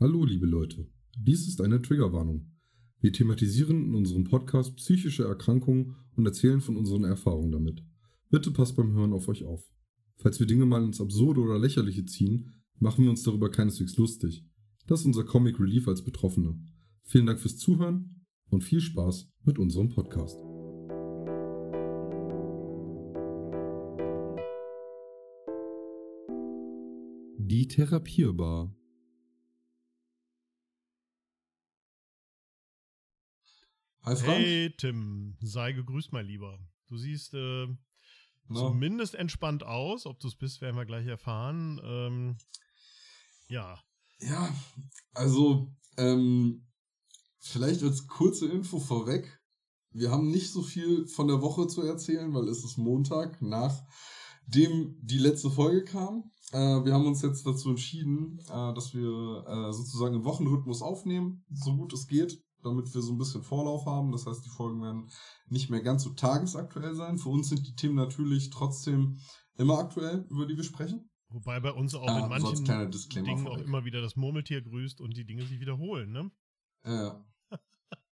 Hallo, 0.00 0.24
liebe 0.24 0.46
Leute. 0.46 0.86
Dies 1.18 1.48
ist 1.48 1.60
eine 1.60 1.82
Triggerwarnung. 1.82 2.52
Wir 3.00 3.12
thematisieren 3.12 3.86
in 3.86 3.94
unserem 3.96 4.22
Podcast 4.22 4.76
psychische 4.76 5.24
Erkrankungen 5.24 5.96
und 6.14 6.24
erzählen 6.24 6.60
von 6.60 6.76
unseren 6.76 7.02
Erfahrungen 7.02 7.50
damit. 7.50 7.82
Bitte 8.30 8.52
passt 8.52 8.76
beim 8.76 8.92
Hören 8.92 9.12
auf 9.12 9.26
euch 9.26 9.42
auf. 9.42 9.68
Falls 10.14 10.38
wir 10.38 10.46
Dinge 10.46 10.66
mal 10.66 10.84
ins 10.84 11.00
Absurde 11.00 11.40
oder 11.40 11.58
Lächerliche 11.58 12.04
ziehen, 12.04 12.52
machen 12.78 13.02
wir 13.02 13.10
uns 13.10 13.24
darüber 13.24 13.50
keineswegs 13.50 13.96
lustig. 13.96 14.46
Das 14.86 15.00
ist 15.00 15.06
unser 15.06 15.24
Comic 15.24 15.58
Relief 15.58 15.88
als 15.88 16.04
Betroffene. 16.04 16.56
Vielen 17.02 17.26
Dank 17.26 17.40
fürs 17.40 17.56
Zuhören 17.56 18.24
und 18.50 18.62
viel 18.62 18.80
Spaß 18.80 19.28
mit 19.42 19.58
unserem 19.58 19.88
Podcast. 19.88 20.38
Die 27.38 27.66
Therapierbar. 27.66 28.78
Hi 34.02 34.16
Frank. 34.16 34.38
Hey 34.38 34.74
Tim, 34.76 35.36
sei 35.40 35.72
gegrüßt, 35.72 36.12
mein 36.12 36.26
Lieber. 36.26 36.58
Du 36.88 36.96
siehst 36.96 37.34
äh, 37.34 37.66
zumindest 38.52 39.14
entspannt 39.14 39.64
aus. 39.64 40.06
Ob 40.06 40.18
du 40.20 40.28
es 40.28 40.36
bist, 40.36 40.60
werden 40.60 40.76
wir 40.76 40.86
gleich 40.86 41.06
erfahren. 41.06 41.80
Ähm, 41.84 42.36
ja, 43.48 43.78
Ja, 44.20 44.52
also 45.14 45.72
ähm, 45.96 46.66
vielleicht 47.38 47.82
als 47.82 48.06
kurze 48.06 48.48
Info 48.48 48.78
vorweg. 48.78 49.40
Wir 49.90 50.10
haben 50.10 50.30
nicht 50.30 50.50
so 50.50 50.62
viel 50.62 51.06
von 51.06 51.28
der 51.28 51.40
Woche 51.42 51.66
zu 51.66 51.82
erzählen, 51.82 52.32
weil 52.34 52.48
es 52.48 52.64
ist 52.64 52.76
Montag, 52.78 53.40
nachdem 53.42 54.96
die 55.02 55.18
letzte 55.18 55.50
Folge 55.50 55.84
kam. 55.84 56.30
Äh, 56.52 56.58
wir 56.84 56.92
haben 56.94 57.06
uns 57.06 57.22
jetzt 57.22 57.46
dazu 57.46 57.70
entschieden, 57.70 58.38
äh, 58.48 58.74
dass 58.74 58.94
wir 58.94 59.44
äh, 59.46 59.72
sozusagen 59.72 60.14
im 60.14 60.24
Wochenrhythmus 60.24 60.82
aufnehmen, 60.82 61.44
so 61.52 61.76
gut 61.76 61.92
es 61.92 62.06
geht, 62.06 62.42
damit 62.68 62.92
wir 62.94 63.02
so 63.02 63.12
ein 63.12 63.18
bisschen 63.18 63.42
Vorlauf 63.42 63.86
haben. 63.86 64.12
Das 64.12 64.26
heißt, 64.26 64.44
die 64.44 64.50
Folgen 64.50 64.82
werden 64.82 65.10
nicht 65.48 65.70
mehr 65.70 65.82
ganz 65.82 66.04
so 66.04 66.10
tagesaktuell 66.10 66.94
sein. 66.94 67.18
Für 67.18 67.30
uns 67.30 67.48
sind 67.48 67.66
die 67.66 67.74
Themen 67.74 67.96
natürlich 67.96 68.50
trotzdem 68.50 69.18
immer 69.56 69.78
aktuell, 69.78 70.24
über 70.30 70.46
die 70.46 70.56
wir 70.56 70.64
sprechen. 70.64 71.10
wobei 71.30 71.60
bei 71.60 71.72
uns 71.72 71.94
auch 71.94 72.06
Ah, 72.06 72.20
in 72.20 72.28
manchen 72.28 72.64
Dingen 72.64 73.46
auch 73.46 73.58
immer 73.58 73.84
wieder 73.84 74.00
das 74.00 74.16
Murmeltier 74.16 74.62
grüßt 74.62 75.00
und 75.00 75.16
die 75.16 75.24
Dinge 75.26 75.44
sich 75.46 75.60
wiederholen, 75.60 76.12
ne? 76.12 76.30
Ja. 76.84 77.24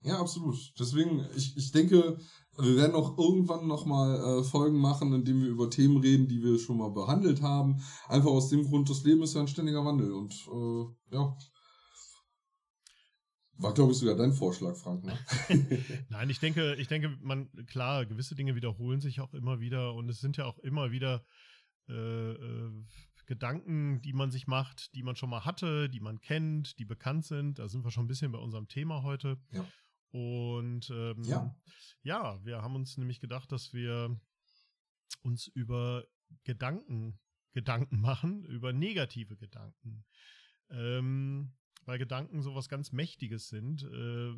Ja, 0.01 0.19
absolut. 0.19 0.55
Deswegen, 0.77 1.25
ich, 1.35 1.57
ich 1.57 1.71
denke, 1.71 2.17
wir 2.57 2.75
werden 2.75 2.95
auch 2.95 3.17
irgendwann 3.17 3.65
nochmal 3.67 4.39
äh, 4.39 4.43
Folgen 4.43 4.77
machen, 4.77 5.11
in 5.13 5.25
denen 5.25 5.41
wir 5.41 5.49
über 5.49 5.69
Themen 5.71 5.97
reden, 5.97 6.27
die 6.27 6.43
wir 6.43 6.59
schon 6.59 6.77
mal 6.77 6.91
behandelt 6.91 7.41
haben. 7.41 7.81
Einfach 8.07 8.29
aus 8.29 8.49
dem 8.49 8.65
Grund, 8.65 8.87
das 8.87 9.03
Leben 9.03 9.23
ist 9.23 9.33
ja 9.33 9.41
ein 9.41 9.47
ständiger 9.47 9.83
Wandel. 9.83 10.11
Und 10.13 10.33
äh, 10.33 11.15
ja. 11.15 11.35
War, 13.57 13.73
glaube 13.73 13.91
ich, 13.91 13.97
sogar 13.97 14.15
dein 14.15 14.33
Vorschlag, 14.33 14.75
Frank. 14.75 15.03
Ne? 15.03 15.17
Nein, 16.09 16.29
ich 16.29 16.39
denke, 16.39 16.75
ich 16.75 16.87
denke, 16.87 17.17
man, 17.21 17.49
klar, 17.67 18.05
gewisse 18.05 18.35
Dinge 18.35 18.55
wiederholen 18.55 19.01
sich 19.01 19.21
auch 19.21 19.33
immer 19.33 19.59
wieder 19.59 19.93
und 19.93 20.09
es 20.09 20.19
sind 20.19 20.37
ja 20.37 20.45
auch 20.45 20.59
immer 20.59 20.91
wieder 20.91 21.25
äh, 21.87 21.93
äh, 22.31 22.71
Gedanken, 23.25 24.01
die 24.01 24.13
man 24.13 24.29
sich 24.29 24.47
macht, 24.47 24.93
die 24.93 25.03
man 25.03 25.15
schon 25.15 25.29
mal 25.29 25.45
hatte, 25.45 25.89
die 25.89 25.99
man 25.99 26.19
kennt, 26.21 26.77
die 26.79 26.85
bekannt 26.85 27.25
sind. 27.25 27.59
Da 27.59 27.67
sind 27.67 27.83
wir 27.83 27.91
schon 27.91 28.05
ein 28.05 28.09
bisschen 28.09 28.31
bei 28.31 28.39
unserem 28.39 28.67
Thema 28.67 29.03
heute. 29.03 29.39
Ja. 29.51 29.65
Und 30.11 30.89
ähm, 30.91 31.23
Ja. 31.23 31.55
ja, 32.03 32.45
wir 32.45 32.61
haben 32.61 32.75
uns 32.75 32.97
nämlich 32.97 33.19
gedacht, 33.19 33.51
dass 33.51 33.73
wir 33.73 34.19
uns 35.23 35.47
über 35.47 36.05
Gedanken 36.43 37.19
Gedanken 37.55 38.01
machen, 38.01 38.43
über 38.43 38.73
negative 38.73 39.37
Gedanken. 39.37 40.05
Ähm, 40.69 41.53
weil 41.85 41.97
Gedanken 41.97 42.41
sowas 42.41 42.69
ganz 42.69 42.91
Mächtiges 42.91 43.49
sind, 43.49 43.83
äh, 43.83 44.33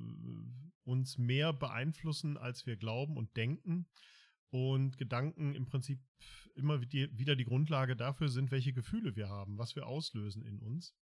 uns 0.83 1.17
mehr 1.17 1.53
beeinflussen, 1.53 2.37
als 2.37 2.65
wir 2.65 2.77
glauben 2.77 3.17
und 3.17 3.35
denken. 3.35 3.87
Und 4.49 4.97
Gedanken 4.97 5.55
im 5.55 5.65
Prinzip 5.65 5.99
immer 6.55 6.81
wie- 6.81 7.09
wieder 7.17 7.35
die 7.35 7.43
Grundlage 7.43 7.95
dafür 7.95 8.29
sind, 8.29 8.51
welche 8.51 8.73
Gefühle 8.73 9.15
wir 9.15 9.27
haben, 9.29 9.57
was 9.57 9.75
wir 9.75 9.85
auslösen 9.87 10.45
in 10.45 10.59
uns. 10.59 10.95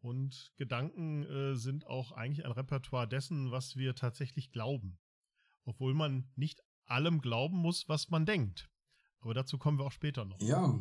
Und 0.00 0.52
Gedanken 0.56 1.24
äh, 1.24 1.56
sind 1.56 1.86
auch 1.86 2.12
eigentlich 2.12 2.44
ein 2.46 2.52
Repertoire 2.52 3.08
dessen, 3.08 3.50
was 3.50 3.74
wir 3.74 3.96
tatsächlich 3.96 4.52
glauben. 4.52 4.98
Obwohl 5.64 5.92
man 5.94 6.30
nicht 6.36 6.60
allem 6.84 7.20
glauben 7.20 7.56
muss, 7.58 7.88
was 7.88 8.08
man 8.08 8.24
denkt. 8.24 8.70
Aber 9.20 9.34
dazu 9.34 9.58
kommen 9.58 9.78
wir 9.78 9.84
auch 9.84 9.92
später 9.92 10.24
noch. 10.24 10.40
Ja, 10.40 10.78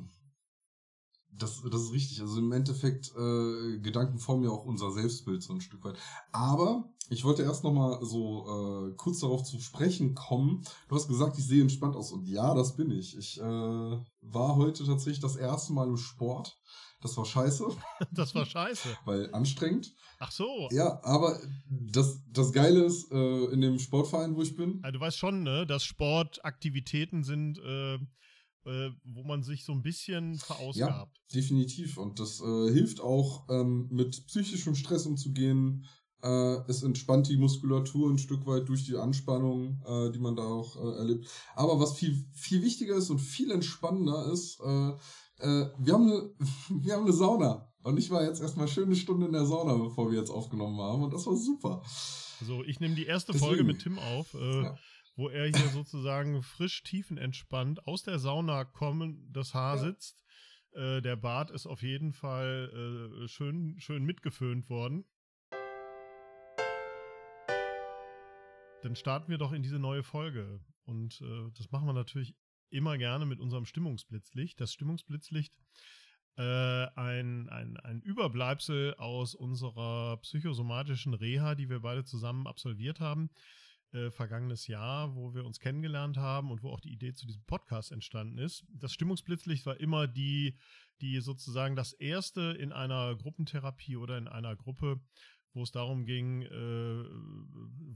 das, 1.31 1.61
das 1.69 1.81
ist 1.81 1.93
richtig. 1.93 2.21
Also 2.21 2.39
im 2.39 2.51
Endeffekt, 2.51 3.11
äh, 3.15 3.77
Gedanken 3.79 4.19
formen 4.19 4.43
ja 4.43 4.49
auch 4.49 4.65
unser 4.65 4.91
Selbstbild 4.91 5.43
so 5.43 5.53
ein 5.53 5.61
Stück 5.61 5.83
weit. 5.83 5.97
Aber 6.31 6.89
ich 7.09 7.23
wollte 7.23 7.43
erst 7.43 7.63
nochmal 7.63 7.99
so 8.03 8.89
äh, 8.89 8.93
kurz 8.95 9.19
darauf 9.19 9.43
zu 9.43 9.59
sprechen 9.59 10.13
kommen. 10.15 10.63
Du 10.89 10.95
hast 10.95 11.07
gesagt, 11.07 11.37
ich 11.37 11.45
sehe 11.45 11.61
entspannt 11.61 11.95
aus. 11.95 12.11
Und 12.11 12.27
ja, 12.27 12.53
das 12.53 12.75
bin 12.75 12.91
ich. 12.91 13.17
Ich 13.17 13.39
äh, 13.39 13.43
war 13.43 14.55
heute 14.55 14.83
tatsächlich 14.85 15.19
das 15.19 15.35
erste 15.35 15.73
Mal 15.73 15.87
im 15.87 15.97
Sport. 15.97 16.59
Das 17.01 17.15
war 17.15 17.25
scheiße, 17.25 17.63
Das 18.11 18.33
war 18.33 18.45
scheiße. 18.45 18.89
weil 19.05 19.31
anstrengend. 19.33 19.93
Ach 20.19 20.31
so. 20.31 20.67
Ja, 20.71 20.99
aber 21.03 21.39
das, 21.69 22.23
das 22.31 22.51
Geile 22.51 22.83
ist, 22.85 23.11
äh, 23.11 23.45
in 23.51 23.61
dem 23.61 23.77
Sportverein, 23.77 24.35
wo 24.35 24.41
ich 24.41 24.55
bin, 24.55 24.79
Also 24.81 24.97
du 24.97 25.05
weißt 25.05 25.17
schon, 25.19 25.43
ne, 25.43 25.67
dass 25.67 25.83
Sportaktivitäten 25.83 27.23
sind, 27.23 27.59
äh, 27.59 27.99
äh, 28.67 28.91
wo 29.03 29.23
man 29.23 29.43
sich 29.43 29.63
so 29.63 29.71
ein 29.71 29.81
bisschen 29.81 30.35
verausgabt. 30.35 31.21
Definitiv. 31.33 31.97
Und 31.97 32.19
das 32.19 32.41
äh, 32.41 32.71
hilft 32.71 32.99
auch, 32.99 33.47
ähm, 33.49 33.87
mit 33.89 34.27
psychischem 34.27 34.75
Stress 34.75 35.05
umzugehen. 35.05 35.85
Äh, 36.21 36.57
es 36.67 36.83
entspannt 36.83 37.29
die 37.29 37.37
Muskulatur 37.37 38.09
ein 38.09 38.17
Stück 38.17 38.45
weit 38.45 38.67
durch 38.67 38.83
die 38.83 38.97
Anspannung, 38.97 39.81
äh, 39.85 40.11
die 40.11 40.19
man 40.19 40.35
da 40.35 40.43
auch 40.43 40.75
äh, 40.75 40.97
erlebt. 40.97 41.27
Aber 41.55 41.79
was 41.79 41.93
viel, 41.93 42.25
viel 42.33 42.61
wichtiger 42.61 42.95
ist 42.95 43.09
und 43.09 43.19
viel 43.19 43.51
entspannender 43.51 44.31
ist, 44.31 44.59
äh, 44.59 44.93
wir, 45.39 45.93
haben 45.93 46.11
eine, 46.11 46.29
wir 46.83 46.93
haben 46.93 47.03
eine 47.03 47.13
Sauna. 47.13 47.71
Und 47.83 47.97
ich 47.97 48.09
war 48.09 48.23
jetzt 48.23 48.41
erstmal 48.41 48.67
schön 48.67 48.85
eine 48.85 48.95
Stunde 48.97 49.27
in 49.27 49.31
der 49.31 49.45
Sauna, 49.45 49.75
bevor 49.75 50.11
wir 50.11 50.19
jetzt 50.19 50.31
aufgenommen 50.31 50.77
haben. 50.81 51.03
Und 51.03 51.13
das 51.13 51.25
war 51.25 51.37
super. 51.37 51.81
So, 52.45 52.63
ich 52.65 52.81
nehme 52.81 52.95
die 52.95 53.05
erste 53.05 53.31
Deswegen. 53.31 53.47
Folge 53.47 53.63
mit 53.63 53.79
Tim 53.79 53.97
auf, 53.97 54.33
Ja. 54.33 54.75
Wo 55.17 55.27
er 55.29 55.45
hier 55.47 55.67
sozusagen 55.83 56.41
frisch 56.43 56.83
tiefenentspannt 56.83 57.85
aus 57.85 58.03
der 58.03 58.19
Sauna 58.19 58.63
kommen, 58.63 59.27
das 59.33 59.53
Haar 59.53 59.75
Ja. 59.75 59.81
sitzt. 59.81 60.23
Äh, 60.73 61.01
der 61.01 61.15
Bart 61.17 61.51
ist 61.51 61.65
auf 61.67 61.81
jeden 61.81 62.13
Fall 62.13 63.21
äh, 63.23 63.27
schön, 63.27 63.75
schön 63.79 64.05
mitgeföhnt 64.05 64.69
worden. 64.69 65.05
Dann 68.83 68.95
starten 68.95 69.29
wir 69.29 69.37
doch 69.37 69.51
in 69.53 69.63
diese 69.63 69.79
neue 69.79 70.03
Folge. 70.03 70.61
Und 70.85 71.19
äh, 71.21 71.51
das 71.57 71.71
machen 71.71 71.87
wir 71.87 71.93
natürlich 71.93 72.35
immer 72.69 72.97
gerne 72.97 73.25
mit 73.25 73.39
unserem 73.39 73.65
Stimmungsblitzlicht. 73.65 74.59
Das 74.61 74.71
Stimmungsblitzlicht, 74.71 75.57
äh, 76.37 76.85
ein, 76.95 77.49
ein, 77.49 77.77
ein 77.77 78.01
Überbleibsel 78.01 78.93
aus 78.95 79.33
unserer 79.33 80.17
psychosomatischen 80.17 81.13
Reha, 81.13 81.55
die 81.55 81.69
wir 81.69 81.79
beide 81.79 82.03
zusammen 82.03 82.45
absolviert 82.45 82.99
haben, 82.99 83.29
äh, 83.93 84.11
vergangenes 84.11 84.67
Jahr, 84.67 85.15
wo 85.15 85.33
wir 85.33 85.45
uns 85.45 85.59
kennengelernt 85.59 86.17
haben 86.17 86.51
und 86.51 86.63
wo 86.63 86.71
auch 86.71 86.81
die 86.81 86.91
Idee 86.91 87.13
zu 87.13 87.25
diesem 87.25 87.43
Podcast 87.45 87.91
entstanden 87.91 88.37
ist. 88.37 88.65
Das 88.69 88.93
Stimmungsblitzlicht 88.93 89.65
war 89.65 89.79
immer 89.79 90.07
die, 90.07 90.57
die 91.01 91.19
sozusagen 91.19 91.75
das 91.75 91.93
erste 91.93 92.41
in 92.59 92.71
einer 92.71 93.15
Gruppentherapie 93.15 93.95
oder 93.95 94.17
in 94.17 94.27
einer 94.27 94.55
Gruppe, 94.55 94.99
wo 95.53 95.63
es 95.63 95.71
darum 95.71 96.05
ging, 96.05 96.43
äh, 96.43 97.03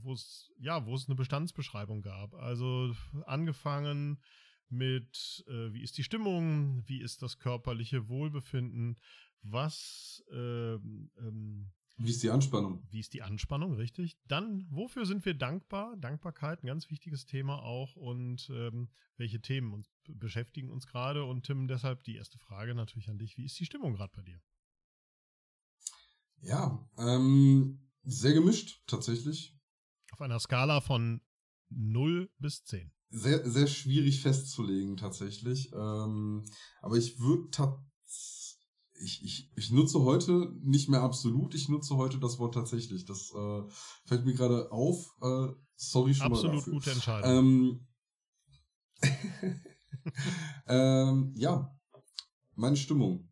wo 0.01 0.13
es 0.13 0.51
ja, 0.57 0.85
wo 0.85 0.95
es 0.95 1.07
eine 1.07 1.15
Bestandsbeschreibung 1.15 2.01
gab. 2.01 2.33
Also 2.35 2.95
angefangen 3.25 4.21
mit, 4.69 5.43
äh, 5.47 5.73
wie 5.73 5.83
ist 5.83 5.97
die 5.97 6.03
Stimmung, 6.03 6.87
wie 6.87 7.01
ist 7.01 7.21
das 7.21 7.37
körperliche 7.37 8.07
Wohlbefinden, 8.07 8.97
was, 9.43 10.23
ähm, 10.31 11.11
ähm, 11.17 11.71
Wie 11.97 12.09
ist 12.09 12.23
die 12.23 12.29
Anspannung? 12.31 12.83
wie 12.89 12.99
ist 12.99 13.13
die 13.13 13.21
Anspannung, 13.21 13.73
richtig? 13.75 14.17
Dann, 14.27 14.65
wofür 14.69 15.05
sind 15.05 15.23
wir 15.25 15.33
dankbar? 15.33 15.95
Dankbarkeit, 15.97 16.63
ein 16.63 16.67
ganz 16.67 16.89
wichtiges 16.89 17.25
Thema 17.25 17.61
auch. 17.63 17.95
Und 17.95 18.49
ähm, 18.53 18.89
welche 19.17 19.39
Themen 19.39 19.71
uns 19.73 19.87
beschäftigen 20.07 20.69
uns 20.71 20.87
gerade? 20.87 21.23
Und 21.25 21.45
Tim, 21.45 21.67
deshalb 21.67 22.03
die 22.03 22.15
erste 22.15 22.39
Frage 22.39 22.73
natürlich 22.75 23.09
an 23.09 23.19
dich. 23.19 23.37
Wie 23.37 23.45
ist 23.45 23.59
die 23.59 23.65
Stimmung 23.65 23.93
gerade 23.93 24.11
bei 24.15 24.23
dir? 24.23 24.41
Ja, 26.41 26.89
ähm, 26.97 27.87
sehr 28.03 28.33
gemischt 28.33 28.81
tatsächlich. 28.87 29.55
Auf 30.11 30.21
einer 30.21 30.39
Skala 30.39 30.81
von 30.81 31.21
0 31.69 32.29
bis 32.39 32.63
10. 32.65 32.91
sehr, 33.09 33.47
sehr 33.49 33.67
schwierig 33.67 34.21
festzulegen 34.21 34.97
tatsächlich. 34.97 35.71
Ähm, 35.73 36.43
aber 36.81 36.97
ich 36.97 37.19
würde 37.19 37.49
tats- 37.51 37.79
ich, 39.01 39.23
ich, 39.23 39.51
ich 39.55 39.71
nutze 39.71 40.01
heute 40.01 40.53
nicht 40.61 40.89
mehr 40.89 41.01
absolut, 41.01 41.55
ich 41.55 41.69
nutze 41.69 41.95
heute 41.97 42.19
das 42.19 42.39
Wort 42.39 42.53
tatsächlich. 42.53 43.05
Das 43.05 43.31
äh, 43.31 43.61
fällt 44.05 44.25
mir 44.25 44.33
gerade 44.33 44.71
auf. 44.71 45.15
Äh, 45.21 45.47
sorry 45.75 46.13
schon 46.13 46.31
mal 46.31 46.37
Absolut 46.37 46.65
gute 46.65 46.91
Entscheidung. 46.91 47.29
Ähm, 47.31 47.87
ähm, 50.67 51.33
ja, 51.35 51.75
meine 52.55 52.77
Stimmung. 52.77 53.27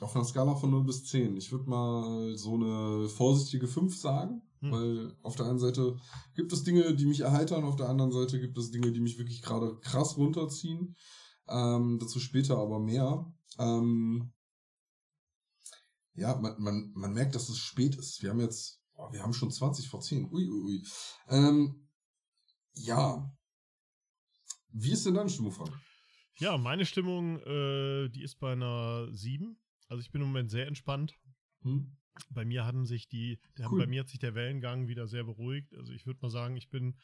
Auf 0.00 0.14
einer 0.14 0.26
Skala 0.26 0.54
von 0.54 0.70
0 0.70 0.84
bis 0.84 1.04
10. 1.06 1.36
Ich 1.36 1.50
würde 1.52 1.70
mal 1.70 2.36
so 2.36 2.54
eine 2.54 3.08
vorsichtige 3.08 3.66
5 3.66 3.96
sagen, 3.96 4.42
Hm. 4.60 4.72
weil 4.72 5.16
auf 5.22 5.36
der 5.36 5.46
einen 5.46 5.58
Seite 5.58 5.96
gibt 6.34 6.52
es 6.52 6.64
Dinge, 6.64 6.94
die 6.94 7.06
mich 7.06 7.20
erheitern, 7.20 7.64
auf 7.64 7.76
der 7.76 7.88
anderen 7.88 8.12
Seite 8.12 8.40
gibt 8.40 8.56
es 8.58 8.70
Dinge, 8.70 8.92
die 8.92 9.00
mich 9.00 9.18
wirklich 9.18 9.42
gerade 9.42 9.78
krass 9.80 10.16
runterziehen. 10.16 10.96
Ähm, 11.48 11.98
dazu 12.00 12.18
später 12.20 12.58
aber 12.58 12.78
mehr. 12.78 13.32
Ähm, 13.58 14.32
ja, 16.16 16.34
man, 16.36 16.60
man, 16.60 16.92
man 16.94 17.12
merkt, 17.12 17.34
dass 17.34 17.48
es 17.48 17.58
spät 17.58 17.94
ist. 17.96 18.22
Wir 18.22 18.30
haben 18.30 18.40
jetzt, 18.40 18.82
oh, 18.94 19.12
wir 19.12 19.22
haben 19.22 19.32
schon 19.32 19.50
20 19.50 19.88
vor 19.88 20.00
10. 20.00 20.30
Ui, 20.30 20.48
ui, 20.48 20.60
ui. 20.60 20.82
Ähm, 21.28 21.88
ja. 22.74 23.30
Wie 24.70 24.92
ist 24.92 25.06
denn 25.06 25.14
deine 25.14 25.30
Stimmung, 25.30 25.52
Frank? 25.52 25.72
Ja, 26.38 26.58
meine 26.58 26.84
Stimmung, 26.84 27.40
äh, 27.40 28.08
die 28.10 28.22
ist 28.22 28.38
bei 28.38 28.52
einer 28.52 29.08
7. 29.12 29.58
Also 29.88 30.00
ich 30.00 30.10
bin 30.10 30.20
im 30.20 30.28
Moment 30.28 30.50
sehr 30.50 30.66
entspannt. 30.66 31.14
Hm? 31.62 31.96
Bei 32.30 32.44
mir 32.44 32.64
haben 32.64 32.86
sich 32.86 33.08
die, 33.08 33.38
Cool. 33.58 33.78
bei 33.78 33.86
mir 33.86 34.00
hat 34.00 34.08
sich 34.08 34.18
der 34.18 34.34
Wellengang 34.34 34.88
wieder 34.88 35.06
sehr 35.06 35.24
beruhigt. 35.24 35.74
Also 35.74 35.92
ich 35.92 36.06
würde 36.06 36.20
mal 36.22 36.30
sagen, 36.30 36.56
ich 36.56 36.68
bin, 36.70 36.96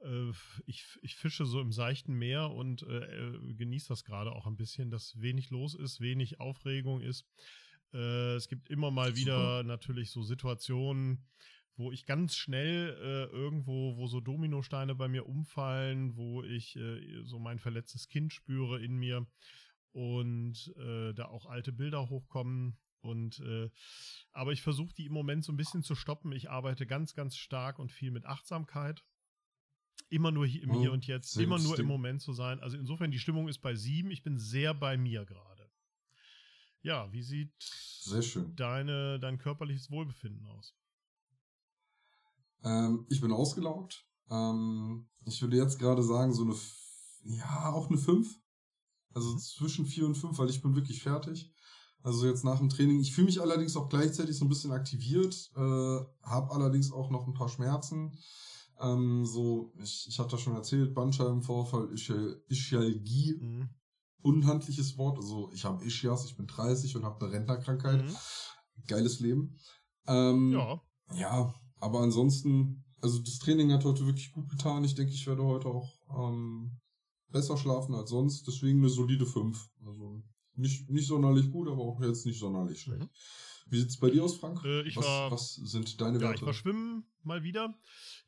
äh, 0.00 0.30
ich, 0.66 0.84
ich 1.02 1.16
fische 1.16 1.46
so 1.46 1.60
im 1.60 1.72
seichten 1.72 2.14
Meer 2.14 2.50
und 2.50 2.82
äh, 2.82 3.26
äh, 3.26 3.54
genieße 3.54 3.88
das 3.88 4.04
gerade 4.04 4.32
auch 4.32 4.46
ein 4.46 4.56
bisschen, 4.56 4.90
dass 4.90 5.20
wenig 5.20 5.50
los 5.50 5.74
ist, 5.74 6.00
wenig 6.00 6.40
Aufregung 6.40 7.00
ist. 7.00 7.24
Äh, 7.92 8.34
es 8.34 8.48
gibt 8.48 8.68
immer 8.70 8.90
mal 8.90 9.14
Super. 9.14 9.16
wieder 9.18 9.62
natürlich 9.62 10.10
so 10.10 10.22
Situationen, 10.22 11.24
wo 11.76 11.90
ich 11.92 12.06
ganz 12.06 12.36
schnell 12.36 12.96
äh, 13.00 13.34
irgendwo, 13.34 13.96
wo 13.96 14.06
so 14.06 14.20
Dominosteine 14.20 14.94
bei 14.94 15.08
mir 15.08 15.26
umfallen, 15.26 16.16
wo 16.16 16.42
ich 16.42 16.76
äh, 16.76 17.22
so 17.24 17.38
mein 17.38 17.58
verletztes 17.58 18.08
Kind 18.08 18.32
spüre 18.32 18.82
in 18.82 18.96
mir 18.96 19.26
und 19.92 20.72
äh, 20.78 21.12
da 21.14 21.26
auch 21.26 21.46
alte 21.46 21.72
Bilder 21.72 22.08
hochkommen. 22.08 22.78
Und 23.00 23.40
äh, 23.40 23.68
aber 24.32 24.52
ich 24.52 24.62
versuche 24.62 24.94
die 24.94 25.06
im 25.06 25.12
Moment 25.12 25.44
so 25.44 25.52
ein 25.52 25.56
bisschen 25.56 25.82
zu 25.82 25.94
stoppen. 25.94 26.32
Ich 26.32 26.50
arbeite 26.50 26.86
ganz, 26.86 27.14
ganz 27.14 27.36
stark 27.36 27.78
und 27.78 27.90
viel 27.90 28.10
mit 28.10 28.26
Achtsamkeit. 28.26 29.02
Immer 30.08 30.30
nur 30.30 30.46
hier, 30.46 30.62
im 30.62 30.70
Oh, 30.70 30.80
Hier 30.80 30.92
und 30.92 31.06
Jetzt, 31.06 31.36
immer 31.36 31.58
nur 31.58 31.78
im. 31.78 31.86
Moment 31.86 32.20
zu 32.20 32.32
sein. 32.32 32.60
Also 32.60 32.76
insofern, 32.76 33.10
die 33.10 33.18
Stimmung 33.18 33.48
ist 33.48 33.58
bei 33.58 33.74
sieben. 33.74 34.10
Ich 34.10 34.22
bin 34.22 34.38
sehr 34.38 34.74
bei 34.74 34.96
mir 34.96 35.24
gerade. 35.24 35.51
Ja, 36.82 37.12
wie 37.12 37.22
sieht 37.22 37.52
deine, 38.56 39.18
dein 39.20 39.38
körperliches 39.38 39.90
Wohlbefinden 39.90 40.46
aus? 40.46 40.74
Ähm, 42.64 43.06
ich 43.08 43.20
bin 43.20 43.32
ausgelaugt. 43.32 44.04
Ähm, 44.30 45.08
ich 45.24 45.40
würde 45.42 45.56
jetzt 45.56 45.78
gerade 45.78 46.02
sagen, 46.02 46.32
so 46.32 46.42
eine, 46.42 46.54
ja, 47.24 47.72
auch 47.72 47.88
eine 47.88 47.98
5. 47.98 48.38
Also 49.14 49.36
zwischen 49.36 49.86
4 49.86 50.06
und 50.06 50.16
5, 50.16 50.38
weil 50.38 50.50
ich 50.50 50.62
bin 50.62 50.74
wirklich 50.74 51.02
fertig. 51.02 51.52
Also 52.02 52.26
jetzt 52.26 52.44
nach 52.44 52.58
dem 52.58 52.68
Training. 52.68 52.98
Ich 53.00 53.12
fühle 53.14 53.26
mich 53.26 53.40
allerdings 53.40 53.76
auch 53.76 53.88
gleichzeitig 53.88 54.36
so 54.36 54.44
ein 54.44 54.48
bisschen 54.48 54.72
aktiviert, 54.72 55.50
äh, 55.54 55.60
habe 55.60 56.50
allerdings 56.50 56.90
auch 56.90 57.10
noch 57.10 57.26
ein 57.28 57.34
paar 57.34 57.48
Schmerzen. 57.48 58.18
Ähm, 58.80 59.24
so, 59.24 59.72
ich, 59.80 60.06
ich 60.08 60.18
hatte 60.18 60.38
schon 60.38 60.56
erzählt, 60.56 60.94
Bandscheibenvorfall, 60.94 61.92
Ischial- 61.92 62.40
Ischialgie, 62.48 63.36
Mhm. 63.40 63.68
Unhandliches 64.22 64.96
Wort. 64.98 65.18
Also 65.18 65.50
ich 65.52 65.64
habe 65.64 65.84
Ischias, 65.84 66.24
ich 66.24 66.36
bin 66.36 66.46
30 66.46 66.96
und 66.96 67.04
habe 67.04 67.24
eine 67.24 67.34
Rentnerkrankheit. 67.34 68.04
Mhm. 68.04 68.16
Geiles 68.86 69.20
Leben. 69.20 69.58
Ähm, 70.06 70.52
Ja, 70.52 70.80
ja, 71.14 71.54
aber 71.78 72.00
ansonsten, 72.00 72.84
also 73.00 73.18
das 73.18 73.38
Training 73.38 73.72
hat 73.72 73.84
heute 73.84 74.06
wirklich 74.06 74.32
gut 74.32 74.48
getan. 74.48 74.84
Ich 74.84 74.94
denke, 74.94 75.12
ich 75.12 75.26
werde 75.26 75.44
heute 75.44 75.68
auch 75.68 75.92
ähm, 76.16 76.78
besser 77.28 77.56
schlafen 77.56 77.94
als 77.94 78.10
sonst. 78.10 78.46
Deswegen 78.46 78.78
eine 78.78 78.88
solide 78.88 79.26
5. 79.26 79.68
Also 79.84 80.22
nicht, 80.54 80.88
nicht 80.90 81.06
sonderlich 81.06 81.50
gut, 81.50 81.68
aber 81.68 81.82
auch 81.82 82.00
jetzt 82.00 82.26
nicht 82.26 82.38
sonderlich 82.38 82.80
schlecht. 82.80 83.02
Mhm. 83.02 83.10
Wie 83.68 83.78
sieht's 83.78 83.96
bei 83.98 84.10
dir 84.10 84.24
aus, 84.24 84.36
Frank? 84.36 84.64
Äh, 84.64 84.82
ich 84.82 84.96
was, 84.96 85.04
war- 85.06 85.30
was 85.30 85.54
sind 85.54 86.00
deine 86.00 86.18
Ja, 86.18 86.24
Werte? 86.24 86.36
ich 86.36 86.42
war 86.46 86.52
schwimmen 86.54 87.04
mal 87.22 87.42
wieder. 87.42 87.74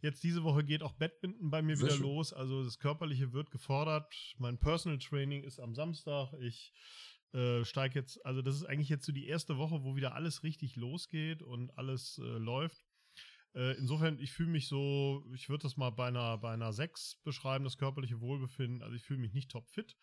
Jetzt 0.01 0.23
diese 0.23 0.43
Woche 0.45 0.65
geht 0.65 0.83
auch 0.83 0.93
Badminton 0.95 1.51
bei 1.51 1.63
mir 1.63 1.77
Sehr 1.77 1.87
wieder 1.87 1.97
schön. 1.97 2.07
los. 2.07 2.33
Also 2.33 2.63
das 2.65 2.79
Körperliche 2.79 3.33
wird 3.33 3.51
gefordert. 3.51 4.13
Mein 4.39 4.59
Personal 4.59 4.99
Training 4.99 5.43
ist 5.43 5.59
am 5.61 5.75
Samstag. 5.75 6.33
Ich 6.41 6.73
äh, 7.33 7.65
steige 7.65 7.99
jetzt, 7.99 8.25
also 8.25 8.43
das 8.43 8.55
ist 8.57 8.65
eigentlich 8.65 8.89
jetzt 8.89 9.05
so 9.07 9.13
die 9.13 9.27
erste 9.27 9.57
Woche, 9.59 9.83
wo 9.83 9.97
wieder 9.97 10.15
alles 10.15 10.43
richtig 10.45 10.77
losgeht 10.77 11.43
und 11.43 11.77
alles 11.77 12.19
äh, 12.19 12.23
läuft. 12.23 12.85
Äh, 13.55 13.77
insofern, 13.79 14.19
ich 14.19 14.33
fühle 14.33 14.51
mich 14.51 14.69
so, 14.69 15.25
ich 15.35 15.49
würde 15.49 15.63
das 15.63 15.77
mal 15.77 15.91
bei 15.91 16.09
einer, 16.09 16.39
bei 16.39 16.53
einer 16.53 16.73
6 16.73 17.21
beschreiben, 17.25 17.65
das 17.65 17.79
körperliche 17.79 18.21
Wohlbefinden. 18.21 18.83
Also 18.83 18.95
ich 18.97 19.03
fühle 19.03 19.21
mich 19.21 19.33
nicht 19.33 19.51
topfit. 19.51 19.97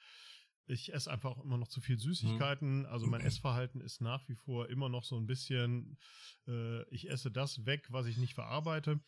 Ich 0.68 0.94
esse 0.94 1.12
einfach 1.12 1.38
immer 1.44 1.58
noch 1.58 1.68
zu 1.68 1.82
viel 1.82 1.98
Süßigkeiten. 2.00 2.86
Also 2.86 3.08
mein 3.08 3.22
Essverhalten 3.22 3.82
ist 3.82 4.00
nach 4.02 4.28
wie 4.30 4.36
vor 4.36 4.70
immer 4.70 4.90
noch 4.90 5.04
so 5.04 5.18
ein 5.18 5.26
bisschen, 5.26 5.98
äh, 6.48 6.84
ich 6.90 7.10
esse 7.10 7.32
das 7.32 7.66
weg, 7.66 7.88
was 7.90 8.06
ich 8.06 8.18
nicht 8.18 8.34
verarbeite. 8.34 9.00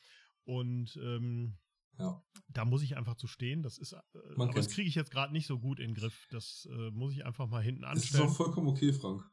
Und 0.45 0.97
ähm, 1.01 1.57
Ja. 1.99 2.21
da 2.49 2.65
muss 2.65 2.81
ich 2.81 2.97
einfach 2.97 3.15
zu 3.15 3.27
stehen. 3.27 3.61
Das 3.63 3.77
ist, 3.77 3.93
äh, 3.93 3.97
aber 4.35 4.51
das 4.53 4.67
kriege 4.69 4.89
ich 4.89 4.95
jetzt 4.95 5.11
gerade 5.11 5.31
nicht 5.31 5.47
so 5.47 5.59
gut 5.59 5.79
in 5.79 5.91
den 5.91 5.95
Griff. 5.95 6.27
Das 6.31 6.67
äh, 6.71 6.89
muss 6.91 7.13
ich 7.13 7.25
einfach 7.25 7.47
mal 7.47 7.61
hinten 7.63 7.83
Es 7.85 7.89
ist 7.91 8.03
anstellen. 8.15 8.29
auch 8.29 8.35
vollkommen 8.35 8.67
okay, 8.67 8.91
Frank. 8.91 9.23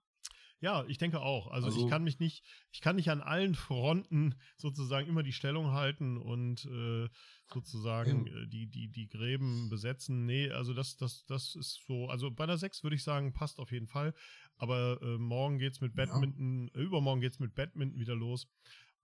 Ja, 0.63 0.85
ich 0.89 0.99
denke 0.99 1.21
auch. 1.23 1.47
Also, 1.47 1.69
Also- 1.69 1.85
ich 1.85 1.91
kann 1.91 2.05
mich 2.05 2.19
nicht, 2.21 2.45
ich 2.71 2.81
kann 2.83 2.97
nicht 2.97 3.11
an 3.11 3.23
allen 3.23 3.55
Fronten 3.55 4.35
sozusagen 4.57 5.09
immer 5.09 5.23
die 5.23 5.33
Stellung 5.33 5.73
halten 5.73 6.19
und 6.19 6.67
äh, 6.67 7.09
sozusagen 7.53 8.27
äh, 8.27 8.47
die, 8.47 8.67
die, 8.67 8.89
die 8.89 9.09
Gräben 9.09 9.69
besetzen. 9.71 10.27
Nee, 10.27 10.51
also 10.51 10.75
das, 10.75 10.97
das, 10.97 11.25
das 11.25 11.55
ist 11.57 11.83
so, 11.87 12.09
also 12.09 12.31
bei 12.31 12.45
der 12.47 12.59
6 12.59 12.83
würde 12.83 12.97
ich 12.97 13.03
sagen, 13.03 13.33
passt 13.33 13.59
auf 13.59 13.73
jeden 13.73 13.87
Fall. 13.87 14.15
Aber 14.57 15.01
äh, 15.03 15.17
morgen 15.19 15.59
geht's 15.59 15.81
mit 15.81 15.97
Ja. 15.97 16.05
Badminton, 16.05 16.69
äh, 16.75 16.81
übermorgen 16.83 17.21
geht's 17.23 17.39
mit 17.39 17.55
Badminton 17.55 17.99
wieder 17.99 18.15
los. 18.15 18.47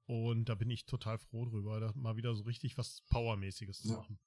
Und 0.04 0.48
da 0.48 0.54
bin 0.54 0.70
ich 0.70 0.84
total 0.84 1.18
froh 1.18 1.46
drüber, 1.46 1.80
da 1.80 1.90
mal 1.96 2.16
wieder 2.16 2.34
so 2.34 2.44
richtig 2.44 2.76
was 2.78 3.02
Powermäßiges 3.08 3.80
zu 3.80 3.88
Ja. 3.92 3.96
machen. 3.96 4.18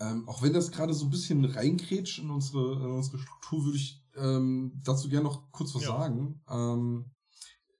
Ähm, 0.00 0.28
auch 0.28 0.42
wenn 0.42 0.52
das 0.52 0.70
gerade 0.70 0.94
so 0.94 1.04
ein 1.04 1.10
bisschen 1.10 1.44
reinkrätscht 1.44 2.18
in 2.20 2.30
unsere, 2.30 2.74
in 2.74 2.90
unsere 2.90 3.18
Struktur, 3.18 3.64
würde 3.66 3.76
ich 3.76 4.02
ähm, 4.16 4.80
dazu 4.84 5.08
gerne 5.08 5.24
noch 5.24 5.50
kurz 5.52 5.74
was 5.74 5.82
Ja. 5.82 5.88
sagen. 5.88 6.42
Ähm, 6.48 7.10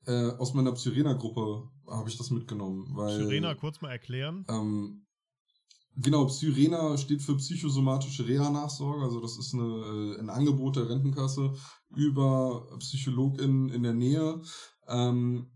äh, 0.07 0.31
aus 0.33 0.55
meiner 0.55 0.73
Psyrena-Gruppe 0.73 1.71
habe 1.89 2.09
ich 2.09 2.17
das 2.17 2.31
mitgenommen. 2.31 2.89
Weil, 2.95 3.17
Sirena, 3.17 3.55
kurz 3.55 3.81
mal 3.81 3.91
erklären. 3.91 4.45
Ähm, 4.49 5.07
genau, 5.97 6.27
Psyrena 6.27 6.97
steht 6.97 7.23
für 7.23 7.37
psychosomatische 7.37 8.27
Reha-Nachsorge. 8.27 9.05
Also 9.05 9.21
das 9.21 9.39
ist 9.39 9.55
eine, 9.55 10.17
äh, 10.17 10.21
ein 10.21 10.31
Angebot 10.31 10.77
der 10.77 10.89
Rentenkasse 10.89 11.55
über 11.95 12.69
PsychologInnen 12.79 13.71
in 13.71 13.83
der 13.83 13.95
Nähe, 13.95 14.43
ähm, 14.89 15.51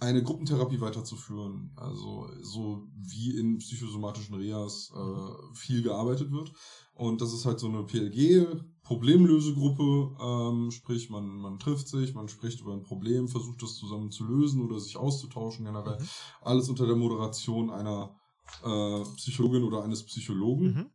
eine 0.00 0.22
Gruppentherapie 0.22 0.80
weiterzuführen. 0.80 1.72
Also 1.76 2.28
so 2.40 2.88
wie 2.96 3.38
in 3.38 3.58
psychosomatischen 3.58 4.34
Rehas 4.34 4.92
äh, 4.94 5.54
viel 5.54 5.82
gearbeitet 5.82 6.30
wird. 6.30 6.52
Und 6.94 7.20
das 7.20 7.32
ist 7.32 7.44
halt 7.44 7.58
so 7.58 7.68
eine 7.68 7.84
PLG, 7.84 8.46
Problemlösegruppe, 8.82 10.16
ähm, 10.20 10.70
sprich 10.70 11.10
man, 11.10 11.26
man 11.26 11.58
trifft 11.58 11.88
sich, 11.88 12.14
man 12.14 12.28
spricht 12.28 12.60
über 12.60 12.74
ein 12.74 12.82
Problem, 12.82 13.28
versucht 13.28 13.62
das 13.62 13.74
zusammen 13.76 14.10
zu 14.10 14.24
lösen 14.24 14.62
oder 14.62 14.78
sich 14.78 14.96
auszutauschen 14.96 15.64
generell. 15.64 15.98
Mhm. 15.98 16.08
Alles 16.42 16.68
unter 16.68 16.86
der 16.86 16.96
Moderation 16.96 17.70
einer 17.70 18.14
äh, 18.62 19.04
Psychologin 19.16 19.64
oder 19.64 19.82
eines 19.82 20.04
Psychologen. 20.04 20.66
Mhm. 20.66 20.90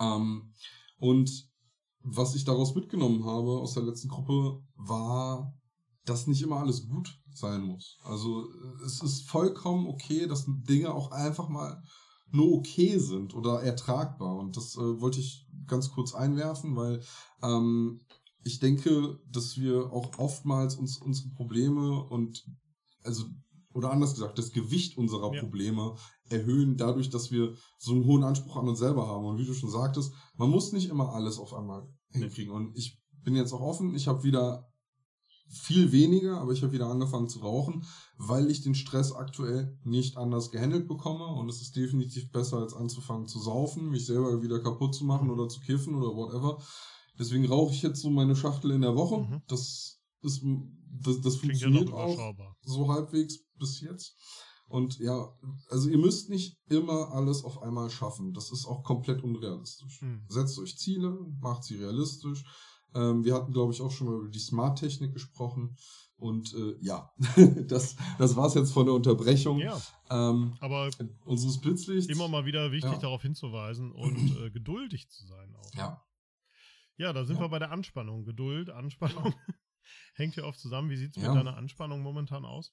Ähm, 0.00 0.54
und 0.98 1.48
was 2.02 2.34
ich 2.34 2.44
daraus 2.44 2.74
mitgenommen 2.74 3.24
habe 3.24 3.60
aus 3.60 3.74
der 3.74 3.84
letzten 3.84 4.08
Gruppe, 4.08 4.62
war, 4.74 5.54
dass 6.04 6.26
nicht 6.26 6.42
immer 6.42 6.58
alles 6.58 6.88
gut 6.88 7.20
sein 7.36 7.62
muss. 7.62 7.98
Also 8.04 8.48
es 8.84 9.02
ist 9.02 9.28
vollkommen 9.28 9.86
okay, 9.86 10.26
dass 10.26 10.46
Dinge 10.46 10.92
auch 10.94 11.10
einfach 11.10 11.48
mal 11.48 11.82
nur 12.30 12.52
okay 12.52 12.98
sind 12.98 13.34
oder 13.34 13.62
ertragbar. 13.62 14.36
Und 14.36 14.56
das 14.56 14.76
äh, 14.76 15.00
wollte 15.00 15.20
ich 15.20 15.46
ganz 15.66 15.90
kurz 15.90 16.14
einwerfen, 16.14 16.76
weil 16.76 17.02
ähm, 17.42 18.00
ich 18.44 18.60
denke, 18.60 19.18
dass 19.30 19.58
wir 19.58 19.92
auch 19.92 20.18
oftmals 20.18 20.76
uns 20.76 20.98
unsere 20.98 21.30
Probleme 21.30 22.04
und 22.04 22.44
also 23.02 23.24
oder 23.74 23.90
anders 23.90 24.14
gesagt, 24.14 24.38
das 24.38 24.52
Gewicht 24.52 24.96
unserer 24.96 25.34
Ja. 25.34 25.40
Probleme 25.42 25.96
erhöhen 26.30 26.78
dadurch, 26.78 27.10
dass 27.10 27.30
wir 27.30 27.54
so 27.78 27.92
einen 27.92 28.06
hohen 28.06 28.24
Anspruch 28.24 28.56
an 28.56 28.68
uns 28.68 28.78
selber 28.78 29.06
haben. 29.06 29.26
Und 29.26 29.38
wie 29.38 29.44
du 29.44 29.52
schon 29.52 29.70
sagtest, 29.70 30.14
man 30.36 30.48
muss 30.48 30.72
nicht 30.72 30.88
immer 30.88 31.12
alles 31.12 31.38
auf 31.38 31.52
einmal 31.52 31.86
hinkriegen. 32.10 32.52
Und 32.54 32.74
ich 32.74 32.98
bin 33.22 33.36
jetzt 33.36 33.52
auch 33.52 33.60
offen, 33.60 33.94
ich 33.94 34.08
habe 34.08 34.22
wieder 34.22 34.66
viel 35.48 35.92
weniger, 35.92 36.38
aber 36.40 36.52
ich 36.52 36.62
habe 36.62 36.72
wieder 36.72 36.88
angefangen 36.88 37.28
zu 37.28 37.40
rauchen, 37.40 37.84
weil 38.16 38.50
ich 38.50 38.62
den 38.62 38.74
Stress 38.74 39.12
aktuell 39.12 39.78
nicht 39.84 40.16
anders 40.16 40.50
gehandelt 40.50 40.88
bekomme. 40.88 41.26
Und 41.26 41.48
es 41.48 41.62
ist 41.62 41.76
definitiv 41.76 42.30
besser, 42.30 42.58
als 42.58 42.74
anzufangen 42.74 43.26
zu 43.26 43.38
saufen, 43.38 43.90
mich 43.90 44.06
selber 44.06 44.42
wieder 44.42 44.60
kaputt 44.60 44.94
zu 44.94 45.04
machen 45.04 45.30
oder 45.30 45.48
zu 45.48 45.60
kiffen 45.60 45.94
oder 45.94 46.14
whatever. 46.14 46.58
Deswegen 47.18 47.46
rauche 47.46 47.72
ich 47.72 47.82
jetzt 47.82 48.00
so 48.02 48.10
meine 48.10 48.36
Schachtel 48.36 48.72
in 48.72 48.82
der 48.82 48.96
Woche. 48.96 49.22
Mhm. 49.22 49.42
Das 49.46 50.00
ist, 50.22 50.42
das, 51.00 51.20
das 51.20 51.38
Klingt 51.40 51.60
ja 51.60 51.68
funktioniert 51.68 51.92
auch 51.92 52.14
überschaubar. 52.14 52.56
so 52.62 52.88
halbwegs 52.88 53.38
bis 53.58 53.80
jetzt. 53.80 54.16
Und 54.68 54.98
ja, 54.98 55.32
also 55.70 55.88
ihr 55.88 55.98
müsst 55.98 56.28
nicht 56.28 56.58
immer 56.68 57.12
alles 57.12 57.44
auf 57.44 57.62
einmal 57.62 57.88
schaffen. 57.88 58.32
Das 58.32 58.50
ist 58.50 58.66
auch 58.66 58.82
komplett 58.82 59.22
unrealistisch. 59.22 60.02
Mhm. 60.02 60.24
Setzt 60.28 60.58
euch 60.58 60.76
Ziele, 60.76 61.16
macht 61.40 61.62
sie 61.62 61.76
realistisch. 61.76 62.44
Ähm, 62.96 63.24
wir 63.24 63.34
hatten, 63.34 63.52
glaube 63.52 63.72
ich, 63.72 63.80
auch 63.82 63.90
schon 63.90 64.06
mal 64.08 64.16
über 64.16 64.28
die 64.28 64.38
Smart-Technik 64.38 65.12
gesprochen. 65.12 65.76
Und 66.18 66.54
äh, 66.54 66.76
ja, 66.80 67.12
das, 67.68 67.94
das 68.18 68.36
war 68.36 68.46
es 68.46 68.54
jetzt 68.54 68.72
von 68.72 68.86
der 68.86 68.94
Unterbrechung. 68.94 69.58
Ja. 69.58 69.78
Ähm, 70.10 70.56
Aber 70.60 70.88
unseres 71.24 71.60
Blitzlichts. 71.60 72.10
immer 72.10 72.26
mal 72.28 72.46
wieder 72.46 72.72
wichtig 72.72 72.90
Ja. 72.92 72.98
darauf 72.98 73.20
hinzuweisen 73.22 73.92
und 73.92 74.16
äh, 74.40 74.50
geduldig 74.50 75.10
zu 75.10 75.26
sein 75.26 75.54
auch. 75.54 75.74
Ja. 75.74 76.02
Ja, 76.96 77.12
da 77.12 77.24
sind 77.26 77.36
Ja. 77.36 77.42
wir 77.42 77.48
bei 77.50 77.58
der 77.58 77.70
Anspannung. 77.70 78.24
Geduld, 78.24 78.70
Anspannung. 78.70 79.34
Hängt 80.14 80.34
ja 80.36 80.44
oft 80.44 80.58
zusammen. 80.58 80.88
Wie 80.88 80.96
sieht 80.96 81.10
es 81.16 81.22
mit 81.22 81.26
deiner 81.34 81.56
Anspannung 81.58 82.00
momentan 82.02 82.46
aus? 82.46 82.72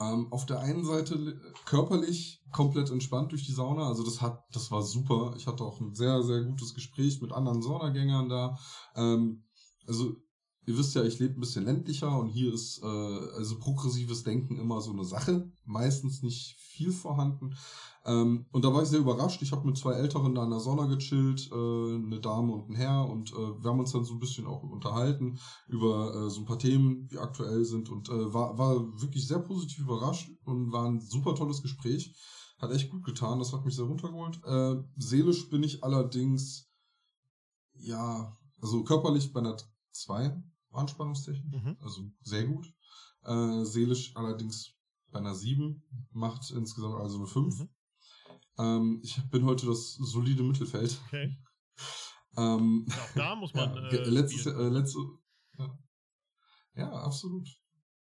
Ähm, 0.00 0.28
auf 0.32 0.46
der 0.46 0.60
einen 0.60 0.84
Seite 0.84 1.14
li- 1.14 1.36
körperlich 1.66 2.42
komplett 2.50 2.90
entspannt 2.90 3.32
durch 3.32 3.44
die 3.44 3.52
Sauna. 3.52 3.86
Also 3.86 4.02
das 4.02 4.20
hat, 4.22 4.44
das 4.52 4.70
war 4.70 4.82
super. 4.82 5.34
Ich 5.36 5.46
hatte 5.46 5.64
auch 5.64 5.80
ein 5.80 5.94
sehr, 5.94 6.22
sehr 6.22 6.42
gutes 6.42 6.74
Gespräch 6.74 7.20
mit 7.20 7.32
anderen 7.32 7.62
Saunagängern 7.62 8.28
da. 8.28 8.58
Ähm, 8.96 9.44
also 9.86 10.16
ihr 10.70 10.78
wisst 10.78 10.94
ja, 10.94 11.02
ich 11.02 11.18
lebe 11.18 11.34
ein 11.34 11.40
bisschen 11.40 11.64
ländlicher 11.64 12.16
und 12.16 12.28
hier 12.28 12.54
ist 12.54 12.80
äh, 12.82 12.86
also 12.86 13.58
progressives 13.58 14.22
Denken 14.22 14.56
immer 14.56 14.80
so 14.80 14.92
eine 14.92 15.04
Sache. 15.04 15.50
Meistens 15.64 16.22
nicht 16.22 16.56
viel 16.60 16.92
vorhanden. 16.92 17.56
Ähm, 18.04 18.46
und 18.52 18.64
da 18.64 18.72
war 18.72 18.82
ich 18.82 18.88
sehr 18.88 19.00
überrascht. 19.00 19.42
Ich 19.42 19.50
habe 19.50 19.66
mit 19.66 19.76
zwei 19.76 19.94
Älteren 19.94 20.34
da 20.34 20.44
in 20.44 20.50
der 20.50 20.60
Sauna 20.60 20.86
gechillt, 20.86 21.50
äh, 21.50 21.54
eine 21.54 22.20
Dame 22.20 22.52
und 22.52 22.70
ein 22.70 22.76
Herr, 22.76 23.08
und 23.08 23.32
äh, 23.32 23.62
wir 23.62 23.68
haben 23.70 23.80
uns 23.80 23.90
dann 23.90 24.04
so 24.04 24.14
ein 24.14 24.20
bisschen 24.20 24.46
auch 24.46 24.62
unterhalten 24.62 25.40
über 25.66 26.14
äh, 26.14 26.30
so 26.30 26.40
ein 26.40 26.46
paar 26.46 26.58
Themen, 26.58 27.08
die 27.08 27.18
aktuell 27.18 27.64
sind, 27.64 27.90
und 27.90 28.08
äh, 28.08 28.32
war, 28.32 28.56
war 28.56 28.76
wirklich 29.02 29.26
sehr 29.26 29.40
positiv 29.40 29.80
überrascht 29.80 30.30
und 30.44 30.70
war 30.70 30.86
ein 30.86 31.00
super 31.00 31.34
tolles 31.34 31.62
Gespräch. 31.62 32.14
Hat 32.58 32.70
echt 32.70 32.90
gut 32.90 33.04
getan, 33.04 33.40
das 33.40 33.52
hat 33.52 33.64
mich 33.64 33.74
sehr 33.74 33.86
runtergeholt. 33.86 34.40
Äh, 34.44 34.76
seelisch 34.96 35.50
bin 35.50 35.64
ich 35.64 35.82
allerdings, 35.82 36.70
ja, 37.74 38.32
also 38.60 38.84
körperlich 38.84 39.32
bei 39.32 39.40
einer 39.40 39.56
2 39.92 40.42
Anspannungstechnik, 40.72 41.52
Mhm. 41.52 41.76
also 41.80 42.10
sehr 42.22 42.46
gut. 42.46 42.72
Äh, 43.24 43.64
seelisch 43.64 44.16
allerdings 44.16 44.74
bei 45.10 45.18
einer 45.18 45.34
7, 45.34 45.82
macht 46.12 46.50
insgesamt 46.50 46.94
also 47.00 47.18
eine 47.18 47.26
5. 47.26 47.58
Mhm. 47.58 47.68
Ähm, 48.58 49.00
ich 49.02 49.20
bin 49.30 49.44
heute 49.44 49.66
das 49.66 49.94
solide 49.94 50.42
Mittelfeld. 50.42 50.98
Okay. 51.06 51.36
Ähm, 52.36 52.86
Ja, 52.88 52.94
auch 52.94 53.14
da 53.16 53.34
muss 53.34 53.52
man. 53.54 53.74
ja, 53.74 53.88
äh, 53.88 54.08
letztes, 54.08 54.46
äh, 54.46 54.68
letzte, 54.68 55.00
ja. 55.58 55.78
ja, 56.76 56.92
absolut. 56.92 57.48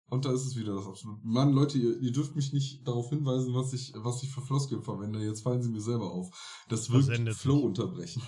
Und 0.05 0.23
da 0.23 0.31
ist 0.31 0.45
es 0.45 0.55
wieder 0.55 0.75
das 0.75 0.85
absolut. 0.85 1.23
Mann, 1.23 1.51
Leute, 1.51 1.79
ihr, 1.79 1.99
ihr 1.99 2.11
dürft 2.11 2.35
mich 2.35 2.53
nicht 2.53 2.87
darauf 2.87 3.09
hinweisen, 3.09 3.55
was 3.55 3.73
ich, 3.73 3.91
was 3.95 4.21
ich 4.21 4.29
für 4.29 4.41
Floskeln 4.41 4.83
verwende. 4.83 5.19
Jetzt 5.25 5.41
fallen 5.41 5.63
sie 5.63 5.69
mir 5.71 5.81
selber 5.81 6.11
auf. 6.11 6.29
Das 6.69 6.91
wirkt 6.91 7.05
Versendet 7.05 7.33
sich. 7.33 7.41
Flow 7.41 7.57
unterbrechend. 7.59 8.23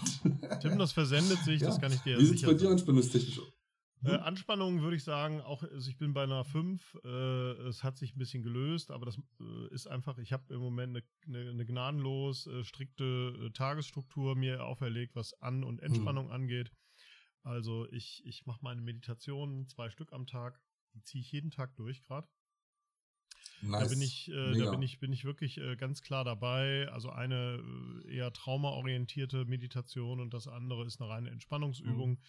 Tim, 0.61 0.79
das 0.79 0.91
versendet 0.91 1.37
sich, 1.43 1.61
Ja. 1.61 1.67
das 1.67 1.79
kann 1.79 1.91
ich 1.91 1.99
dir 2.01 2.17
Wie 2.17 2.25
sieht 2.25 2.33
es 2.35 2.39
sicher 2.41 2.51
bei 2.51 2.57
dir 2.57 2.69
anspannungstechnisch 2.71 3.39
aus? 4.03 4.11
Äh, 4.11 4.15
Anspannung 4.17 4.81
würde 4.81 4.95
ich 4.95 5.03
sagen, 5.03 5.41
auch, 5.41 5.63
also 5.63 5.89
ich 5.89 5.97
bin 5.97 6.13
bei 6.13 6.23
einer 6.23 6.43
5. 6.43 6.99
Äh, 7.03 7.07
es 7.67 7.83
hat 7.83 7.97
sich 7.97 8.15
ein 8.15 8.19
bisschen 8.19 8.43
gelöst, 8.43 8.91
aber 8.91 9.05
das 9.05 9.17
äh, 9.39 9.73
ist 9.73 9.87
einfach, 9.87 10.17
ich 10.17 10.33
habe 10.33 10.53
im 10.53 10.59
Moment 10.59 10.95
eine, 10.95 11.05
eine, 11.27 11.49
eine 11.49 11.65
gnadenlos 11.65 12.47
äh, 12.47 12.63
strikte 12.63 13.33
äh, 13.39 13.49
Tagesstruktur 13.51 14.35
mir 14.35 14.65
auferlegt, 14.65 15.15
was 15.15 15.33
An- 15.41 15.63
und 15.63 15.81
Entspannung 15.81 16.31
angeht. 16.31 16.71
Also 17.43 17.87
ich, 17.91 18.23
ich 18.25 18.45
mache 18.45 18.59
meine 18.61 18.81
Meditationen 18.81 19.67
zwei 19.67 19.89
Stück 19.89 20.13
am 20.13 20.27
Tag. 20.27 20.61
Die 20.93 21.01
ziehe 21.03 21.21
ich 21.21 21.31
jeden 21.31 21.51
Tag 21.51 21.75
durch 21.75 22.03
gerade. 22.03 22.27
Nice. 23.61 23.83
Da 23.83 23.89
bin 23.89 24.01
ich, 24.01 24.31
äh, 24.31 24.57
da 24.57 24.71
bin 24.71 24.81
ich, 24.81 24.99
bin 24.99 25.13
ich 25.13 25.23
wirklich 25.23 25.57
äh, 25.59 25.75
ganz 25.75 26.01
klar 26.01 26.23
dabei. 26.23 26.87
Also 26.91 27.09
eine 27.09 27.63
äh, 28.05 28.15
eher 28.15 28.33
traumaorientierte 28.33 29.45
Meditation 29.45 30.19
und 30.19 30.33
das 30.33 30.47
andere 30.47 30.85
ist 30.85 30.99
eine 30.99 31.09
reine 31.09 31.29
Entspannungsübung. 31.29 32.19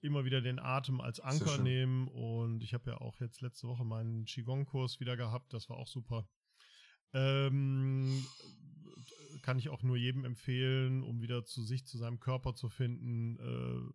Immer 0.00 0.24
wieder 0.24 0.40
den 0.40 0.58
Atem 0.58 1.00
als 1.00 1.20
Anker 1.20 1.58
nehmen 1.58 2.08
und 2.08 2.62
ich 2.62 2.74
habe 2.74 2.90
ja 2.90 2.98
auch 2.98 3.20
jetzt 3.20 3.40
letzte 3.40 3.68
Woche 3.68 3.84
meinen 3.84 4.26
Qigong-Kurs 4.26 5.00
wieder 5.00 5.16
gehabt. 5.16 5.52
Das 5.52 5.68
war 5.70 5.76
auch 5.76 5.88
super. 5.88 6.28
Ähm, 7.14 8.24
kann 9.42 9.58
ich 9.58 9.68
auch 9.68 9.82
nur 9.82 9.96
jedem 9.96 10.24
empfehlen, 10.24 11.02
um 11.02 11.20
wieder 11.20 11.44
zu 11.44 11.62
sich, 11.62 11.86
zu 11.86 11.98
seinem 11.98 12.20
Körper 12.20 12.54
zu 12.54 12.68
finden. 12.68 13.38
Äh, 13.38 13.92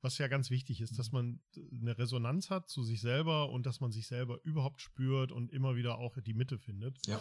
was 0.00 0.18
ja 0.18 0.28
ganz 0.28 0.50
wichtig 0.50 0.80
ist, 0.80 0.98
dass 0.98 1.10
man 1.10 1.40
eine 1.80 1.98
Resonanz 1.98 2.50
hat 2.50 2.68
zu 2.68 2.84
sich 2.84 3.00
selber 3.00 3.50
und 3.50 3.66
dass 3.66 3.80
man 3.80 3.90
sich 3.90 4.06
selber 4.06 4.38
überhaupt 4.44 4.80
spürt 4.80 5.32
und 5.32 5.50
immer 5.52 5.74
wieder 5.74 5.98
auch 5.98 6.16
die 6.20 6.34
Mitte 6.34 6.58
findet. 6.58 6.98
Ja. 7.06 7.20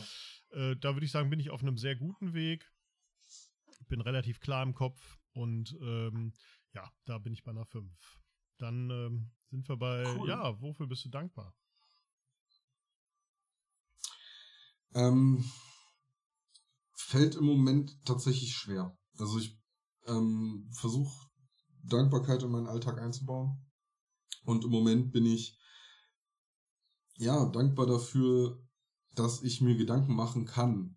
Äh, 0.52 0.76
da 0.78 0.94
würde 0.94 1.06
ich 1.06 1.12
sagen, 1.12 1.30
bin 1.30 1.40
ich 1.40 1.50
auf 1.50 1.62
einem 1.62 1.78
sehr 1.78 1.96
guten 1.96 2.34
Weg. 2.34 2.72
Bin 3.88 4.02
relativ 4.02 4.40
klar 4.40 4.64
im 4.64 4.74
Kopf 4.74 5.18
und 5.32 5.76
ähm, 5.82 6.34
ja, 6.78 6.92
da 7.06 7.18
bin 7.18 7.34
ich 7.34 7.44
bei 7.44 7.52
einer 7.52 7.66
5. 7.66 7.92
Dann 8.60 8.90
ähm, 8.92 9.32
sind 9.50 9.68
wir 9.68 9.78
bei, 9.78 10.04
Cool. 10.16 10.30
ja, 10.30 10.62
wofür 10.62 10.86
bist 10.86 11.06
du 11.06 11.10
dankbar? 11.10 11.56
Ähm, 14.94 15.44
fällt 16.94 17.36
im 17.36 17.46
Moment 17.46 17.98
tatsächlich 18.06 18.56
schwer. 18.56 18.96
Also 19.18 19.40
ich 19.40 19.60
ähm, 20.06 20.70
versuche 20.72 21.28
Dankbarkeit 21.84 22.44
in 22.44 22.52
meinen 22.52 22.68
Alltag 22.68 23.00
einzubauen. 23.00 23.58
Und 24.46 24.64
im 24.64 24.70
Moment 24.70 25.12
bin 25.12 25.26
ich 25.26 25.58
ja 27.16 27.46
dankbar 27.46 27.88
dafür, 27.88 28.64
dass 29.16 29.42
ich 29.42 29.62
mir 29.62 29.76
Gedanken 29.76 30.14
machen 30.14 30.46
kann, 30.46 30.96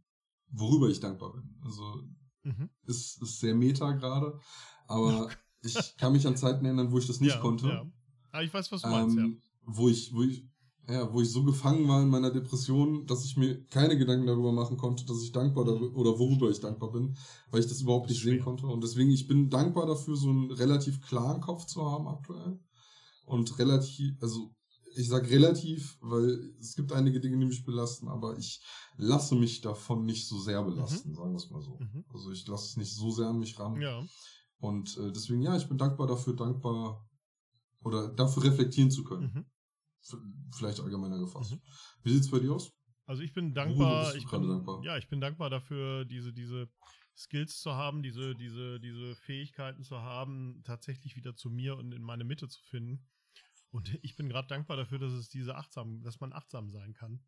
worüber 0.48 0.90
ich 0.90 1.00
dankbar 1.00 1.32
bin. 1.32 1.58
Also 1.64 2.04
Mhm. 2.42 2.68
ist, 2.84 3.22
ist 3.22 3.40
sehr 3.40 3.54
meta 3.54 3.92
gerade, 3.92 4.38
aber 4.86 5.30
ich 5.62 5.96
kann 5.96 6.12
mich 6.12 6.26
an 6.26 6.36
Zeiten 6.36 6.64
erinnern, 6.64 6.90
wo 6.90 6.98
ich 6.98 7.06
das 7.06 7.20
nicht 7.20 7.34
ja, 7.34 7.40
konnte. 7.40 7.68
Ja. 7.68 7.86
Ah, 8.32 8.42
ich 8.42 8.52
weiß, 8.52 8.70
was 8.72 8.82
du 8.82 8.88
meinst, 8.88 9.16
ja. 9.16 9.24
Ähm, 9.24 9.40
wo 9.64 9.88
ich, 9.88 10.12
wo 10.12 10.22
ich, 10.22 10.44
ja, 10.88 11.12
wo 11.12 11.20
ich 11.20 11.30
so 11.30 11.44
gefangen 11.44 11.86
war 11.88 12.02
in 12.02 12.08
meiner 12.08 12.30
Depression, 12.30 13.06
dass 13.06 13.24
ich 13.24 13.36
mir 13.36 13.64
keine 13.66 13.96
Gedanken 13.96 14.26
darüber 14.26 14.52
machen 14.52 14.76
konnte, 14.76 15.04
dass 15.04 15.22
ich 15.22 15.32
dankbar 15.32 15.64
darüber 15.64 15.96
oder 15.96 16.18
worüber 16.18 16.50
ich 16.50 16.60
dankbar 16.60 16.90
bin, 16.92 17.16
weil 17.50 17.60
ich 17.60 17.66
das 17.66 17.80
überhaupt 17.80 18.06
Das 18.06 18.16
nicht 18.16 18.22
sehen 18.24 18.42
konnte. 18.42 18.66
Und 18.66 18.82
deswegen, 18.82 19.10
ich 19.10 19.26
bin 19.26 19.50
dankbar 19.50 19.86
dafür, 19.86 20.16
so 20.16 20.30
einen 20.30 20.50
relativ 20.50 21.00
klaren 21.00 21.40
Kopf 21.40 21.66
zu 21.66 21.84
haben 21.84 22.08
aktuell. 22.08 22.58
Und 23.26 23.58
relativ, 23.58 24.16
also 24.20 24.52
ich 24.96 25.08
sag 25.08 25.30
relativ, 25.30 25.98
weil 26.00 26.52
es 26.60 26.74
gibt 26.74 26.92
einige 26.92 27.20
Dinge, 27.20 27.38
die 27.38 27.46
mich 27.46 27.64
belasten, 27.64 28.08
aber 28.08 28.36
ich 28.38 28.60
lasse 28.96 29.36
mich 29.36 29.60
davon 29.60 30.04
nicht 30.04 30.26
so 30.26 30.38
sehr 30.38 30.62
belasten, 30.64 31.14
sagen 31.14 31.30
wir 31.30 31.36
es 31.36 31.50
mal 31.50 31.62
so. 31.62 31.78
Mhm. 31.78 32.04
Also 32.12 32.32
ich 32.32 32.46
lasse 32.48 32.66
es 32.66 32.76
nicht 32.76 32.92
so 32.92 33.10
sehr 33.10 33.28
an 33.28 33.38
mich 33.38 33.58
ran. 33.58 33.80
Ja. 33.80 34.02
Und 34.60 34.96
äh, 34.98 35.10
deswegen, 35.12 35.42
ja, 35.42 35.56
ich 35.56 35.68
bin 35.68 35.78
dankbar 35.78 36.06
dafür, 36.06 36.36
dankbar 36.36 37.08
oder 37.82 38.08
dafür 38.08 38.44
reflektieren 38.44 38.90
zu 38.90 39.04
können. 39.04 39.32
Mhm. 39.32 39.46
Vielleicht 40.54 40.80
allgemeiner 40.80 41.18
gefasst. 41.18 41.52
Mhm. 41.52 41.60
Wie 42.02 42.12
sieht's 42.12 42.30
bei 42.30 42.38
dir 42.38 42.52
aus? 42.52 42.72
Also 43.06 43.22
ich 43.22 43.32
bin 43.32 43.54
dankbar, 43.54 44.14
ich 44.14 44.24
gerade 44.26 44.46
bin, 44.46 44.50
dankbar? 44.50 44.84
ja, 44.84 44.96
ich 44.96 45.08
bin 45.08 45.20
dankbar 45.20 45.50
dafür, 45.50 46.04
diese, 46.04 46.32
diese 46.32 46.70
Skills 47.16 47.58
zu 47.60 47.72
haben, 47.72 48.02
diese, 48.02 48.34
diese, 48.36 48.78
diese 48.78 49.16
Fähigkeiten 49.16 49.82
zu 49.82 49.98
haben, 49.98 50.62
tatsächlich 50.64 51.16
wieder 51.16 51.34
zu 51.34 51.50
mir 51.50 51.76
und 51.76 51.92
in 51.92 52.02
meine 52.02 52.24
Mitte 52.24 52.48
zu 52.48 52.62
finden. 52.62 53.04
Und 53.70 53.98
ich 54.02 54.16
bin 54.16 54.28
gerade 54.28 54.48
dankbar 54.48 54.76
dafür, 54.76 54.98
dass 54.98 55.12
es 55.12 55.28
diese 55.28 55.56
achtsam, 55.56 56.02
dass 56.02 56.20
man 56.20 56.32
achtsam 56.32 56.70
sein 56.70 56.92
kann. 56.92 57.20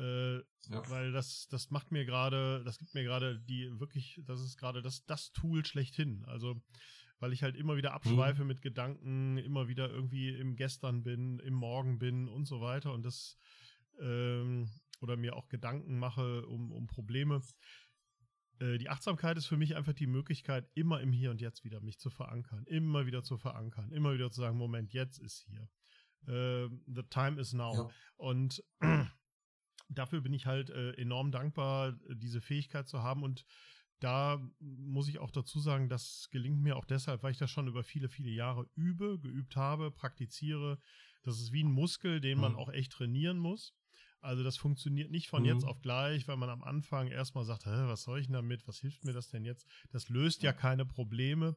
Äh, 0.00 0.38
Ja. 0.68 0.88
weil 0.90 1.12
das, 1.12 1.48
das 1.48 1.70
macht 1.70 1.90
mir 1.90 2.04
gerade, 2.04 2.62
das 2.64 2.78
gibt 2.78 2.94
mir 2.94 3.02
gerade 3.02 3.38
die 3.40 3.78
wirklich, 3.80 4.20
das 4.26 4.40
ist 4.40 4.56
gerade 4.56 4.82
das, 4.82 5.04
das 5.06 5.32
Tool 5.32 5.64
schlechthin. 5.64 6.24
Also, 6.26 6.62
weil 7.18 7.32
ich 7.32 7.42
halt 7.42 7.56
immer 7.56 7.76
wieder 7.76 7.92
abschweife 7.92 8.44
mit 8.44 8.62
Gedanken, 8.62 9.36
immer 9.38 9.68
wieder 9.68 9.90
irgendwie 9.90 10.30
im 10.30 10.56
Gestern 10.56 11.02
bin, 11.02 11.38
im 11.40 11.54
Morgen 11.54 11.98
bin 11.98 12.28
und 12.28 12.46
so 12.46 12.60
weiter 12.60 12.92
und 12.94 13.02
das, 13.04 13.36
ähm, 14.00 14.70
oder 15.00 15.16
mir 15.16 15.36
auch 15.36 15.48
Gedanken 15.48 15.98
mache 15.98 16.46
um, 16.46 16.72
um 16.72 16.86
Probleme. 16.86 17.42
Äh, 18.58 18.78
die 18.78 18.88
Achtsamkeit 18.88 19.36
ist 19.36 19.46
für 19.46 19.56
mich 19.56 19.76
einfach 19.76 19.94
die 19.94 20.06
Möglichkeit, 20.06 20.68
immer 20.74 21.00
im 21.00 21.12
Hier 21.12 21.30
und 21.30 21.40
Jetzt 21.40 21.64
wieder 21.64 21.80
mich 21.80 21.98
zu 21.98 22.10
verankern, 22.10 22.64
immer 22.66 23.06
wieder 23.06 23.22
zu 23.22 23.36
verankern, 23.38 23.92
immer 23.92 24.14
wieder 24.14 24.30
zu 24.30 24.40
sagen, 24.40 24.56
Moment, 24.56 24.92
jetzt 24.92 25.18
ist 25.18 25.46
hier. 25.48 25.68
Äh, 26.26 26.68
the 26.86 27.02
time 27.08 27.40
is 27.40 27.52
now. 27.52 27.74
Ja. 27.74 27.90
Und 28.16 28.62
dafür 29.90 30.20
bin 30.20 30.32
ich 30.32 30.46
halt 30.46 30.70
äh, 30.70 30.92
enorm 30.92 31.30
dankbar, 31.32 31.92
diese 32.14 32.40
Fähigkeit 32.40 32.88
zu 32.88 33.02
haben. 33.02 33.22
Und 33.22 33.44
da 33.98 34.40
muss 34.60 35.08
ich 35.08 35.18
auch 35.18 35.30
dazu 35.30 35.60
sagen, 35.60 35.88
das 35.88 36.28
gelingt 36.30 36.62
mir 36.62 36.76
auch 36.76 36.86
deshalb, 36.86 37.22
weil 37.22 37.32
ich 37.32 37.38
das 37.38 37.50
schon 37.50 37.68
über 37.68 37.82
viele, 37.82 38.08
viele 38.08 38.30
Jahre 38.30 38.66
übe, 38.74 39.18
geübt 39.18 39.56
habe, 39.56 39.90
praktiziere. 39.90 40.78
Das 41.22 41.38
ist 41.38 41.52
wie 41.52 41.64
ein 41.64 41.70
Muskel, 41.70 42.20
den 42.20 42.38
man 42.38 42.52
Mhm. 42.52 42.58
auch 42.58 42.70
echt 42.70 42.92
trainieren 42.92 43.38
muss. 43.38 43.74
Also 44.22 44.42
das 44.42 44.56
funktioniert 44.56 45.10
nicht 45.10 45.28
von 45.28 45.42
Mhm. 45.42 45.48
jetzt 45.48 45.64
auf 45.64 45.80
gleich, 45.80 46.28
weil 46.28 46.36
man 46.36 46.50
am 46.50 46.62
Anfang 46.62 47.08
erstmal 47.08 47.44
sagt, 47.44 47.66
was 47.66 48.02
soll 48.02 48.20
ich 48.20 48.26
denn 48.26 48.34
damit, 48.34 48.66
was 48.68 48.78
hilft 48.78 49.04
mir 49.04 49.12
das 49.12 49.28
denn 49.28 49.44
jetzt? 49.44 49.66
Das 49.90 50.08
löst 50.08 50.42
ja 50.42 50.52
keine 50.52 50.84
Probleme. 50.86 51.56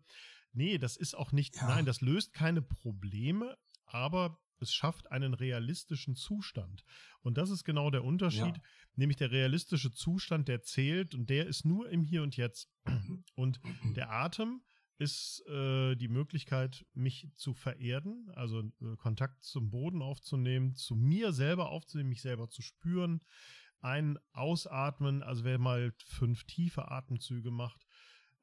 Nee, 0.54 0.78
das 0.78 0.96
ist 0.98 1.16
auch 1.16 1.32
nicht, 1.32 1.56
Ja. 1.56 1.68
nein, 1.68 1.86
das 1.86 2.02
löst 2.02 2.34
keine 2.34 2.62
Probleme, 2.62 3.58
aber 3.86 4.40
es 4.64 4.74
schafft 4.74 5.12
einen 5.12 5.34
realistischen 5.36 6.16
Zustand. 6.16 6.84
Und 7.22 7.38
das 7.38 7.50
ist 7.52 7.64
genau 7.64 7.92
der 7.92 8.04
Unterschied, 8.04 8.58
Ja. 8.58 8.64
nämlich 8.96 9.18
der 9.18 9.32
realistische 9.32 9.92
Zustand, 9.92 10.48
der 10.48 10.64
zählt 10.64 11.14
und 11.14 11.30
der 11.30 11.46
ist 11.48 11.66
nur 11.66 11.90
im 11.90 12.02
Hier 12.04 12.24
und 12.24 12.36
Jetzt. 12.36 12.70
Und 13.36 13.62
der 13.96 14.12
Atem 14.12 14.62
ist 14.98 15.44
äh, 15.48 15.96
die 15.96 16.08
Möglichkeit, 16.08 16.86
mich 16.94 17.30
zu 17.36 17.54
vererden, 17.54 18.30
also 18.36 18.62
äh, 18.62 18.96
Kontakt 18.98 19.44
zum 19.44 19.70
Boden 19.70 20.02
aufzunehmen, 20.02 20.76
zu 20.76 20.96
mir 20.96 21.34
selber 21.34 21.70
aufzunehmen, 21.70 22.10
mich 22.10 22.22
selber 22.22 22.50
zu 22.50 22.62
spüren, 22.62 23.22
ein 23.82 24.18
Ausatmen, 24.32 25.24
also 25.24 25.44
wer 25.44 25.58
mal 25.60 25.94
fünf 26.06 26.46
tiefe 26.46 26.90
Atemzüge 26.90 27.52
macht, 27.52 27.86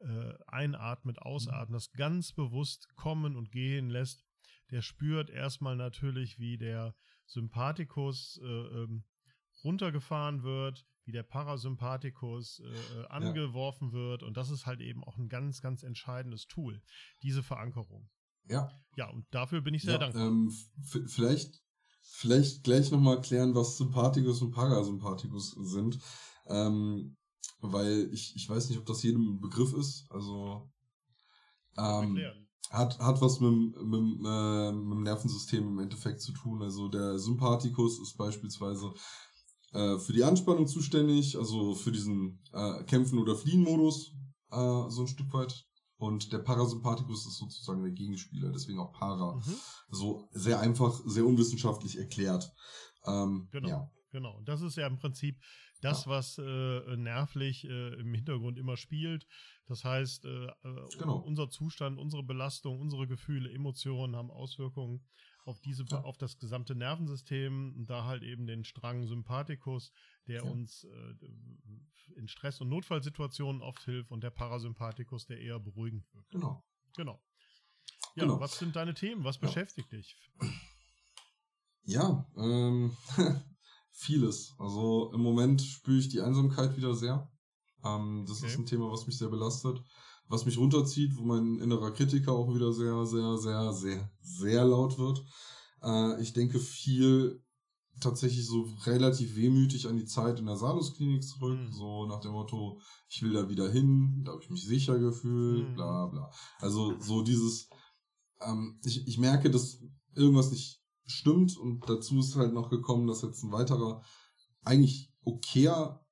äh, 0.01 0.35
einatmet, 0.49 1.19
ausatmet, 1.23 1.77
das 1.77 1.93
ganz 1.93 2.33
bewusst 2.33 2.95
kommen 2.97 3.37
und 3.37 3.51
gehen 3.53 3.89
lässt, 3.89 4.25
der 4.71 4.83
spürt 4.83 5.31
erstmal 5.31 5.77
natürlich, 5.77 6.39
wie 6.39 6.59
der 6.59 6.95
Sympathikus 7.27 8.41
äh, 8.43 8.47
ähm, 8.47 9.05
runtergefahren 9.65 10.43
wird, 10.43 10.87
wie 11.05 11.13
der 11.13 11.23
Parasympathikus 11.23 12.61
äh, 12.61 13.01
äh 13.01 13.07
angeworfen 13.09 13.89
ja. 13.89 13.95
wird. 13.95 14.23
Und 14.23 14.37
das 14.37 14.51
ist 14.51 14.67
halt 14.67 14.81
eben 14.81 15.05
auch 15.05 15.17
ein 15.17 15.29
ganz, 15.29 15.61
ganz 15.61 15.83
entscheidendes 15.83 16.47
Tool, 16.47 16.83
diese 17.23 17.43
Verankerung. 17.43 18.09
Ja. 18.49 18.71
Ja, 18.97 19.09
und 19.11 19.27
dafür 19.31 19.61
bin 19.61 19.75
ich 19.75 19.83
sehr 19.83 19.95
ja, 19.95 19.99
dankbar. 19.99 20.27
Ähm, 20.27 20.53
vielleicht, 21.07 21.63
vielleicht 22.03 22.65
gleich 22.65 22.91
nochmal 22.91 23.21
klären, 23.21 23.55
was 23.55 23.77
Sympathikus 23.77 24.43
und 24.43 24.51
Parasympathikus 24.51 25.53
sind. 25.53 25.99
Ähm, 26.47 27.17
weil 27.61 28.09
ich, 28.13 28.35
ich 28.37 28.49
weiß 28.49 28.69
nicht, 28.69 28.79
ob 28.79 28.87
das 28.87 29.03
jedem 29.03 29.41
Begriff 29.41 29.73
ist. 29.75 30.11
Also 30.11 30.71
ähm, 31.77 32.19
hat, 32.71 32.99
hat 33.01 33.21
was 33.21 33.41
mit, 33.41 33.51
mit, 33.83 34.01
äh, 34.25 34.73
mit 34.73 34.93
dem 34.97 35.03
Nervensystem 35.03 35.67
im 35.67 35.79
Endeffekt 35.81 36.21
zu 36.21 36.33
tun. 36.33 36.63
Also 36.63 36.89
der 36.89 37.19
Sympathikus 37.19 38.01
ist 38.01 38.17
beispielsweise 38.17 38.93
äh, 39.73 39.99
für 39.99 40.13
die 40.13 40.25
Anspannung 40.25 40.67
zuständig, 40.67 41.37
also 41.37 41.75
für 41.75 41.93
diesen 41.93 42.41
äh, 42.53 42.85
Kämpfen- 42.85 43.19
oder 43.19 43.37
Fliehen-Modus 43.37 44.15
äh, 44.51 44.89
so 44.89 45.03
ein 45.03 45.09
Stück 45.09 45.33
weit. 45.33 45.67
Und 45.97 46.33
der 46.33 46.39
Parasympathikus 46.39 47.27
ist 47.27 47.37
sozusagen 47.37 47.83
der 47.83 47.93
Gegenspieler, 47.93 48.51
deswegen 48.53 48.79
auch 48.79 48.93
Para. 48.93 49.35
Mhm. 49.35 49.55
So 49.91 50.29
sehr 50.33 50.59
einfach, 50.61 50.99
sehr 51.05 51.27
unwissenschaftlich 51.27 51.99
erklärt. 51.99 52.51
Ähm, 53.05 53.49
genau. 53.51 53.69
Ja. 53.69 53.91
Genau. 54.11 54.41
Das 54.45 54.61
ist 54.61 54.77
ja 54.77 54.87
im 54.87 54.99
Prinzip 54.99 55.41
das, 55.81 56.05
ja. 56.05 56.11
was 56.11 56.39
äh, 56.39 56.97
nervlich 56.97 57.65
äh, 57.65 57.95
im 57.95 58.13
Hintergrund 58.15 58.59
immer 58.59 58.77
spielt. 58.77 59.27
Das 59.67 59.85
heißt, 59.85 60.25
äh, 60.25 60.47
äh, 60.47 60.89
genau. 60.99 61.19
unser 61.19 61.49
Zustand, 61.49 61.99
unsere 61.99 62.23
Belastung, 62.23 62.81
unsere 62.81 63.07
Gefühle, 63.07 63.53
Emotionen 63.53 64.17
haben 64.17 64.31
Auswirkungen 64.31 65.05
auf 65.45 65.61
diese, 65.61 65.85
ja. 65.85 66.03
auf 66.03 66.19
das 66.19 66.39
gesamte 66.39 66.75
Nervensystem 66.75 67.75
und 67.77 67.87
da 67.89 68.05
halt 68.05 68.23
eben 68.23 68.47
den 68.47 68.65
Strang 68.65 69.07
Sympathikus, 69.07 69.93
der 70.27 70.45
ja. 70.45 70.51
uns 70.51 70.85
äh, 70.85 71.15
in 72.17 72.29
Stress- 72.29 72.61
und 72.61 72.69
Notfallsituationen 72.69 73.63
oft 73.63 73.85
hilft 73.85 74.11
und 74.11 74.23
der 74.23 74.31
Parasympathikus, 74.31 75.27
der 75.27 75.41
eher 75.41 75.59
beruhigend 75.59 76.05
wirkt. 76.13 76.31
Genau. 76.31 76.65
Genau. 76.97 77.23
Ja, 78.17 78.25
genau. 78.25 78.41
was 78.41 78.59
sind 78.59 78.75
deine 78.77 78.95
Themen? 78.95 79.25
Was 79.25 79.39
beschäftigt 79.39 79.93
dich? 79.93 80.17
Ja, 81.85 82.27
ähm, 82.37 82.97
vieles. 83.91 84.55
Also 84.59 85.13
im 85.13 85.21
Moment 85.21 85.63
spüre 85.63 85.99
ich 85.99 86.09
die 86.09 86.21
Einsamkeit 86.21 86.77
wieder 86.77 86.95
sehr. 86.95 87.31
Ähm, 87.85 88.25
das 88.27 88.39
okay. 88.39 88.49
ist 88.49 88.59
ein 88.59 88.67
Thema, 88.67 88.91
was 88.91 89.07
mich 89.07 89.19
sehr 89.19 89.29
belastet, 89.29 89.83
was 90.29 90.47
mich 90.47 90.59
runterzieht, 90.59 91.17
wo 91.17 91.25
mein 91.25 91.59
innerer 91.59 91.93
Kritiker 91.93 92.33
auch 92.33 92.55
wieder 92.55 92.73
sehr, 92.73 93.05
sehr, 93.07 93.37
sehr, 93.39 93.73
sehr, 93.73 94.11
sehr 94.21 94.65
laut 94.65 94.99
wird. 94.99 95.25
Äh, 95.83 96.21
ich 96.23 96.33
denke 96.33 96.59
viel 96.59 97.43
tatsächlich 98.01 98.47
so 98.47 98.69
relativ 98.85 99.37
wehmütig 99.37 99.87
an 99.87 99.97
die 99.97 100.07
Zeit 100.07 100.39
in 100.39 100.47
der 100.47 100.57
Salusklinik 100.57 101.23
zurück, 101.23 101.59
mhm. 101.59 101.73
so 101.73 102.07
nach 102.07 102.21
dem 102.21 102.33
Motto, 102.33 102.81
ich 103.09 103.23
will 103.23 103.33
da 103.33 103.49
wieder 103.49 103.71
hin, 103.71 104.23
da 104.25 104.33
habe 104.33 104.43
ich 104.43 104.51
mich 104.51 104.65
sicher 104.65 104.99
gefühlt, 104.99 105.71
mhm. 105.71 105.75
bla 105.75 106.07
bla. 106.07 106.31
Also 106.61 106.99
so 106.99 107.23
dieses, 107.23 107.69
ähm, 108.41 108.81
ich, 108.85 109.07
ich 109.07 109.19
merke, 109.19 109.51
dass 109.51 109.83
irgendwas 110.15 110.51
nicht 110.51 110.80
stimmt 111.11 111.57
und 111.57 111.89
dazu 111.89 112.19
ist 112.19 112.37
halt 112.37 112.53
noch 112.53 112.71
gekommen, 112.71 113.07
dass 113.07 113.23
jetzt 113.23 113.43
ein 113.43 113.53
weiterer 113.53 114.03
eigentlich 114.63 115.13
okayer, 115.25 116.05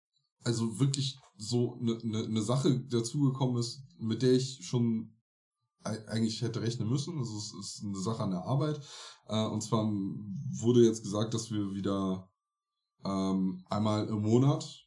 also 0.44 0.78
wirklich 0.78 1.18
so 1.36 1.78
eine 1.80 1.98
ne, 2.02 2.28
ne 2.28 2.42
Sache 2.42 2.80
dazugekommen 2.80 3.58
ist, 3.58 3.82
mit 3.98 4.22
der 4.22 4.32
ich 4.32 4.66
schon 4.66 5.14
eigentlich 5.84 6.42
hätte 6.42 6.60
rechnen 6.60 6.88
müssen. 6.88 7.18
Also 7.18 7.38
es 7.38 7.54
ist 7.54 7.84
eine 7.84 7.98
Sache 7.98 8.22
an 8.22 8.32
der 8.32 8.44
Arbeit. 8.44 8.80
Äh, 9.26 9.46
und 9.46 9.62
zwar 9.62 9.84
wurde 9.84 10.84
jetzt 10.84 11.02
gesagt, 11.02 11.34
dass 11.34 11.50
wir 11.50 11.72
wieder 11.72 12.28
ähm, 13.04 13.64
einmal 13.70 14.08
im 14.08 14.22
Monat, 14.22 14.86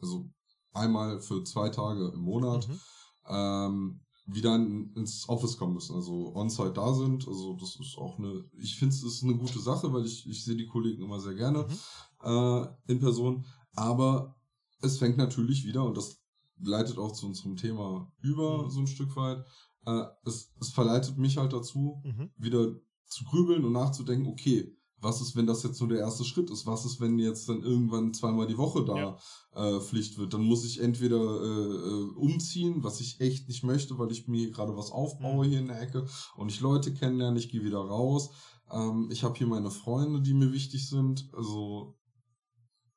also 0.00 0.30
einmal 0.72 1.20
für 1.20 1.44
zwei 1.44 1.68
Tage 1.68 2.10
im 2.14 2.20
Monat, 2.20 2.68
mhm. 2.68 2.80
ähm, 3.28 4.00
wieder 4.32 4.54
in, 4.56 4.92
ins 4.94 5.28
Office 5.28 5.56
kommen 5.56 5.74
müssen, 5.74 5.94
also 5.94 6.34
on-site 6.34 6.72
da 6.72 6.92
sind. 6.94 7.26
Also 7.26 7.54
das 7.54 7.76
ist 7.76 7.96
auch 7.98 8.18
eine, 8.18 8.44
ich 8.58 8.76
finde 8.76 8.94
es 8.94 9.02
ist 9.02 9.22
eine 9.22 9.36
gute 9.36 9.58
Sache, 9.58 9.92
weil 9.92 10.04
ich, 10.04 10.26
ich 10.26 10.44
sehe 10.44 10.56
die 10.56 10.66
Kollegen 10.66 11.02
immer 11.02 11.20
sehr 11.20 11.34
gerne 11.34 11.66
mhm. 11.66 12.26
äh, 12.26 12.92
in 12.92 13.00
Person. 13.00 13.44
Aber 13.74 14.36
es 14.80 14.98
fängt 14.98 15.16
natürlich 15.16 15.64
wieder, 15.64 15.84
und 15.84 15.96
das 15.96 16.20
leitet 16.58 16.98
auch 16.98 17.12
zu 17.12 17.26
unserem 17.26 17.56
Thema 17.56 18.12
über 18.20 18.64
mhm. 18.64 18.70
so 18.70 18.80
ein 18.80 18.86
Stück 18.86 19.16
weit, 19.16 19.44
äh, 19.86 20.04
es, 20.24 20.52
es 20.60 20.70
verleitet 20.70 21.18
mich 21.18 21.36
halt 21.36 21.52
dazu, 21.52 22.02
mhm. 22.04 22.30
wieder 22.36 22.74
zu 23.06 23.24
grübeln 23.24 23.64
und 23.64 23.72
nachzudenken, 23.72 24.28
okay, 24.28 24.76
was 25.00 25.20
ist, 25.20 25.34
wenn 25.34 25.46
das 25.46 25.62
jetzt 25.62 25.80
nur 25.80 25.88
der 25.88 25.98
erste 25.98 26.24
Schritt 26.24 26.50
ist? 26.50 26.66
Was 26.66 26.84
ist, 26.84 27.00
wenn 27.00 27.18
jetzt 27.18 27.48
dann 27.48 27.62
irgendwann 27.62 28.12
zweimal 28.12 28.46
die 28.46 28.58
Woche 28.58 28.84
da 28.84 28.96
ja. 28.96 29.18
äh, 29.54 29.80
Pflicht 29.80 30.18
wird? 30.18 30.34
Dann 30.34 30.42
muss 30.42 30.64
ich 30.64 30.80
entweder 30.80 31.16
äh, 31.16 31.88
äh, 31.88 32.10
umziehen, 32.16 32.84
was 32.84 33.00
ich 33.00 33.20
echt 33.20 33.48
nicht 33.48 33.64
möchte, 33.64 33.98
weil 33.98 34.12
ich 34.12 34.28
mir 34.28 34.50
gerade 34.50 34.76
was 34.76 34.90
aufbaue 34.90 35.46
mhm. 35.46 35.50
hier 35.50 35.58
in 35.60 35.68
der 35.68 35.80
Ecke 35.80 36.06
und 36.36 36.50
ich 36.50 36.60
Leute 36.60 36.92
kennenlerne, 36.92 37.38
ich 37.38 37.48
gehe 37.48 37.64
wieder 37.64 37.78
raus. 37.78 38.30
Ähm, 38.70 39.08
ich 39.10 39.24
habe 39.24 39.36
hier 39.36 39.46
meine 39.46 39.70
Freunde, 39.70 40.20
die 40.20 40.34
mir 40.34 40.52
wichtig 40.52 40.88
sind. 40.88 41.28
Also 41.32 41.96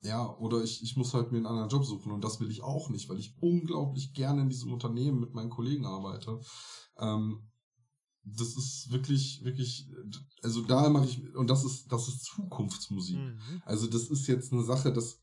ja, 0.01 0.35
oder 0.37 0.61
ich, 0.61 0.83
ich 0.83 0.97
muss 0.97 1.13
halt 1.13 1.31
mir 1.31 1.37
einen 1.37 1.47
anderen 1.47 1.69
Job 1.69 1.85
suchen 1.85 2.11
und 2.11 2.23
das 2.23 2.41
will 2.41 2.51
ich 2.51 2.61
auch 2.61 2.89
nicht, 2.89 3.07
weil 3.07 3.19
ich 3.19 3.37
unglaublich 3.39 4.13
gerne 4.13 4.41
in 4.41 4.49
diesem 4.49 4.73
Unternehmen 4.73 5.21
mit 5.21 5.33
meinen 5.33 5.49
Kollegen 5.49 5.85
arbeite. 5.85 6.41
Ähm, 6.99 7.47
das 8.25 8.55
ist 8.55 8.91
wirklich, 8.91 9.43
wirklich, 9.43 9.87
also 10.41 10.61
da 10.61 10.89
mache 10.89 11.05
ich, 11.05 11.35
und 11.35 11.49
das 11.49 11.65
ist, 11.65 11.91
das 11.91 12.07
ist 12.07 12.23
Zukunftsmusik. 12.23 13.17
Mhm. 13.17 13.61
Also 13.65 13.87
das 13.87 14.07
ist 14.09 14.27
jetzt 14.27 14.53
eine 14.53 14.63
Sache, 14.63 14.93
dass 14.93 15.21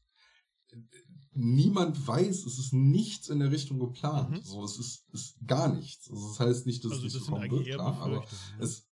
niemand 1.32 2.06
weiß, 2.06 2.44
es 2.44 2.58
ist 2.58 2.72
nichts 2.72 3.28
in 3.28 3.38
der 3.40 3.50
Richtung 3.50 3.78
geplant. 3.78 4.30
Mhm. 4.30 4.42
So, 4.42 4.64
es 4.64 4.78
ist, 4.78 5.08
ist 5.12 5.36
gar 5.46 5.74
nichts. 5.74 6.10
Also 6.10 6.28
das 6.28 6.40
heißt 6.40 6.66
nicht, 6.66 6.84
dass 6.84 6.92
also 6.92 7.06
es 7.06 7.14
nicht 7.14 7.24
so 7.24 7.30
kommen 7.30 7.50
wird, 7.50 7.66
klar, 7.66 7.98
aber 8.00 8.24
es, 8.58 8.86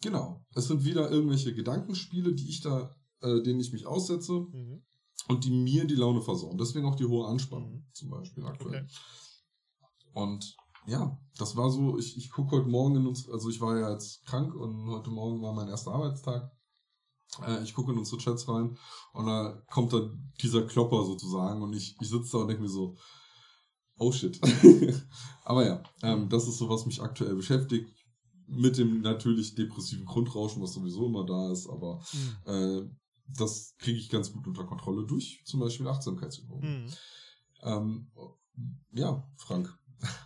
genau, 0.00 0.44
es 0.54 0.68
sind 0.68 0.84
wieder 0.84 1.10
irgendwelche 1.10 1.54
Gedankenspiele, 1.54 2.34
die 2.34 2.48
ich 2.48 2.60
da, 2.60 2.94
äh, 3.20 3.42
denen 3.42 3.60
ich 3.60 3.72
mich 3.72 3.86
aussetze 3.86 4.32
mhm. 4.32 4.82
und 5.28 5.44
die 5.44 5.50
mir 5.50 5.86
die 5.86 5.94
Laune 5.96 6.22
versorgen. 6.22 6.58
Deswegen 6.58 6.86
auch 6.86 6.96
die 6.96 7.06
hohe 7.06 7.26
Anspannung 7.26 7.74
mhm. 7.74 7.86
zum 7.92 8.10
Beispiel 8.10 8.44
aktuell. 8.44 8.84
Okay. 8.84 8.94
Und 10.12 10.56
ja, 10.86 11.18
das 11.38 11.56
war 11.56 11.70
so, 11.70 11.98
ich, 11.98 12.16
ich 12.16 12.30
gucke 12.30 12.56
heute 12.56 12.68
Morgen 12.68 12.96
in 12.96 13.06
uns, 13.06 13.28
also 13.28 13.48
ich 13.50 13.60
war 13.60 13.78
ja 13.78 13.92
jetzt 13.92 14.24
krank 14.24 14.54
und 14.54 14.88
heute 14.88 15.10
Morgen 15.10 15.42
war 15.42 15.52
mein 15.52 15.68
erster 15.68 15.92
Arbeitstag. 15.92 16.50
Äh, 17.46 17.62
ich 17.62 17.74
gucke 17.74 17.92
in 17.92 17.98
unsere 17.98 18.18
Chats 18.18 18.48
rein 18.48 18.76
und 19.12 19.26
da 19.26 19.62
kommt 19.70 19.92
dann 19.92 20.32
dieser 20.40 20.62
Klopper 20.62 21.04
sozusagen 21.04 21.62
und 21.62 21.74
ich, 21.74 21.96
ich 22.00 22.08
sitze 22.08 22.32
da 22.32 22.38
und 22.38 22.48
denke 22.48 22.62
mir 22.62 22.68
so, 22.68 22.96
oh 23.98 24.12
shit. 24.12 24.40
aber 25.44 25.66
ja, 25.66 25.82
ähm, 26.02 26.28
das 26.28 26.46
ist 26.46 26.58
so, 26.58 26.68
was 26.68 26.86
mich 26.86 27.02
aktuell 27.02 27.34
beschäftigt. 27.34 27.92
Mit 28.48 28.78
dem 28.78 29.00
natürlich 29.00 29.56
depressiven 29.56 30.04
Grundrauschen, 30.04 30.62
was 30.62 30.72
sowieso 30.72 31.06
immer 31.06 31.26
da 31.26 31.50
ist, 31.50 31.68
aber 31.68 32.00
mhm. 32.12 32.52
äh, 32.52 32.90
das 33.26 33.74
kriege 33.78 33.98
ich 33.98 34.08
ganz 34.08 34.32
gut 34.32 34.46
unter 34.46 34.64
Kontrolle 34.64 35.04
durch 35.04 35.42
zum 35.44 35.58
Beispiel 35.58 35.88
Achtsamkeitsübungen. 35.88 36.84
Mhm. 36.84 36.92
Ähm, 37.62 38.10
ja, 38.92 39.28
Frank, 39.36 39.76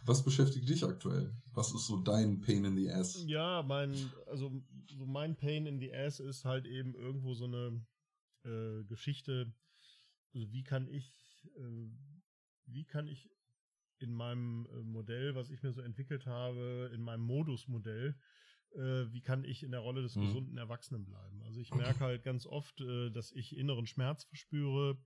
was 0.04 0.24
beschäftigt 0.24 0.68
dich 0.68 0.84
aktuell? 0.84 1.34
Was 1.52 1.72
ist 1.74 1.86
so 1.86 1.98
dein 1.98 2.40
Pain 2.40 2.64
in 2.64 2.76
the 2.76 2.90
Ass? 2.90 3.24
Ja, 3.26 3.62
mein, 3.62 3.94
also 4.26 4.50
so 4.86 5.06
mein 5.06 5.36
Pain 5.36 5.66
in 5.66 5.78
the 5.78 5.94
Ass 5.94 6.20
ist 6.20 6.44
halt 6.44 6.66
eben 6.66 6.94
irgendwo 6.94 7.34
so 7.34 7.44
eine 7.44 7.84
äh, 8.44 8.84
Geschichte. 8.84 9.52
Also 10.34 10.52
wie 10.52 10.62
kann 10.62 10.88
ich, 10.88 11.12
äh, 11.56 11.88
wie 12.66 12.84
kann 12.84 13.08
ich 13.08 13.30
in 13.98 14.14
meinem 14.14 14.66
äh, 14.66 14.82
Modell, 14.82 15.34
was 15.34 15.50
ich 15.50 15.62
mir 15.62 15.72
so 15.72 15.80
entwickelt 15.80 16.26
habe, 16.26 16.90
in 16.94 17.02
meinem 17.02 17.22
Modusmodell, 17.22 18.16
äh, 18.72 19.12
wie 19.12 19.20
kann 19.20 19.44
ich 19.44 19.62
in 19.62 19.72
der 19.72 19.80
Rolle 19.80 20.02
des 20.02 20.16
mhm. 20.16 20.22
gesunden 20.22 20.56
Erwachsenen 20.56 21.04
bleiben? 21.04 21.42
Also 21.42 21.60
ich 21.60 21.74
merke 21.74 22.00
halt 22.00 22.22
ganz 22.22 22.46
oft, 22.46 22.80
äh, 22.80 23.10
dass 23.10 23.32
ich 23.32 23.56
inneren 23.56 23.86
Schmerz 23.86 24.24
verspüre, 24.24 24.98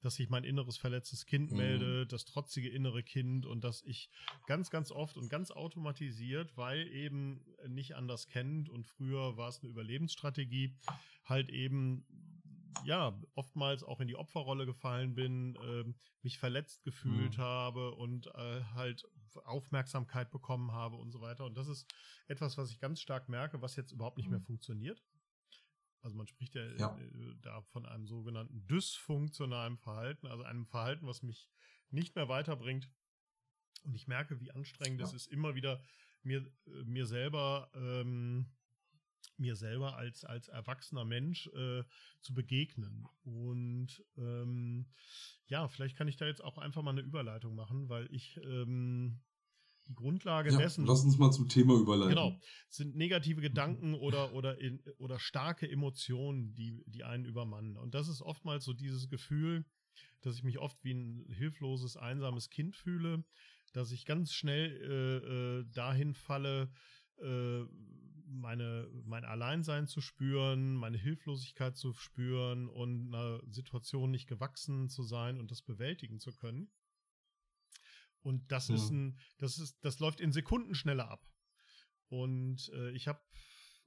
dass 0.00 0.18
ich 0.18 0.28
mein 0.28 0.44
inneres 0.44 0.76
verletztes 0.76 1.26
Kind 1.26 1.50
mhm. 1.50 1.56
melde, 1.56 2.06
das 2.06 2.24
trotzige 2.24 2.68
innere 2.68 3.02
Kind 3.02 3.46
und 3.46 3.64
dass 3.64 3.82
ich 3.82 4.10
ganz, 4.46 4.70
ganz 4.70 4.90
oft 4.90 5.16
und 5.16 5.28
ganz 5.28 5.50
automatisiert, 5.50 6.56
weil 6.56 6.86
eben 6.88 7.44
nicht 7.68 7.96
anders 7.96 8.28
kennt 8.28 8.68
und 8.68 8.86
früher 8.86 9.36
war 9.36 9.48
es 9.48 9.60
eine 9.60 9.70
Überlebensstrategie, 9.70 10.76
halt 11.24 11.48
eben 11.50 12.04
ja, 12.84 13.18
oftmals 13.34 13.82
auch 13.82 14.00
in 14.00 14.08
die 14.08 14.16
Opferrolle 14.16 14.66
gefallen 14.66 15.14
bin, 15.14 15.56
äh, 15.56 15.84
mich 16.22 16.38
verletzt 16.38 16.84
gefühlt 16.84 17.38
mhm. 17.38 17.42
habe 17.42 17.94
und 17.94 18.26
äh, 18.26 18.62
halt 18.74 19.04
Aufmerksamkeit 19.44 20.30
bekommen 20.30 20.72
habe 20.72 20.96
und 20.96 21.12
so 21.12 21.20
weiter. 21.20 21.44
Und 21.44 21.56
das 21.56 21.68
ist 21.68 21.86
etwas, 22.26 22.56
was 22.58 22.70
ich 22.70 22.80
ganz 22.80 23.00
stark 23.00 23.28
merke, 23.28 23.62
was 23.62 23.76
jetzt 23.76 23.92
überhaupt 23.92 24.16
nicht 24.16 24.30
mehr 24.30 24.40
mhm. 24.40 24.44
funktioniert. 24.44 25.02
Also 26.06 26.16
man 26.16 26.28
spricht 26.28 26.54
ja, 26.54 26.64
ja. 26.76 26.96
Äh, 26.98 27.34
da 27.42 27.62
von 27.62 27.84
einem 27.84 28.06
sogenannten 28.06 28.64
dysfunktionalen 28.68 29.76
Verhalten, 29.76 30.28
also 30.28 30.44
einem 30.44 30.64
Verhalten, 30.64 31.04
was 31.06 31.24
mich 31.24 31.50
nicht 31.90 32.14
mehr 32.14 32.28
weiterbringt. 32.28 32.88
Und 33.82 33.96
ich 33.96 34.06
merke, 34.06 34.40
wie 34.40 34.52
anstrengend 34.52 35.00
ja. 35.00 35.06
es 35.06 35.12
ist, 35.12 35.26
immer 35.26 35.56
wieder 35.56 35.82
mir, 36.22 36.46
äh, 36.66 36.84
mir 36.84 37.06
selber 37.06 37.70
ähm, 37.74 38.46
mir 39.36 39.56
selber 39.56 39.96
als, 39.96 40.24
als 40.24 40.46
erwachsener 40.46 41.04
Mensch 41.04 41.48
äh, 41.48 41.82
zu 42.20 42.34
begegnen. 42.34 43.08
Und 43.24 44.04
ähm, 44.16 44.86
ja, 45.48 45.66
vielleicht 45.66 45.96
kann 45.96 46.06
ich 46.06 46.16
da 46.16 46.26
jetzt 46.26 46.44
auch 46.44 46.58
einfach 46.58 46.82
mal 46.82 46.92
eine 46.92 47.00
Überleitung 47.00 47.56
machen, 47.56 47.88
weil 47.88 48.06
ich 48.14 48.36
ähm, 48.44 49.20
die 49.88 49.94
Grundlage 49.94 50.50
ja, 50.50 50.58
dessen. 50.58 50.86
Lass 50.86 51.04
uns 51.04 51.18
mal 51.18 51.30
zum 51.30 51.48
Thema 51.48 51.74
überleiten. 51.74 52.10
Genau. 52.10 52.40
Sind 52.68 52.96
negative 52.96 53.40
Gedanken 53.40 53.94
oder, 53.94 54.32
oder, 54.34 54.60
in, 54.60 54.82
oder 54.98 55.18
starke 55.18 55.70
Emotionen, 55.70 56.54
die, 56.54 56.82
die 56.86 57.04
einen 57.04 57.24
übermannen. 57.24 57.76
Und 57.76 57.94
das 57.94 58.08
ist 58.08 58.22
oftmals 58.22 58.64
so 58.64 58.72
dieses 58.72 59.08
Gefühl, 59.08 59.64
dass 60.22 60.36
ich 60.36 60.42
mich 60.42 60.58
oft 60.58 60.82
wie 60.82 60.92
ein 60.92 61.24
hilfloses, 61.28 61.96
einsames 61.96 62.50
Kind 62.50 62.74
fühle, 62.74 63.24
dass 63.72 63.92
ich 63.92 64.04
ganz 64.06 64.32
schnell 64.32 64.72
äh, 64.72 65.60
äh, 65.60 65.64
dahin 65.72 66.14
falle, 66.14 66.70
äh, 67.18 67.64
meine, 68.28 68.88
mein 69.04 69.24
Alleinsein 69.24 69.86
zu 69.86 70.00
spüren, 70.00 70.74
meine 70.74 70.98
Hilflosigkeit 70.98 71.76
zu 71.76 71.92
spüren 71.92 72.68
und 72.68 73.14
einer 73.14 73.40
Situation 73.48 74.10
nicht 74.10 74.26
gewachsen 74.26 74.88
zu 74.88 75.02
sein 75.04 75.38
und 75.38 75.50
das 75.50 75.62
bewältigen 75.62 76.18
zu 76.18 76.32
können. 76.32 76.70
Und 78.26 78.50
das 78.50 78.66
ja. 78.66 78.74
ist 78.74 78.90
ein, 78.90 79.16
das 79.38 79.56
ist, 79.58 79.78
das 79.84 80.00
läuft 80.00 80.20
in 80.20 80.32
Sekunden 80.32 80.74
schneller 80.74 81.08
ab. 81.08 81.24
Und 82.08 82.68
äh, 82.74 82.90
ich 82.90 83.06
habe 83.06 83.20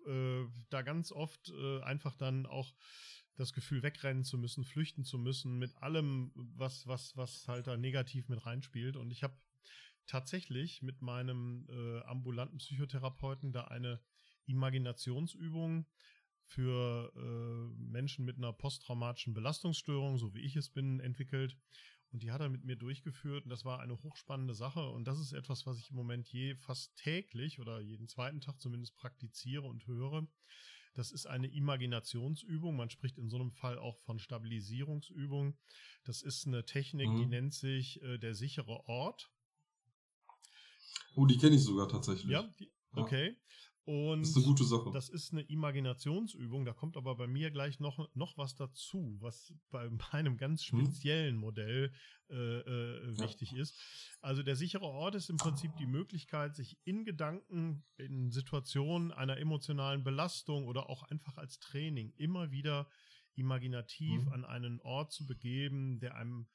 äh, 0.08 0.46
da 0.70 0.82
ganz 0.82 1.12
oft 1.12 1.50
äh, 1.50 1.82
einfach 1.82 2.16
dann 2.16 2.46
auch 2.46 2.74
das 3.36 3.52
Gefühl, 3.52 3.84
wegrennen 3.84 4.24
zu 4.24 4.38
müssen, 4.38 4.64
flüchten 4.64 5.04
zu 5.04 5.18
müssen, 5.18 5.60
mit 5.60 5.76
allem, 5.76 6.32
was, 6.36 6.88
was, 6.88 7.18
was 7.18 7.50
halt 7.50 7.68
da 7.68 7.76
negativ 7.76 8.30
mit 8.30 8.46
reinspielt. 8.46 8.96
Und 8.96 9.12
ich 9.12 9.24
habe 9.24 9.38
tatsächlich 10.08 10.82
mit 10.82 11.02
meinem 11.02 11.68
äh, 11.70 12.00
ambulanten 12.04 12.60
Psychotherapeuten 12.60 13.52
da 13.52 13.66
eine 13.66 14.02
Imaginationsübung 14.46 15.86
für 16.46 17.12
äh, 17.14 17.82
Menschen 17.92 18.24
mit 18.24 18.38
einer 18.38 18.54
posttraumatischen 18.54 19.34
Belastungsstörung, 19.34 20.18
so 20.18 20.34
wie 20.34 20.42
ich 20.42 20.56
es 20.56 20.70
bin, 20.70 21.02
entwickelt. 21.02 21.58
Und 22.12 22.24
die 22.24 22.32
hat 22.32 22.42
er 22.42 22.50
mit 22.50 22.66
mir 22.66 22.76
durchgeführt 22.76 23.44
und 23.44 23.50
das 23.50 23.66
war 23.66 23.80
eine 23.82 24.02
hochspannende 24.02 24.56
Sache. 24.56 24.90
Und 24.90 25.06
das 25.06 25.20
ist 25.20 25.32
etwas, 25.32 25.66
was 25.68 25.78
ich 25.78 25.92
im 25.92 25.96
Moment 25.96 26.28
je 26.28 26.56
fast 26.56 26.96
täglich 26.96 27.60
oder 27.60 27.80
jeden 27.80 28.08
zweiten 28.08 28.42
Tag 28.42 28.60
zumindest 28.60 28.96
praktiziere 28.96 29.68
und 29.68 29.86
höre. 29.86 30.28
Das 30.96 31.12
ist 31.12 31.28
eine 31.28 31.48
Imaginationsübung. 31.48 32.76
Man 32.76 32.90
spricht 32.90 33.18
in 33.18 33.30
so 33.30 33.38
einem 33.38 33.52
Fall 33.52 33.78
auch 33.78 34.00
von 34.00 34.18
Stabilisierungsübung. 34.20 35.58
Das 36.04 36.24
ist 36.24 36.48
eine 36.48 36.66
Technik, 36.66 37.10
mhm. 37.10 37.18
die 37.18 37.26
nennt 37.28 37.54
sich 37.54 38.02
äh, 38.02 38.18
der 38.18 38.34
sichere 38.34 38.88
Ort. 38.88 39.32
Oh, 41.16 41.26
die 41.26 41.38
kenne 41.38 41.56
ich 41.56 41.64
sogar 41.64 41.88
tatsächlich. 41.88 42.32
Ja, 42.32 42.44
die, 42.60 42.72
okay. 42.94 43.38
Und 43.90 44.22
das 44.22 44.30
ist 44.30 44.36
eine 44.36 44.46
gute 44.46 44.64
Sache. 44.66 44.92
Das 44.94 45.10
ist 45.10 45.32
eine 45.32 45.42
Imaginationsübung, 45.42 46.64
da 46.64 46.74
kommt 46.74 46.96
aber 46.96 47.16
bei 47.16 47.26
mir 47.26 47.50
gleich 47.50 47.80
noch, 47.80 48.08
noch 48.14 48.38
was 48.38 48.54
dazu, 48.54 49.18
was 49.20 49.52
bei 49.72 49.90
meinem 50.14 50.38
ganz 50.38 50.62
hm? 50.62 50.86
speziellen 50.86 51.38
Modell 51.38 51.92
äh, 52.30 52.36
äh, 52.36 53.20
wichtig 53.20 53.52
ja. 53.54 53.64
ist. 53.64 53.76
Also 54.22 54.44
der 54.44 54.56
sichere 54.56 54.86
Ort 54.86 55.16
ist 55.16 55.32
im 55.32 55.38
Prinzip 55.38 55.76
die 55.78 55.88
Möglichkeit, 55.88 56.56
sich 56.56 56.78
in 56.84 57.04
Gedanken, 57.04 57.84
in 57.98 58.30
Situationen 58.30 59.12
einer 59.12 59.38
emotionalen 59.38 60.04
Belastung 60.04 60.68
oder 60.68 60.88
auch 60.88 61.02
einfach 61.02 61.38
als 61.38 61.58
Training 61.58 62.14
immer 62.16 62.52
wieder 62.52 62.88
imaginativ 63.34 64.22
mhm. 64.26 64.34
an 64.34 64.46
einen 64.46 64.82
Ort 64.82 65.14
zu 65.14 65.26
begeben, 65.26 66.00
der 66.00 66.14
einem 66.16 66.46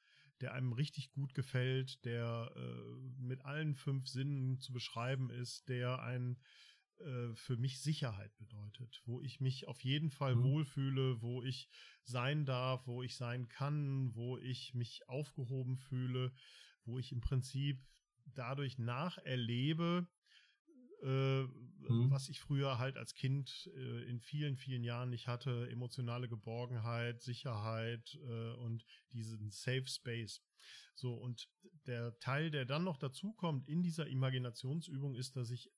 der 0.41 0.53
einem 0.53 0.73
richtig 0.73 1.11
gut 1.11 1.33
gefällt, 1.33 2.03
der 2.03 2.51
äh, 2.57 3.21
mit 3.21 3.45
allen 3.45 3.73
fünf 3.73 4.07
Sinnen 4.07 4.59
zu 4.59 4.73
beschreiben 4.73 5.29
ist, 5.29 5.69
der 5.69 6.01
ein 6.01 6.37
äh, 6.99 7.33
für 7.35 7.57
mich 7.57 7.81
Sicherheit 7.81 8.35
bedeutet, 8.37 9.01
wo 9.05 9.21
ich 9.21 9.41
mich 9.41 9.67
auf 9.67 9.81
jeden 9.81 10.11
Fall 10.11 10.35
mhm. 10.35 10.43
wohlfühle, 10.43 11.21
wo 11.21 11.43
ich 11.43 11.69
sein 12.03 12.45
darf, 12.45 12.87
wo 12.87 13.03
ich 13.03 13.15
sein 13.15 13.47
kann, 13.47 14.15
wo 14.15 14.37
ich 14.37 14.73
mich 14.73 15.07
aufgehoben 15.07 15.77
fühle, 15.77 16.33
wo 16.85 16.99
ich 16.99 17.11
im 17.11 17.21
Prinzip 17.21 17.83
dadurch 18.33 18.77
nacherlebe, 18.77 20.07
äh, 21.03 21.43
mhm. 21.43 22.09
was 22.09 22.29
ich 22.29 22.39
früher 22.39 22.79
halt 22.79 22.97
als 22.97 23.13
Kind 23.13 23.69
äh, 23.75 24.09
in 24.09 24.19
vielen, 24.19 24.55
vielen 24.55 24.83
Jahren 24.83 25.09
nicht 25.09 25.27
hatte, 25.27 25.69
emotionale 25.69 26.27
Geborgenheit, 26.27 27.21
Sicherheit 27.21 28.17
äh, 28.23 28.53
und 28.53 28.85
diesen 29.11 29.51
Safe 29.51 29.87
Space. 29.87 30.41
So, 30.95 31.13
und 31.13 31.49
der 31.87 32.17
Teil, 32.19 32.51
der 32.51 32.65
dann 32.65 32.83
noch 32.83 32.97
dazukommt 32.97 33.67
in 33.67 33.83
dieser 33.83 34.07
Imaginationsübung, 34.07 35.15
ist, 35.15 35.35
dass 35.35 35.51
ich 35.51 35.71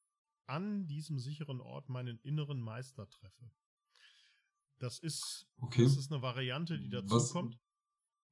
an 0.47 0.87
diesem 0.87 1.19
sicheren 1.19 1.61
Ort 1.61 1.89
meinen 1.89 2.19
inneren 2.19 2.61
Meister 2.61 3.09
treffe. 3.09 3.51
Das 4.79 4.99
ist, 4.99 5.47
okay. 5.57 5.83
das 5.83 5.97
ist 5.97 6.11
eine 6.11 6.21
Variante, 6.21 6.77
die 6.77 6.89
dazu 6.89 7.15
Was? 7.15 7.31
kommt. 7.31 7.59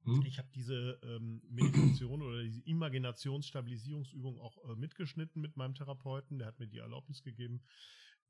Hm? 0.04 0.22
Ich 0.24 0.38
habe 0.38 0.48
diese 0.54 1.00
ähm, 1.02 1.42
Meditation 1.48 2.22
oder 2.22 2.42
diese 2.42 2.60
Imaginationsstabilisierungsübung 2.62 4.38
auch 4.38 4.56
äh, 4.68 4.76
mitgeschnitten 4.76 5.42
mit 5.42 5.56
meinem 5.56 5.74
Therapeuten. 5.74 6.38
Der 6.38 6.48
hat 6.48 6.58
mir 6.58 6.68
die 6.68 6.78
Erlaubnis 6.78 7.22
gegeben. 7.22 7.64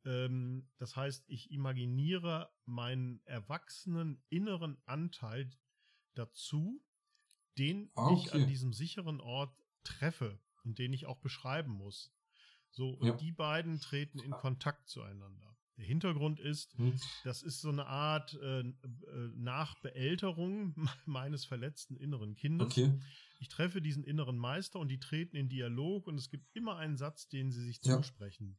Ähm, 0.07 0.69
das 0.79 0.97
heißt, 0.97 1.25
ich 1.29 1.51
imaginiere 1.51 2.51
meinen 2.65 3.21
erwachsenen 3.27 4.23
inneren 4.31 4.79
Anteil 4.87 5.51
dazu, 6.15 6.83
den 7.59 7.91
ah, 7.95 8.09
okay. 8.09 8.23
ich 8.23 8.33
an 8.33 8.47
diesem 8.47 8.73
sicheren 8.73 9.21
Ort 9.21 9.55
treffe 9.83 10.41
und 10.65 10.79
den 10.79 10.95
ich 10.95 11.07
auch 11.07 11.21
beschreiben 11.21 11.73
muss. 11.73 12.16
So, 12.77 12.91
und 12.91 13.07
ja. 13.07 13.15
die 13.15 13.33
beiden 13.33 13.81
treten 13.81 14.19
in 14.19 14.33
Kontakt 14.33 14.87
zueinander. 14.87 15.57
Der 15.79 15.87
Hintergrund 15.87 16.41
ist, 16.41 16.77
hm. 16.77 17.01
das 17.25 17.43
ist 17.43 17.63
so 17.63 17.71
eine 17.71 17.87
Art 17.87 18.35
äh, 18.35 18.61
äh 18.61 18.75
Nachbeälterung 19.35 20.75
meines 21.07 21.47
verletzten 21.47 21.97
inneren 21.97 22.37
Kindes. 22.37 22.67
Okay. 22.67 22.93
Ich 23.41 23.49
treffe 23.49 23.81
diesen 23.81 24.05
inneren 24.05 24.37
Meister 24.37 24.79
und 24.79 24.89
die 24.89 24.99
treten 24.99 25.37
in 25.37 25.49
Dialog 25.49 26.07
und 26.07 26.17
es 26.17 26.29
gibt 26.29 26.55
immer 26.55 26.77
einen 26.77 26.99
Satz, 26.99 27.29
den 27.29 27.51
sie 27.51 27.65
sich 27.65 27.81
ja. 27.83 27.97
zusprechen. 27.97 28.59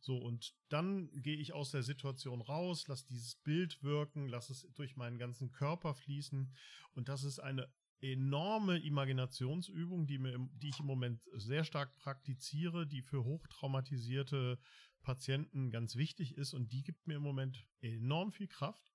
So, 0.00 0.18
und 0.18 0.52
dann 0.68 1.10
gehe 1.22 1.36
ich 1.36 1.52
aus 1.52 1.70
der 1.70 1.84
Situation 1.84 2.40
raus, 2.40 2.88
lasse 2.88 3.06
dieses 3.06 3.36
Bild 3.36 3.84
wirken, 3.84 4.26
lasse 4.26 4.52
es 4.52 4.68
durch 4.74 4.96
meinen 4.96 5.16
ganzen 5.16 5.52
Körper 5.52 5.94
fließen. 5.94 6.52
Und 6.92 7.08
das 7.08 7.22
ist 7.22 7.38
eine 7.38 7.72
enorme 8.12 8.78
Imaginationsübung, 8.78 10.06
die, 10.06 10.18
mir, 10.18 10.38
die 10.54 10.68
ich 10.68 10.80
im 10.80 10.86
Moment 10.86 11.22
sehr 11.32 11.64
stark 11.64 11.96
praktiziere, 11.96 12.86
die 12.86 13.02
für 13.02 13.24
hochtraumatisierte 13.24 14.58
Patienten 15.02 15.70
ganz 15.70 15.96
wichtig 15.96 16.36
ist 16.36 16.54
und 16.54 16.72
die 16.72 16.82
gibt 16.82 17.06
mir 17.06 17.16
im 17.16 17.22
Moment 17.22 17.66
enorm 17.80 18.32
viel 18.32 18.48
Kraft. 18.48 18.92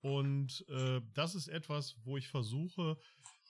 Und 0.00 0.64
äh, 0.68 1.00
das 1.14 1.34
ist 1.34 1.48
etwas, 1.48 1.96
wo 2.04 2.16
ich 2.16 2.28
versuche 2.28 2.96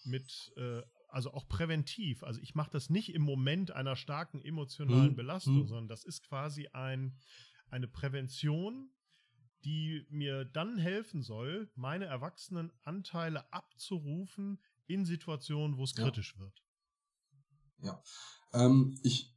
mit, 0.05 0.53
äh, 0.57 0.83
also 1.09 1.33
auch 1.33 1.49
präventiv, 1.49 2.23
also 2.23 2.41
ich 2.41 2.55
mache 2.55 2.71
das 2.71 2.91
nicht 2.91 3.15
im 3.15 3.23
Moment 3.23 3.71
einer 3.71 3.97
starken 3.97 4.41
emotionalen 4.43 5.11
hm. 5.11 5.17
Belastung, 5.17 5.61
hm. 5.61 5.67
sondern 5.67 5.89
das 5.89 6.05
ist 6.05 6.23
quasi 6.23 6.69
ein, 6.73 7.17
eine 7.69 7.87
Prävention, 7.87 8.91
die 9.65 10.07
mir 10.09 10.45
dann 10.45 10.79
helfen 10.79 11.23
soll, 11.23 11.71
meine 11.75 12.07
erwachsenen 12.07 12.73
Anteile 12.83 13.53
abzurufen, 13.53 14.59
in 14.93 15.05
Situationen, 15.05 15.77
wo 15.77 15.85
es 15.85 15.95
ja. 15.97 16.05
kritisch 16.05 16.39
wird. 16.39 16.63
Ja. 17.83 18.03
Ähm, 18.53 18.99
ich 19.03 19.35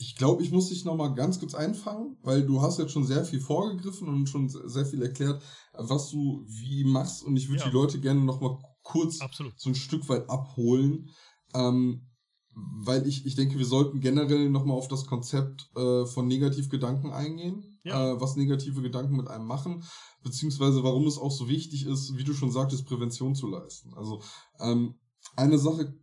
ich 0.00 0.16
glaube, 0.16 0.42
ich 0.42 0.50
muss 0.50 0.70
dich 0.70 0.86
nochmal 0.86 1.14
ganz 1.14 1.38
kurz 1.38 1.54
einfangen, 1.54 2.16
weil 2.22 2.46
du 2.46 2.62
hast 2.62 2.78
jetzt 2.78 2.92
schon 2.92 3.04
sehr 3.04 3.22
viel 3.22 3.38
vorgegriffen 3.38 4.08
und 4.08 4.30
schon 4.30 4.48
sehr 4.48 4.86
viel 4.86 5.02
erklärt, 5.02 5.42
was 5.74 6.08
du 6.08 6.42
wie 6.46 6.84
machst. 6.84 7.22
Und 7.22 7.36
ich 7.36 7.50
würde 7.50 7.60
ja. 7.60 7.68
die 7.68 7.74
Leute 7.74 8.00
gerne 8.00 8.22
nochmal 8.22 8.56
kurz 8.82 9.20
Absolut. 9.20 9.52
so 9.60 9.68
ein 9.68 9.74
Stück 9.74 10.08
weit 10.08 10.28
abholen. 10.30 11.10
Ähm, 11.52 12.06
weil 12.54 13.06
ich, 13.06 13.26
ich 13.26 13.34
denke, 13.34 13.58
wir 13.58 13.66
sollten 13.66 14.00
generell 14.00 14.48
nochmal 14.48 14.76
auf 14.76 14.88
das 14.88 15.06
Konzept 15.06 15.70
äh, 15.76 16.06
von 16.06 16.26
Negativgedanken 16.26 17.12
eingehen, 17.12 17.69
ja. 17.84 18.12
äh, 18.12 18.20
was 18.20 18.36
negative 18.36 18.82
Gedanken 18.82 19.16
mit 19.16 19.28
einem 19.28 19.46
machen 19.46 19.82
beziehungsweise 20.22 20.82
warum 20.82 21.06
es 21.06 21.18
auch 21.18 21.30
so 21.30 21.48
wichtig 21.48 21.86
ist, 21.86 22.16
wie 22.16 22.24
du 22.24 22.34
schon 22.34 22.50
sagtest, 22.50 22.86
Prävention 22.86 23.34
zu 23.34 23.46
leisten. 23.46 23.94
Also 23.94 24.22
ähm, 24.58 24.98
eine 25.36 25.58
Sache 25.58 25.94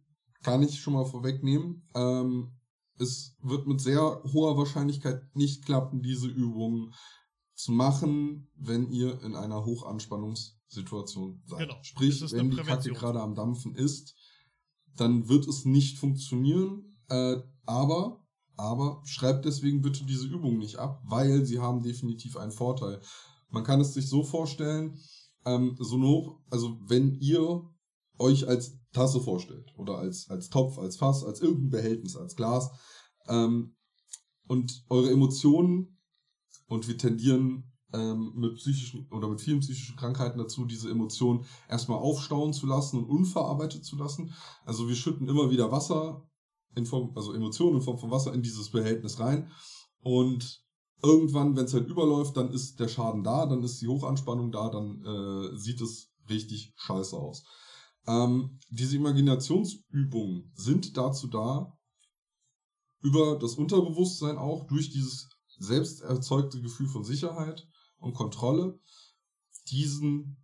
kann 0.43 0.63
ich 0.63 0.79
schon 0.79 0.93
mal 0.93 1.05
vorwegnehmen. 1.05 1.87
Ähm, 1.93 2.53
es 2.99 3.35
wird 3.41 3.67
mit 3.67 3.81
sehr 3.81 4.21
hoher 4.33 4.57
Wahrscheinlichkeit 4.57 5.23
nicht 5.35 5.65
klappen, 5.65 6.01
diese 6.01 6.27
Übungen 6.27 6.93
zu 7.53 7.71
machen, 7.71 8.49
wenn 8.55 8.91
ihr 8.91 9.21
in 9.23 9.35
einer 9.35 9.65
Hochanspannungssituation 9.65 11.41
seid. 11.45 11.59
Genau. 11.59 11.77
Sprich, 11.81 12.21
wenn 12.31 12.51
die 12.51 12.57
Kacke 12.57 12.91
gerade 12.91 13.21
am 13.21 13.35
Dampfen 13.35 13.75
ist, 13.75 14.15
dann 14.95 15.27
wird 15.27 15.47
es 15.47 15.65
nicht 15.65 15.97
funktionieren. 15.99 16.97
Äh, 17.09 17.37
aber, 17.65 18.25
aber 18.57 19.01
schreibt 19.05 19.45
deswegen 19.45 19.81
bitte 19.81 20.05
diese 20.05 20.27
Übung 20.27 20.57
nicht 20.57 20.77
ab, 20.77 21.01
weil 21.05 21.45
sie 21.45 21.59
haben 21.59 21.83
definitiv 21.83 22.37
einen 22.37 22.51
Vorteil. 22.51 23.01
Man 23.49 23.63
kann 23.63 23.79
es 23.79 23.93
sich 23.93 24.09
so 24.09 24.23
vorstellen, 24.23 24.99
ähm, 25.45 25.75
so 25.79 26.01
Hoch, 26.01 26.39
also 26.49 26.77
wenn 26.87 27.13
ihr 27.15 27.63
euch 28.19 28.47
als 28.47 28.79
Tasse 28.91 29.21
vorstellt 29.21 29.73
oder 29.77 29.97
als, 29.97 30.29
als 30.29 30.49
Topf, 30.49 30.79
als 30.79 30.97
Fass, 30.97 31.23
als 31.23 31.39
irgendein 31.39 31.69
Behältnis, 31.69 32.15
als 32.15 32.35
Glas 32.35 32.71
ähm, 33.27 33.75
und 34.47 34.85
eure 34.89 35.11
Emotionen 35.11 35.99
und 36.67 36.87
wir 36.87 36.97
tendieren 36.97 37.71
ähm, 37.93 38.33
mit 38.35 38.55
psychischen 38.55 39.07
oder 39.11 39.29
mit 39.29 39.39
vielen 39.39 39.59
psychischen 39.59 39.95
Krankheiten 39.95 40.39
dazu, 40.39 40.65
diese 40.65 40.89
Emotionen 40.89 41.45
erstmal 41.69 41.99
aufstauen 41.99 42.53
zu 42.53 42.65
lassen 42.65 42.97
und 42.97 43.05
unverarbeitet 43.05 43.85
zu 43.85 43.95
lassen. 43.95 44.33
Also 44.65 44.87
wir 44.87 44.95
schütten 44.95 45.27
immer 45.27 45.49
wieder 45.51 45.71
Wasser 45.71 46.27
in 46.77 46.85
Form, 46.85 47.11
also 47.15 47.33
Emotionen 47.33 47.77
in 47.77 47.81
Form 47.81 47.97
von 47.97 48.11
Wasser 48.11 48.33
in 48.33 48.41
dieses 48.41 48.69
Behältnis 48.69 49.19
rein 49.19 49.51
und 50.01 50.63
irgendwann, 51.03 51.55
wenn 51.55 51.65
es 51.65 51.73
halt 51.73 51.89
überläuft, 51.89 52.37
dann 52.37 52.51
ist 52.51 52.79
der 52.79 52.87
Schaden 52.87 53.23
da, 53.23 53.45
dann 53.45 53.63
ist 53.63 53.81
die 53.81 53.87
Hochanspannung 53.87 54.51
da, 54.51 54.69
dann 54.69 55.03
äh, 55.03 55.57
sieht 55.57 55.81
es 55.81 56.11
richtig 56.29 56.73
scheiße 56.75 57.15
aus. 57.15 57.43
Ähm, 58.07 58.59
diese 58.69 58.95
Imaginationsübungen 58.95 60.51
sind 60.55 60.97
dazu 60.97 61.27
da, 61.27 61.77
über 63.01 63.37
das 63.37 63.55
Unterbewusstsein 63.55 64.37
auch 64.37 64.65
durch 64.67 64.89
dieses 64.89 65.29
selbst 65.59 66.01
erzeugte 66.01 66.61
Gefühl 66.61 66.87
von 66.87 67.03
Sicherheit 67.03 67.67
und 67.99 68.13
Kontrolle 68.13 68.79
diesen 69.69 70.37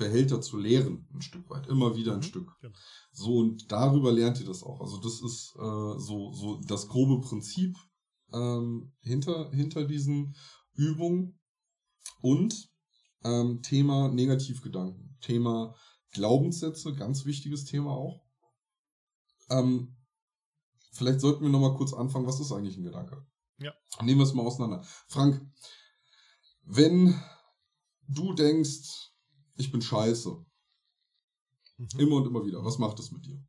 Behälter 0.00 0.40
zu 0.40 0.56
leeren, 0.56 1.06
ein 1.14 1.20
Stück 1.22 1.48
weit, 1.50 1.66
immer 1.68 1.94
wieder 1.94 2.12
ein 2.14 2.18
Mhm, 2.20 2.22
Stück. 2.24 2.50
genau. 2.60 2.76
So, 3.12 3.36
und 3.38 3.70
darüber 3.70 4.10
lernt 4.10 4.40
ihr 4.40 4.46
das 4.46 4.62
auch. 4.62 4.80
Also 4.80 4.98
das 4.98 5.20
ist 5.22 5.54
äh, 5.56 5.98
so, 5.98 6.32
so 6.32 6.60
das 6.66 6.88
grobe 6.88 7.20
Prinzip 7.20 7.76
ähm, 8.32 8.92
hinter, 9.00 9.50
hinter 9.52 9.84
diesen 9.84 10.34
Übungen. 10.74 11.38
Und 12.22 12.68
ähm, 13.24 13.62
Thema 13.62 14.08
Negativgedanken, 14.08 15.16
Thema 15.20 15.74
Glaubenssätze, 16.12 16.94
ganz 16.94 17.24
wichtiges 17.24 17.64
Thema 17.66 17.92
auch. 17.92 18.24
Ähm, 19.50 19.96
vielleicht 20.92 21.20
sollten 21.20 21.42
wir 21.42 21.50
nochmal 21.50 21.76
kurz 21.76 21.92
anfangen, 21.92 22.26
was 22.26 22.40
ist 22.40 22.52
eigentlich 22.52 22.76
ein 22.76 22.84
Gedanke? 22.84 23.26
Ja. 23.58 23.72
Nehmen 24.02 24.20
wir 24.20 24.24
es 24.24 24.32
mal 24.34 24.46
auseinander. 24.46 24.82
Frank, 25.08 25.46
wenn 26.62 27.14
du 28.08 28.32
denkst, 28.32 29.09
ich 29.60 29.70
bin 29.70 29.82
scheiße, 29.82 30.44
Mhm. 31.78 31.88
immer 32.00 32.16
und 32.16 32.26
immer 32.26 32.44
wieder, 32.44 32.64
was 32.64 32.78
macht 32.78 32.98
das 32.98 33.10
mit 33.10 33.24
dir? 33.26 33.42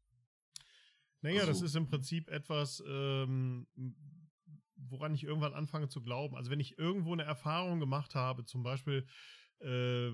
Naja, 1.21 1.41
das 1.41 1.49
Also- 1.49 1.65
ist 1.65 1.75
im 1.75 1.87
Prinzip 1.87 2.29
etwas, 2.29 2.81
ähm, 2.87 3.67
woran 4.75 5.13
ich 5.13 5.23
irgendwann 5.23 5.53
anfange 5.53 5.87
zu 5.89 6.01
glauben. 6.01 6.35
Also 6.35 6.49
wenn 6.49 6.59
ich 6.59 6.77
irgendwo 6.77 7.13
eine 7.13 7.23
Erfahrung 7.23 7.79
gemacht 7.79 8.15
habe, 8.15 8.45
zum 8.45 8.63
Beispiel 8.63 9.05
äh, 9.59 10.11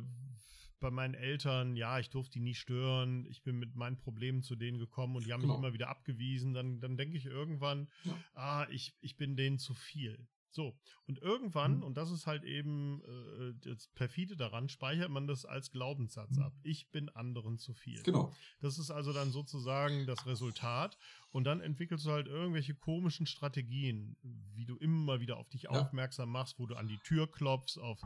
bei 0.80 0.92
meinen 0.92 1.14
Eltern, 1.14 1.76
ja, 1.78 2.00
ich 2.00 2.10
durfte 2.10 2.34
die 2.34 2.42
nie 2.42 2.54
stören, 2.54 3.26
ich 3.26 3.44
bin 3.44 3.58
mit 3.58 3.76
meinen 3.76 3.98
Problemen 3.98 4.44
zu 4.44 4.56
denen 4.58 4.78
gekommen 4.78 5.16
und 5.16 5.26
die 5.26 5.32
haben 5.34 5.40
Genau. 5.42 5.54
mich 5.54 5.60
immer 5.64 5.74
wieder 5.74 5.88
abgewiesen, 5.90 6.54
dann, 6.54 6.82
dann 6.82 6.98
denke 6.98 7.16
ich 7.18 7.26
irgendwann, 7.26 7.90
Ja. 8.04 8.18
ah, 8.34 8.68
ich, 8.70 8.94
ich 9.00 9.16
bin 9.16 9.38
denen 9.38 9.58
zu 9.58 9.74
viel. 9.74 10.28
So, 10.50 10.78
und 11.06 11.20
irgendwann, 11.22 11.78
Mhm. 11.78 11.84
und 11.84 11.98
das 11.98 12.10
ist 12.10 12.26
halt 12.26 12.44
eben 12.44 13.02
äh, 13.04 13.54
das 13.70 13.88
perfide 13.90 14.36
daran, 14.38 14.70
speichert 14.70 15.10
man 15.10 15.28
das 15.28 15.46
als 15.46 15.72
Glaubenssatz 15.72 16.38
Mhm. 16.38 16.44
ab. 16.44 16.54
Ich 16.64 16.90
bin 16.90 17.10
anderen 17.10 17.58
zu 17.60 17.74
viel. 17.74 18.02
Genau. 18.04 18.34
Das 18.62 18.80
ist 18.80 18.90
also 18.90 19.14
dann 19.14 19.32
sozusagen 19.32 20.06
das 20.08 20.26
Resultat. 20.26 20.98
Und 21.30 21.44
dann 21.44 21.60
entwickelst 21.62 22.06
du 22.06 22.12
halt 22.12 22.28
irgendwelche 22.28 22.74
komischen 22.74 23.26
Strategien, 23.28 24.16
wie 24.56 24.66
du 24.66 24.78
immer 24.78 25.20
wieder 25.20 25.38
auf 25.38 25.50
dich 25.50 25.64
Ja. 25.64 25.72
aufmerksam 25.72 26.30
machst, 26.30 26.58
wo 26.60 26.66
du 26.66 26.76
an 26.76 26.88
die 26.88 26.98
Tür 27.00 27.30
klopfst 27.30 27.78
auf, 27.78 28.02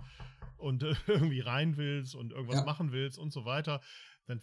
und 0.57 0.83
äh, 0.83 0.93
irgendwie 1.07 1.39
rein 1.39 1.77
willst 1.77 2.15
und 2.15 2.31
irgendwas 2.31 2.57
Ja. 2.57 2.65
machen 2.65 2.91
willst 2.91 3.17
und 3.17 3.31
so 3.31 3.45
weiter. 3.45 3.81
Dann 4.27 4.41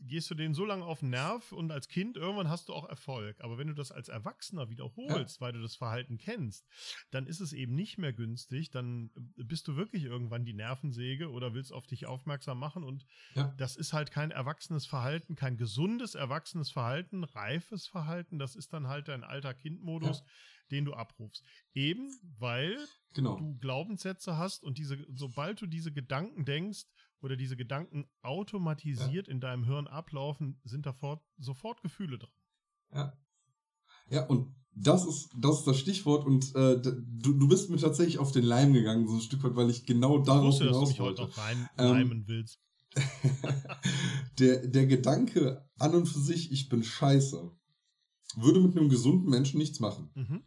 gehst 0.00 0.30
du 0.30 0.34
denen 0.34 0.54
so 0.54 0.64
lange 0.64 0.84
auf 0.84 1.00
den 1.00 1.10
Nerv 1.10 1.52
und 1.52 1.70
als 1.72 1.88
Kind 1.88 2.16
irgendwann 2.16 2.48
hast 2.48 2.68
du 2.68 2.72
auch 2.74 2.88
Erfolg. 2.88 3.40
Aber 3.40 3.58
wenn 3.58 3.66
du 3.68 3.74
das 3.74 3.90
als 3.90 4.08
Erwachsener 4.08 4.70
wiederholst, 4.70 5.40
weil 5.40 5.52
du 5.52 5.60
das 5.60 5.74
Verhalten 5.76 6.18
kennst, 6.18 6.66
dann 7.10 7.26
ist 7.26 7.40
es 7.40 7.52
eben 7.52 7.74
nicht 7.74 7.98
mehr 7.98 8.12
günstig. 8.12 8.70
Dann 8.70 9.10
äh, 9.36 9.42
bist 9.44 9.66
du 9.68 9.76
wirklich 9.76 10.04
irgendwann 10.04 10.44
die 10.44 10.54
Nervensäge 10.54 11.30
oder 11.30 11.52
willst 11.52 11.72
auf 11.72 11.86
dich 11.86 12.06
aufmerksam 12.06 12.58
machen 12.58 12.84
und 12.84 13.06
Ja. 13.34 13.52
das 13.58 13.76
ist 13.76 13.92
halt 13.92 14.10
kein 14.10 14.30
erwachsenes 14.30 14.86
Verhalten, 14.86 15.34
kein 15.34 15.56
gesundes, 15.56 16.14
erwachsenes 16.14 16.70
Verhalten, 16.70 17.24
reifes 17.24 17.86
Verhalten. 17.86 18.38
Das 18.38 18.54
ist 18.56 18.72
dann 18.72 18.86
halt 18.88 19.08
dein 19.08 19.24
alter 19.24 19.52
Kindmodus, 19.54 20.22
den 20.70 20.84
du 20.84 20.94
abrufst. 20.94 21.44
Eben 21.74 22.08
weil 22.38 22.78
Genau. 23.14 23.36
du 23.38 23.58
Glaubenssätze 23.58 24.36
hast 24.36 24.62
und 24.62 24.78
diese, 24.78 25.04
sobald 25.12 25.60
du 25.60 25.66
diese 25.66 25.92
Gedanken 25.92 26.44
denkst 26.44 26.84
oder 27.20 27.36
diese 27.36 27.56
Gedanken 27.56 28.06
automatisiert 28.22 29.28
in 29.28 29.40
deinem 29.40 29.64
Hirn 29.64 29.86
ablaufen, 29.86 30.60
sind 30.64 30.86
da 30.86 30.92
fort, 30.92 31.22
sofort 31.38 31.82
Gefühle 31.82 32.18
drin. 32.18 32.30
Ja. 32.92 33.12
Ja, 34.10 34.26
und 34.26 34.54
das 34.74 35.04
ist, 35.04 35.28
das 35.36 35.58
ist 35.58 35.66
das 35.66 35.78
Stichwort 35.78 36.24
und 36.24 36.54
äh, 36.54 36.80
du, 36.80 37.32
du 37.32 37.48
bist 37.48 37.68
mir 37.68 37.78
tatsächlich 37.78 38.18
auf 38.18 38.32
den 38.32 38.44
Leim 38.44 38.72
gegangen, 38.72 39.08
so 39.08 39.14
ein 39.14 39.20
Stück 39.20 39.42
weit, 39.42 39.56
weil 39.56 39.70
ich 39.70 39.84
genau 39.84 40.20
Ich 40.20 40.26
darauf 40.26 40.46
wusste, 40.46 40.64
dass 40.64 40.72
du 40.72 40.78
hinaus 40.78 40.88
mich 40.90 41.00
heute 41.00 41.22
wollte. 41.22 41.32
noch 41.32 41.38
rein, 41.38 41.68
Ähm, 41.78 41.90
reimen 41.90 42.28
willst. 42.28 42.60
der, 44.38 44.66
der 44.66 44.86
Gedanke 44.86 45.68
an 45.78 45.94
und 45.94 46.06
für 46.06 46.20
sich, 46.20 46.52
ich 46.52 46.68
bin 46.68 46.82
scheiße, 46.82 47.50
würde 48.36 48.60
mit 48.60 48.76
einem 48.76 48.88
gesunden 48.88 49.28
Menschen 49.28 49.58
nichts 49.58 49.80
machen. 49.80 50.10
Mhm. 50.14 50.42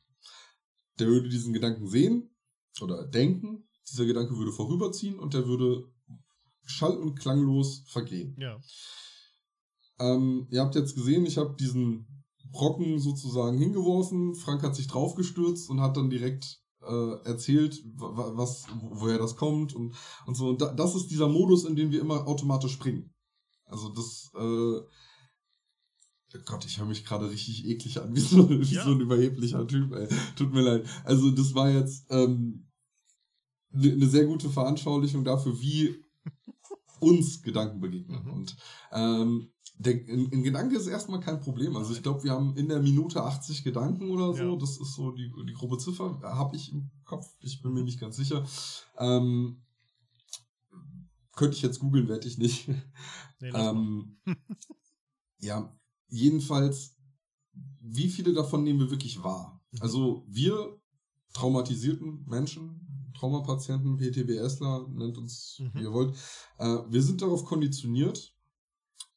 Der 1.00 1.08
würde 1.08 1.30
diesen 1.30 1.54
Gedanken 1.54 1.88
sehen 1.88 2.30
oder 2.82 3.06
denken, 3.06 3.68
dieser 3.90 4.06
Gedanke 4.06 4.38
würde 4.38 4.52
vorüberziehen 4.52 5.20
und 5.20 5.34
der 5.34 5.48
würde 5.48 5.92
schall- 6.66 6.98
und 6.98 7.20
klanglos 7.20 7.84
vergehen. 7.88 8.36
Ja. 8.40 8.60
Ähm, 10.00 10.48
ihr 10.50 10.62
habt 10.62 10.76
jetzt 10.76 10.96
gesehen, 10.96 11.26
ich 11.26 11.38
habe 11.38 11.56
diesen 11.60 12.08
Brocken 12.52 13.00
sozusagen 13.00 13.58
hingeworfen. 13.58 14.36
Frank 14.36 14.64
hat 14.64 14.76
sich 14.76 14.88
draufgestürzt 14.88 15.70
und 15.70 15.80
hat 15.82 15.96
dann 15.98 16.10
direkt 16.10 16.60
äh, 16.82 17.14
erzählt, 17.26 17.80
wa- 17.96 18.18
wa- 18.18 18.32
was, 18.36 18.66
wo- 18.80 19.02
woher 19.02 19.20
das 19.20 19.36
kommt 19.36 19.74
und, 19.74 19.94
und 20.26 20.36
so. 20.36 20.50
Und 20.50 20.62
da, 20.62 20.74
das 20.74 20.96
ist 20.96 21.08
dieser 21.12 21.28
Modus, 21.30 21.66
in 21.66 21.76
den 21.76 21.92
wir 21.92 22.02
immer 22.02 22.28
automatisch 22.28 22.74
springen. 22.74 23.14
Also 23.66 23.90
das, 23.90 24.32
äh, 24.36 24.40
oh 24.40 24.82
Gott, 26.46 26.66
ich 26.66 26.80
höre 26.80 26.88
mich 26.88 27.06
gerade 27.06 27.30
richtig 27.30 27.66
eklig 27.68 28.02
an, 28.02 28.16
wie 28.16 28.20
so, 28.20 28.50
wie 28.50 28.76
Ja. 28.76 28.84
so 28.84 28.92
ein 28.92 29.00
überheblicher 29.02 29.68
Typ, 29.68 29.92
ey. 29.94 30.08
Tut 30.36 30.52
mir 30.54 30.62
leid. 30.62 30.88
Also 31.04 31.30
das 31.32 31.54
war 31.54 31.70
jetzt 31.70 32.06
ähm, 32.10 32.68
eine 33.74 33.96
ne 33.98 34.08
sehr 34.08 34.26
gute 34.26 34.50
Veranschaulichung 34.50 35.24
dafür, 35.24 35.62
wie 35.62 36.04
uns 37.02 37.42
Gedanken 37.42 37.82
begegnen. 37.82 38.24
Mhm. 38.24 38.32
Und 38.32 38.56
ähm, 38.92 39.52
der, 39.78 39.94
ein, 39.94 40.32
ein 40.32 40.44
Gedanke 40.44 40.78
ist 40.78 40.88
erstmal 40.88 41.20
kein 41.20 41.40
Problem. 41.40 41.76
Also 41.76 41.94
ich 41.94 42.04
glaube, 42.04 42.24
wir 42.24 42.32
haben 42.32 42.56
in 42.56 42.70
der 42.70 42.82
Minute 42.82 43.24
80 43.24 43.64
Gedanken 43.64 44.10
oder 44.12 44.34
so. 44.34 44.54
Ja. 44.54 44.56
Das 44.56 44.80
ist 44.80 44.94
so 44.94 45.12
die, 45.12 45.32
die 45.48 45.54
grobe 45.54 45.78
Ziffer. 45.78 46.20
Habe 46.22 46.56
ich 46.56 46.72
im 46.72 46.92
Kopf. 47.04 47.28
Ich 47.40 47.62
bin 47.62 47.74
mir 47.74 47.84
nicht 47.84 48.00
ganz 48.00 48.16
sicher. 48.16 48.46
Ähm, 48.98 49.64
könnte 51.34 51.56
ich 51.56 51.64
jetzt 51.64 51.80
googeln, 51.80 52.08
werde 52.08 52.28
ich 52.28 52.38
nicht. 52.38 52.68
Nee. 53.40 53.52
Ähm, 53.56 54.18
ja, 55.40 55.76
jedenfalls, 56.08 56.96
wie 57.80 58.10
viele 58.10 58.34
davon 58.34 58.64
nehmen 58.64 58.80
wir 58.80 58.92
wirklich 58.92 59.24
wahr? 59.24 59.60
Mhm. 59.72 59.82
Also 59.82 60.26
wir 60.28 60.81
traumatisierten 61.34 62.26
Menschen, 62.28 63.14
Traumapatienten, 63.18 63.98
PTBSler, 63.98 64.88
nennt 64.90 65.18
uns, 65.18 65.58
Mhm. 65.60 65.72
wie 65.76 65.82
ihr 65.84 65.94
wollt, 65.94 66.16
äh, 66.58 66.78
wir 66.90 67.02
sind 67.04 67.22
darauf 67.22 67.46
konditioniert, 67.46 68.34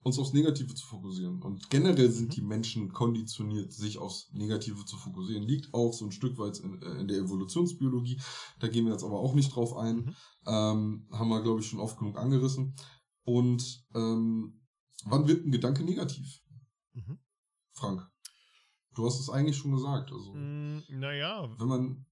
uns 0.02 0.18
aufs 0.18 0.34
Negative 0.34 0.74
zu 0.74 0.86
fokussieren. 0.86 1.40
Und 1.42 1.70
generell 1.70 2.10
sind 2.10 2.26
Mhm. 2.28 2.32
die 2.32 2.42
Menschen 2.42 2.92
konditioniert, 2.92 3.72
sich 3.72 3.96
aufs 3.96 4.30
Negative 4.32 4.84
zu 4.84 4.98
fokussieren. 4.98 5.44
Liegt 5.44 5.72
auch 5.72 5.94
so 5.94 6.04
ein 6.04 6.12
Stück 6.12 6.36
weit 6.36 6.58
in, 6.60 6.82
äh, 6.82 7.00
in 7.00 7.08
der 7.08 7.18
Evolutionsbiologie. 7.18 8.20
Da 8.60 8.68
gehen 8.68 8.84
wir 8.84 8.92
jetzt 8.92 9.04
aber 9.04 9.18
auch 9.18 9.34
nicht 9.34 9.54
drauf 9.54 9.74
ein. 9.76 9.96
Mhm. 9.96 10.14
Ähm, 10.46 11.08
haben 11.10 11.28
wir, 11.30 11.42
glaube 11.42 11.60
ich, 11.60 11.66
schon 11.66 11.80
oft 11.80 11.98
genug 11.98 12.18
angerissen. 12.18 12.74
Und 13.22 13.86
ähm, 13.94 14.60
wann 15.06 15.26
wird 15.26 15.46
ein 15.46 15.52
Gedanke 15.52 15.82
negativ? 15.82 16.42
Mhm. 16.92 17.18
Frank, 17.72 18.06
du 18.94 19.06
hast 19.06 19.20
es 19.20 19.28
eigentlich 19.30 19.56
schon 19.56 19.72
gesagt. 19.72 20.12
Also, 20.12 20.32
Mm, 20.34 20.82
naja, 20.88 21.48
wenn 21.58 21.66
man, 21.68 22.06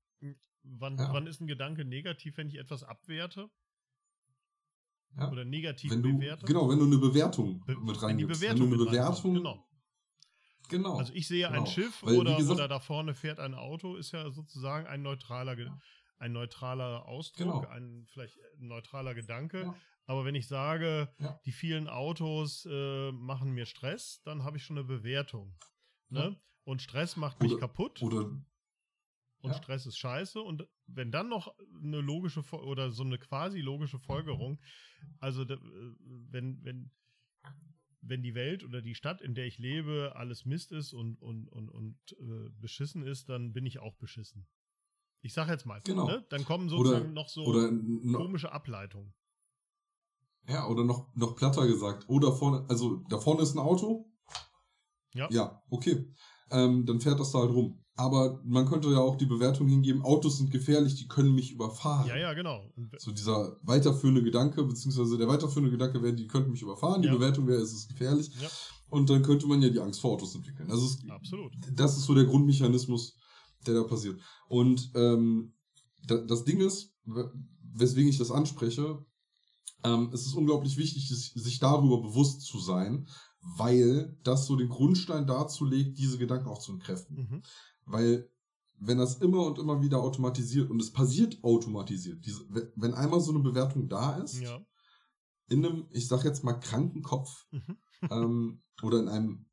wann, 0.62 0.98
Ja. 0.98 1.12
wann 1.12 1.26
ist 1.26 1.40
ein 1.40 1.46
Gedanke 1.46 1.84
negativ, 1.84 2.36
wenn 2.36 2.48
ich 2.48 2.56
etwas 2.58 2.82
abwerte? 2.84 3.48
Ja. 5.16 5.30
Oder 5.30 5.44
negativ 5.44 5.90
wenn 5.90 6.02
du, 6.02 6.16
bewerte? 6.18 6.46
genau, 6.46 6.68
wenn 6.70 6.78
du 6.78 6.86
eine 6.86 6.96
Bewertung 6.98 7.60
Be- 7.66 7.76
mit 7.76 7.96
wenn 7.96 8.04
reingibst. 8.08 8.40
Bewertung 8.40 8.70
wenn 8.70 8.78
du 8.78 8.82
eine 8.84 8.90
Bewertung, 8.90 9.34
Genau. 9.34 9.68
genau. 10.68 10.96
Also 10.98 11.12
ich 11.12 11.28
sehe 11.28 11.46
ein 11.48 11.52
genau. 11.54 11.66
Schiff 11.66 12.02
Weil, 12.02 12.16
oder, 12.18 12.36
gesagt- 12.36 12.58
oder 12.58 12.68
da 12.68 12.80
vorne 12.80 13.14
fährt 13.14 13.38
ein 13.38 13.54
Auto, 13.54 13.96
ist 13.96 14.12
ja 14.12 14.30
sozusagen 14.30 14.86
ein 14.86 15.02
neutraler, 15.02 15.54
Ge- 15.56 15.70
ein 16.18 16.32
neutraler 16.32 17.04
Ausdruck, 17.06 17.62
Genau. 17.62 17.66
ein 17.68 18.06
vielleicht 18.10 18.38
ein 18.58 18.68
neutraler 18.68 19.14
Gedanke. 19.14 19.62
Ja. 19.62 19.74
Aber 20.06 20.24
wenn 20.24 20.34
ich 20.34 20.48
sage, 20.48 21.12
Ja. 21.18 21.38
die 21.44 21.52
vielen 21.52 21.88
Autos 21.88 22.66
äh, 22.70 23.12
machen 23.12 23.52
mir 23.52 23.66
Stress, 23.66 24.20
dann 24.24 24.44
habe 24.44 24.56
ich 24.56 24.64
schon 24.64 24.78
eine 24.78 24.86
Bewertung. 24.86 25.54
Ne? 26.08 26.40
Und 26.64 26.80
Stress 26.82 27.16
macht 27.16 27.40
mich 27.42 27.52
Oder- 27.52 27.60
kaputt 27.60 28.02
Oder 28.02 28.30
und 29.40 29.50
ja. 29.50 29.54
Stress 29.54 29.86
ist 29.86 29.98
scheiße. 29.98 30.40
Und 30.40 30.68
wenn 30.86 31.10
dann 31.10 31.28
noch 31.28 31.52
eine 31.82 32.00
logische 32.00 32.42
oder 32.52 32.90
so 32.92 33.02
eine 33.02 33.18
quasi 33.18 33.60
logische 33.60 33.98
Folgerung, 33.98 34.60
also 35.18 35.42
äh, 35.42 35.58
wenn, 36.30 36.62
wenn, 36.64 36.92
wenn 38.02 38.22
die 38.22 38.34
Welt 38.36 38.62
oder 38.62 38.80
die 38.82 38.94
Stadt, 38.94 39.20
in 39.20 39.34
der 39.34 39.46
ich 39.46 39.58
lebe, 39.58 40.12
alles 40.14 40.44
Mist 40.44 40.70
ist 40.70 40.92
und, 40.92 41.20
und, 41.20 41.48
und, 41.48 41.68
und 41.70 41.96
äh, 42.20 42.50
beschissen 42.60 43.02
ist, 43.04 43.28
dann 43.28 43.52
bin 43.52 43.66
ich 43.66 43.80
auch 43.80 43.96
beschissen. 43.96 44.46
Ich 45.22 45.32
sag 45.34 45.48
jetzt 45.48 45.66
mal, 45.66 45.80
Genau. 45.84 46.06
ne? 46.06 46.24
dann 46.30 46.44
kommen 46.44 46.68
Oder- 46.72 46.76
sozusagen 46.90 47.12
noch 47.12 47.28
so 47.28 47.44
oder 47.44 47.68
komische 48.12 48.52
Ableitungen. 48.52 49.12
ja, 50.48 50.66
oder 50.68 50.84
noch, 50.84 51.14
noch 51.16 51.34
platter 51.36 51.66
gesagt. 51.66 52.08
Oder 52.08 52.32
vorne, 52.32 52.64
also 52.68 52.96
da 53.08 53.18
vorne 53.18 53.42
ist 53.42 53.54
ein 53.54 53.58
Auto. 53.60 54.08
Ja. 55.14 55.28
Ja, 55.30 55.62
okay. 55.68 56.12
Ähm, 56.52 56.86
dann 56.86 57.00
fährt 57.00 57.18
das 57.18 57.32
da 57.32 57.40
halt 57.40 57.50
rum. 57.50 57.78
Aber 57.94 58.40
man 58.44 58.66
könnte 58.66 58.88
ja 58.90 58.98
auch 58.98 59.16
die 59.16 59.26
Bewertung 59.26 59.68
hingeben, 59.68 60.02
Autos 60.02 60.38
sind 60.38 60.50
gefährlich, 60.50 60.94
die 60.94 61.08
können 61.08 61.34
mich 61.34 61.52
überfahren. 61.52 62.08
Ja, 62.08 62.16
ja, 62.16 62.32
genau. 62.32 62.64
So 62.98 63.12
dieser 63.12 63.58
weiterführende 63.62 64.22
Gedanke, 64.22 64.64
beziehungsweise 64.64 65.18
der 65.18 65.28
weiterführende 65.28 65.70
Gedanke 65.70 66.02
wäre, 66.02 66.14
die 66.14 66.26
könnten 66.26 66.52
mich 66.52 66.62
überfahren, 66.62 67.02
die 67.02 67.08
Ja. 67.08 67.14
Bewertung 67.14 67.46
wäre, 67.46 67.60
es 67.60 67.72
ist 67.72 67.88
gefährlich. 67.88 68.30
Ja. 68.40 68.48
Und 68.88 69.10
dann 69.10 69.22
könnte 69.22 69.46
man 69.46 69.60
ja 69.60 69.68
die 69.68 69.80
Angst 69.80 70.00
vor 70.00 70.12
Autos 70.12 70.34
entwickeln. 70.34 70.70
Also 70.70 70.86
es, 70.86 70.98
absolut. 71.10 71.52
das 71.72 71.96
ist 71.96 72.04
so 72.04 72.14
der 72.14 72.24
Grundmechanismus, 72.24 73.16
der 73.66 73.74
da 73.74 73.82
passiert. 73.84 74.18
Und 74.48 74.90
ähm, 74.94 75.54
da, 76.06 76.16
das 76.16 76.44
Ding 76.44 76.60
ist, 76.60 76.94
weswegen 77.74 78.08
ich 78.08 78.18
das 78.18 78.30
anspreche, 78.30 79.04
ähm, 79.84 80.10
es 80.12 80.26
ist 80.26 80.34
unglaublich 80.34 80.76
wichtig, 80.76 81.08
sich 81.08 81.58
darüber 81.58 82.00
bewusst 82.00 82.42
zu 82.42 82.58
sein, 82.58 83.06
weil 83.42 84.16
das 84.22 84.46
so 84.46 84.56
den 84.56 84.68
Grundstein 84.68 85.26
dazu 85.26 85.64
legt, 85.64 85.98
diese 85.98 86.16
Gedanken 86.18 86.48
auch 86.48 86.58
zu 86.60 86.72
entkräften. 86.72 87.16
Mhm. 87.16 87.42
Weil 87.84 88.30
wenn 88.78 88.98
das 88.98 89.16
immer 89.16 89.46
und 89.46 89.58
immer 89.58 89.80
wieder 89.82 90.00
automatisiert 90.00 90.70
und 90.70 90.80
es 90.80 90.92
passiert 90.92 91.42
automatisiert, 91.42 92.24
diese, 92.24 92.44
wenn 92.76 92.94
einmal 92.94 93.20
so 93.20 93.30
eine 93.30 93.40
Bewertung 93.40 93.88
da 93.88 94.16
ist, 94.16 94.40
Ja. 94.40 94.60
in 95.48 95.64
einem, 95.64 95.86
ich 95.90 96.08
sag 96.08 96.24
jetzt 96.24 96.44
mal, 96.44 96.54
kranken 96.54 97.02
Kopf 97.02 97.46
Mhm. 97.50 97.76
ähm, 98.10 98.62
oder 98.82 98.98
in 99.00 99.08
einem 99.08 99.46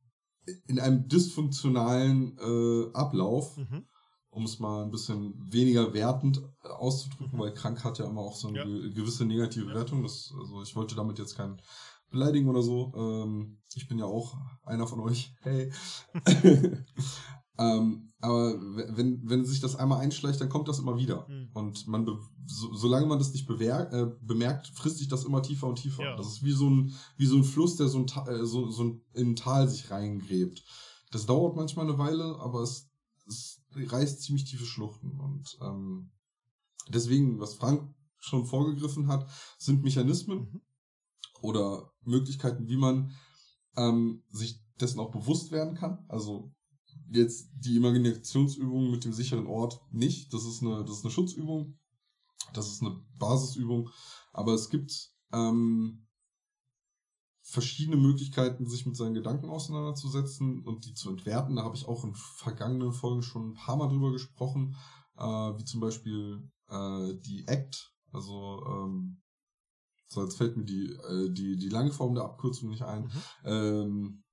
in 0.66 0.80
einem 0.80 1.08
dysfunktionalen 1.08 2.38
äh, 2.40 2.92
Ablauf, 2.94 3.56
Mhm. 3.58 3.86
um 4.32 4.46
es 4.46 4.58
mal 4.60 4.84
ein 4.84 4.90
bisschen 4.90 5.34
weniger 5.52 5.94
wertend 5.94 6.42
auszudrücken, 6.64 7.38
Mhm. 7.38 7.42
weil 7.42 7.54
krank 7.54 7.84
hat 7.84 8.00
ja 8.00 8.06
immer 8.06 8.22
auch 8.22 8.36
so 8.36 8.48
eine 8.48 8.58
Ja. 8.60 8.64
ge 8.66 8.92
gewisse 8.94 9.26
negative 9.26 9.68
Ja. 9.68 9.76
Wertung. 9.76 10.02
Das, 10.02 10.34
also 10.40 10.64
ich 10.64 10.76
wollte 10.76 10.96
damit 10.96 11.20
jetzt 11.20 11.36
keinen 11.36 11.62
beleidigen 12.10 12.50
oder 12.50 12.62
so. 12.62 12.94
Ähm, 12.96 13.58
ich 13.74 13.88
bin 13.88 14.00
ja 14.00 14.06
auch 14.06 14.38
einer 14.64 14.88
von 14.88 15.00
euch. 15.00 15.34
Hey. 15.42 15.72
ähm, 17.58 18.12
aber 18.22 18.56
wenn, 18.98 19.22
wenn 19.30 19.46
sich 19.46 19.60
das 19.60 19.76
einmal 19.76 20.02
einschleicht, 20.02 20.42
dann 20.42 20.50
kommt 20.50 20.68
das 20.68 20.80
immer 20.80 20.98
wieder. 20.98 21.28
Mhm. 21.30 21.50
Und 21.54 21.88
man 21.88 22.06
be 22.06 22.20
so, 22.46 22.74
solange 22.74 23.06
man 23.06 23.20
das 23.20 23.32
nicht 23.32 23.50
äh, 23.50 24.08
bemerkt, 24.22 24.68
frisst 24.68 24.98
sich 24.98 25.08
das 25.08 25.24
immer 25.24 25.42
tiefer 25.42 25.68
und 25.68 25.76
tiefer. 25.76 26.04
Ja. 26.04 26.16
Das 26.16 26.28
ist 26.28 26.44
wie 26.44 26.52
so 26.52 26.70
ein, 26.70 26.94
wie 27.16 27.28
so 27.28 27.38
ein 27.38 27.44
Fluss, 27.44 27.76
der 27.76 27.88
so, 27.88 28.00
ein 28.00 28.08
Ta 28.08 28.28
äh, 28.28 28.46
so, 28.46 28.70
so 28.70 28.84
ein, 28.84 29.02
in 29.14 29.32
ein 29.32 29.36
Tal 29.36 29.70
sich 29.70 29.92
reingräbt. 29.92 30.64
Das 31.12 31.26
dauert 31.26 31.56
manchmal 31.56 31.88
eine 31.88 31.98
Weile, 31.98 32.40
aber 32.40 32.62
es, 32.62 32.90
es 33.28 33.62
reißt 33.76 34.22
ziemlich 34.22 34.46
tiefe 34.46 34.66
Schluchten. 34.66 35.20
Und 35.20 35.58
ähm, 35.62 36.12
deswegen, 36.90 37.40
was 37.40 37.54
Frank 37.54 37.94
schon 38.18 38.46
vorgegriffen 38.46 39.08
hat, 39.08 39.30
sind 39.58 39.84
Mechanismen 39.84 40.40
Mhm. 40.40 40.62
Oder 41.42 41.92
Möglichkeiten, 42.04 42.68
wie 42.68 42.78
man 42.78 43.12
ähm, 43.78 44.24
sich 44.30 44.62
dessen 44.80 45.00
auch 45.00 45.12
bewusst 45.12 45.52
werden 45.52 45.76
kann. 45.76 46.06
Also 46.08 46.52
jetzt 47.12 47.50
die 47.54 47.76
Imaginationsübung 47.76 48.92
mit 48.92 49.04
dem 49.04 49.14
sicheren 49.14 49.48
Ort 49.48 49.82
nicht. 49.92 50.34
Das 50.34 50.46
ist 50.46 50.62
eine, 50.62 50.84
das 50.84 50.98
ist 50.98 51.06
eine 51.06 51.12
Schutzübung. 51.12 51.78
Das 52.54 52.68
ist 52.68 52.82
eine 52.82 53.00
Basisübung. 53.18 53.90
Aber 54.32 54.54
es 54.54 54.70
gibt 54.70 55.12
ähm, 55.32 56.08
verschiedene 57.42 57.98
Möglichkeiten, 57.98 58.68
sich 58.68 58.86
mit 58.86 58.96
seinen 58.96 59.16
Gedanken 59.16 59.50
auseinanderzusetzen 59.50 60.64
und 60.64 60.86
die 60.86 60.94
zu 60.94 61.10
entwerten. 61.10 61.56
Da 61.56 61.64
habe 61.64 61.76
ich 61.76 61.88
auch 61.88 62.04
in 62.04 62.14
vergangenen 62.16 62.94
Folgen 62.94 63.24
schon 63.24 63.52
ein 63.52 63.54
paar 63.56 63.76
Mal 63.76 63.90
drüber 63.90 64.12
gesprochen, 64.12 64.76
äh, 65.18 65.24
wie 65.24 65.66
zum 65.66 65.80
Beispiel 65.80 66.50
äh, 66.70 67.14
die 67.26 67.46
ACT, 67.48 67.92
also 68.12 68.64
ähm, 68.68 69.22
so 70.10 70.24
jetzt 70.24 70.38
fällt 70.38 70.58
mir 70.58 70.66
die, 70.66 70.88
äh, 70.88 71.32
die, 71.32 71.56
die 71.56 71.70
lange 71.70 71.92
Form 71.92 72.16
der 72.16 72.26
Abkürzung 72.26 72.70
nicht 72.70 72.82
ein. 72.82 73.04
Mhm. 73.04 73.12
Ähm, 73.46 74.24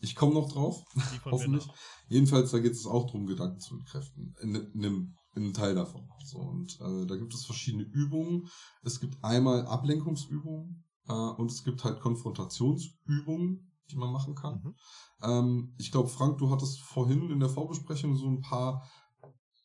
ich 0.00 0.16
komme 0.16 0.34
noch 0.34 0.50
drauf. 0.50 0.82
Hoffentlich. 1.26 1.68
Jedenfalls, 2.08 2.50
da 2.50 2.58
geht 2.58 2.72
es 2.72 2.86
auch 2.86 3.06
darum, 3.06 3.26
Gedanken 3.26 3.60
zu 3.60 3.74
entkräften. 3.74 4.34
In, 4.40 4.54
in, 4.54 4.84
einem, 4.84 5.16
in 5.34 5.42
einem 5.44 5.52
Teil 5.52 5.74
davon. 5.74 6.08
So, 6.24 6.38
und 6.38 6.80
äh, 6.80 7.06
da 7.06 7.16
gibt 7.16 7.34
es 7.34 7.44
verschiedene 7.44 7.84
Übungen. 7.84 8.48
Es 8.82 8.98
gibt 8.98 9.22
einmal 9.22 9.66
Ablenkungsübungen 9.66 10.84
äh, 11.06 11.12
und 11.12 11.50
es 11.50 11.62
gibt 11.62 11.84
halt 11.84 12.00
Konfrontationsübungen, 12.00 13.70
die 13.90 13.96
man 13.96 14.10
machen 14.10 14.34
kann. 14.34 14.62
Mhm. 14.62 14.74
Ähm, 15.22 15.74
ich 15.76 15.92
glaube, 15.92 16.08
Frank, 16.08 16.38
du 16.38 16.50
hattest 16.50 16.80
vorhin 16.80 17.30
in 17.30 17.40
der 17.40 17.50
Vorbesprechung 17.50 18.16
so 18.16 18.26
ein 18.26 18.40
paar, 18.40 18.88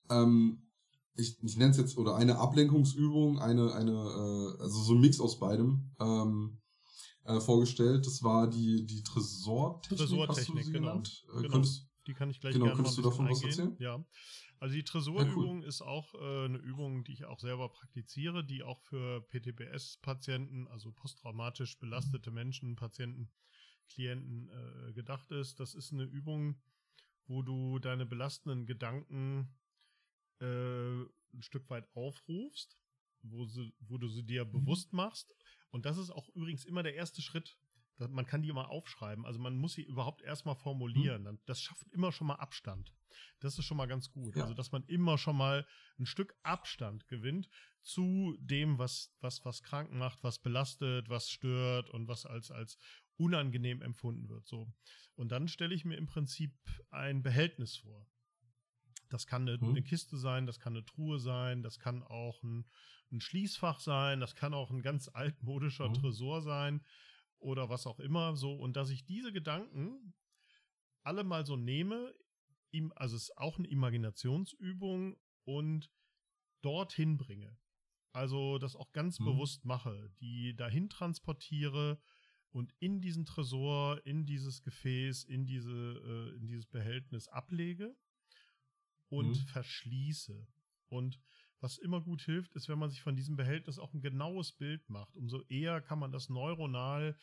ähm, 0.10 0.65
ich, 1.18 1.42
ich 1.44 1.58
nenne 1.58 1.72
es 1.72 1.78
jetzt, 1.78 1.98
oder 1.98 2.16
eine 2.16 2.38
Ablenkungsübung, 2.38 3.40
eine, 3.40 3.74
eine, 3.74 3.92
äh, 3.92 4.62
also 4.62 4.82
so 4.82 4.94
ein 4.94 5.00
Mix 5.02 5.20
aus 5.20 5.40
beidem 5.40 5.92
ähm, 6.00 6.62
äh, 7.24 7.40
vorgestellt. 7.40 8.06
Das 8.06 8.24
war 8.24 8.50
die, 8.50 8.86
die 8.86 9.04
Tresortechnik, 9.04 10.00
hast 10.00 10.12
du 10.12 10.16
Tresortechnik, 10.18 10.66
genau. 10.66 10.80
genannt? 10.80 11.26
Äh, 11.30 11.38
Genau. 11.38 11.50
Könntest, 11.50 11.88
Die 12.08 12.14
kann 12.14 12.30
ich 12.30 12.40
gleich 12.40 12.54
Genau, 12.54 12.66
gerne 12.66 12.82
mal 12.82 12.90
ein 12.90 12.96
könntest 12.96 12.98
du 12.98 13.02
davon 13.02 13.30
was 13.30 13.42
bisschen 13.42 13.50
erzählen? 13.50 13.68
eingehen. 13.70 13.84
Ja. 13.84 14.06
Also 14.60 14.76
die 14.76 14.84
Tresorübung 14.84 15.64
ist 15.64 15.82
auch 15.82 16.14
äh, 16.16 16.46
eine 16.46 16.58
Übung, 16.58 17.04
die 17.04 17.12
ich 17.12 17.26
auch 17.26 17.40
selber 17.40 17.70
praktiziere, 17.70 18.44
die 18.46 18.64
auch 18.64 18.80
für 18.82 19.22
PTBS-Patienten, 19.30 20.68
also 20.70 20.92
posttraumatisch 20.92 21.78
belastete 21.78 22.32
Menschen, 22.32 22.76
Patienten, 22.76 23.30
Klienten 23.90 24.50
äh, 24.50 24.94
gedacht 24.94 25.30
ist. 25.32 25.60
Das 25.60 25.76
ist 25.76 25.92
eine 25.92 26.04
Übung, 26.04 26.56
wo 27.28 27.42
du 27.42 27.80
deine 27.80 28.06
belastenden 28.06 28.66
Gedanken 28.66 29.54
äh, 30.42 31.02
ein 31.36 31.42
Stück 31.42 31.70
weit 31.70 31.88
aufrufst, 31.96 32.78
wo, 33.22 33.46
sie, 33.46 33.74
wo 33.80 33.98
du 33.98 34.08
sie 34.08 34.24
dir 34.24 34.46
bewusst 34.46 34.94
machst. 34.94 35.34
Und 35.72 35.86
das 35.86 35.98
ist 35.98 36.12
auch 36.12 36.30
übrigens 36.30 36.66
immer 36.66 36.84
der 36.84 36.96
erste 36.96 37.22
Schritt. 37.22 37.58
Man 37.98 38.26
kann 38.26 38.42
die 38.42 38.50
immer 38.50 38.70
aufschreiben. 38.70 39.26
Also 39.26 39.40
man 39.40 39.56
muss 39.56 39.74
sie 39.74 39.84
überhaupt 39.84 40.22
erstmal 40.22 40.56
formulieren. 40.56 41.24
Dann- 41.24 41.40
Das 41.46 41.62
schafft 41.62 41.88
immer 41.94 42.12
schon 42.12 42.28
mal 42.28 42.36
Abstand. 42.36 42.94
Das 43.40 43.58
ist 43.58 43.64
schon 43.66 43.78
mal 43.78 43.86
ganz 43.86 44.12
gut. 44.12 44.36
Ja. 44.36 44.44
Also, 44.44 44.54
dass 44.54 44.72
man 44.74 44.84
immer 44.88 45.18
schon 45.18 45.38
mal 45.38 45.66
ein 45.98 46.06
Stück 46.06 46.36
Abstand 46.44 47.08
gewinnt 47.08 47.48
zu 47.82 48.36
dem, 48.42 48.78
was, 48.78 49.14
was, 49.22 49.46
was 49.46 49.64
krank 49.64 49.92
macht, 49.94 50.22
was 50.24 50.40
belastet, 50.40 51.08
was 51.08 51.30
stört 51.30 51.90
und 51.90 52.08
was 52.10 52.26
als, 52.26 52.52
als 52.52 52.78
unangenehm 53.18 53.82
empfunden 53.82 54.28
wird. 54.28 54.46
So. 54.46 54.74
Und 55.16 55.32
dann 55.32 55.48
stelle 55.48 55.74
ich 55.74 55.86
mir 55.86 55.96
im 55.98 56.08
Prinzip 56.08 56.54
ein 56.90 57.24
Behältnis 57.24 57.78
vor. 57.78 58.06
Das 59.10 59.28
kann 59.28 59.48
eine, 59.48 59.58
Mhm. 59.60 59.70
eine 59.70 59.84
Kiste 59.84 60.18
sein, 60.18 60.46
das 60.46 60.60
kann 60.60 60.74
eine 60.74 60.86
Truhe 60.86 61.20
sein, 61.20 61.64
das 61.64 61.80
kann 61.80 62.04
auch 62.04 62.42
ein, 62.44 62.66
ein 63.12 63.22
Schließfach 63.22 63.80
sein, 63.80 64.20
das 64.20 64.36
kann 64.36 64.54
auch 64.54 64.72
ein 64.72 64.82
ganz 64.82 65.08
altmodischer 65.14 65.90
Mhm. 65.90 65.94
Tresor 65.94 66.42
sein 66.42 66.84
oder 67.40 67.70
was 67.70 67.86
auch 67.88 68.00
immer 68.00 68.36
so. 68.36 68.54
Und 68.56 68.76
dass 68.76 68.90
ich 68.90 69.06
diese 69.06 69.32
Gedanken 69.32 70.14
alle 71.04 71.24
mal 71.24 71.46
so 71.46 71.56
nehme, 71.56 72.14
ihm, 72.72 72.92
also 72.96 73.16
es 73.16 73.24
ist 73.30 73.38
auch 73.38 73.58
eine 73.60 73.68
Imaginationsübung 73.68 75.18
und 75.44 75.92
dorthin 76.62 77.18
bringe. 77.18 77.58
Also 78.12 78.58
das 78.58 78.76
auch 78.76 78.92
ganz 78.92 79.20
Mhm. 79.20 79.26
bewusst 79.26 79.66
mache, 79.66 80.10
die 80.20 80.56
dahin 80.56 80.90
transportiere 80.90 82.00
und 82.52 82.74
in 82.80 83.02
diesen 83.02 83.26
Tresor, 83.26 84.06
in 84.06 84.26
dieses 84.26 84.64
Gefäß, 84.64 85.26
in 85.26 85.46
diese, 85.46 86.32
äh, 86.32 86.38
in 86.38 86.48
dieses 86.48 86.66
Behältnis 86.66 87.28
ablege 87.28 87.96
und 89.10 89.30
Mhm. 89.30 89.48
verschließe. 89.48 90.48
Und 90.88 91.20
was 91.62 91.78
immer 91.78 92.02
gut 92.02 92.22
hilft, 92.22 92.54
ist, 92.54 92.70
wenn 92.70 92.80
man 92.80 92.90
sich 92.90 93.02
von 93.02 93.16
diesem 93.16 93.36
Behältnis 93.36 93.80
auch 93.80 93.94
ein 93.94 94.02
genaues 94.02 94.52
Bild 94.52 94.88
macht. 94.90 95.16
Umso 95.16 95.42
eher 95.48 95.82
kann 95.82 96.00
man 96.00 96.12
das 96.12 96.30
neuronal 96.30 97.18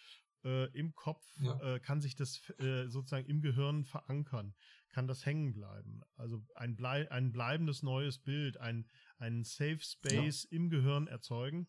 äh, 0.44 0.66
im 0.76 0.94
Kopf, 0.94 1.24
Ja. 1.40 1.58
äh, 1.60 1.78
kann 1.80 2.00
sich 2.00 2.16
das 2.16 2.40
äh, 2.58 2.88
sozusagen 2.88 3.28
im 3.28 3.40
Gehirn 3.42 3.84
verankern, 3.84 4.54
kann 4.88 5.06
das 5.06 5.24
hängen 5.24 5.52
bleiben. 5.54 6.00
Also 6.16 6.44
ein, 6.56 6.74
blei 6.74 7.08
ein 7.12 7.30
bleibendes 7.30 7.82
neues 7.84 8.18
Bild, 8.18 8.56
ein, 8.56 8.88
ein 9.18 9.44
Safe 9.44 9.78
Space 9.78 10.44
im 10.44 10.68
Gehirn 10.68 11.06
erzeugen. 11.06 11.68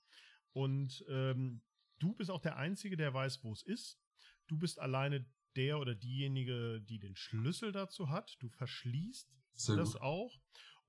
Und 0.53 1.05
ähm, 1.07 1.61
du 1.99 2.13
bist 2.15 2.31
auch 2.31 2.41
der 2.41 2.57
Einzige, 2.57 2.97
der 2.97 3.13
weiß, 3.13 3.43
wo 3.43 3.53
es 3.53 3.61
ist. 3.61 3.99
Du 4.47 4.57
bist 4.57 4.79
alleine 4.79 5.25
der 5.55 5.79
oder 5.79 5.93
diejenige, 5.93 6.81
die 6.81 6.97
den 6.97 7.15
Schlüssel 7.15 7.71
dazu 7.71 8.09
hat. 8.09 8.35
Du 8.39 8.49
verschließt 8.49 9.31
Sehr 9.55 9.75
das 9.75 9.93
gut. 9.93 10.01
auch. 10.01 10.39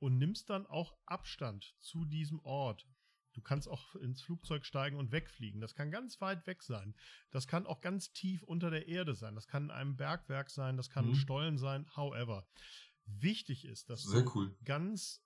und 0.00 0.18
nimmst 0.18 0.50
dann 0.50 0.66
auch 0.66 0.94
Abstand 1.06 1.74
zu 1.80 2.04
diesem 2.04 2.40
Ort. 2.40 2.86
Du 3.34 3.40
kannst 3.40 3.68
auch 3.68 3.96
ins 3.96 4.22
Flugzeug 4.22 4.64
steigen 4.64 4.96
und 4.96 5.12
wegfliegen. 5.12 5.60
Das 5.60 5.74
kann 5.74 5.90
ganz 5.90 6.20
weit 6.20 6.46
weg 6.46 6.62
sein. 6.62 6.94
Das 7.30 7.48
kann 7.48 7.66
auch 7.66 7.80
ganz 7.80 8.12
tief 8.12 8.42
unter 8.44 8.70
der 8.70 8.86
Erde 8.86 9.14
sein. 9.14 9.34
Das 9.34 9.48
kann 9.48 9.64
in 9.64 9.70
einem 9.70 9.96
Bergwerk 9.96 10.50
sein. 10.50 10.76
Das 10.76 10.88
kann 10.88 11.06
mhm. 11.06 11.12
ein 11.12 11.16
Stollen 11.16 11.58
sein. 11.58 11.86
However. 11.96 12.46
Wichtig 13.06 13.64
ist, 13.64 13.90
dass 13.90 14.04
Sehr 14.04 14.22
du 14.22 14.30
cool. 14.34 14.56
ganz 14.64 15.22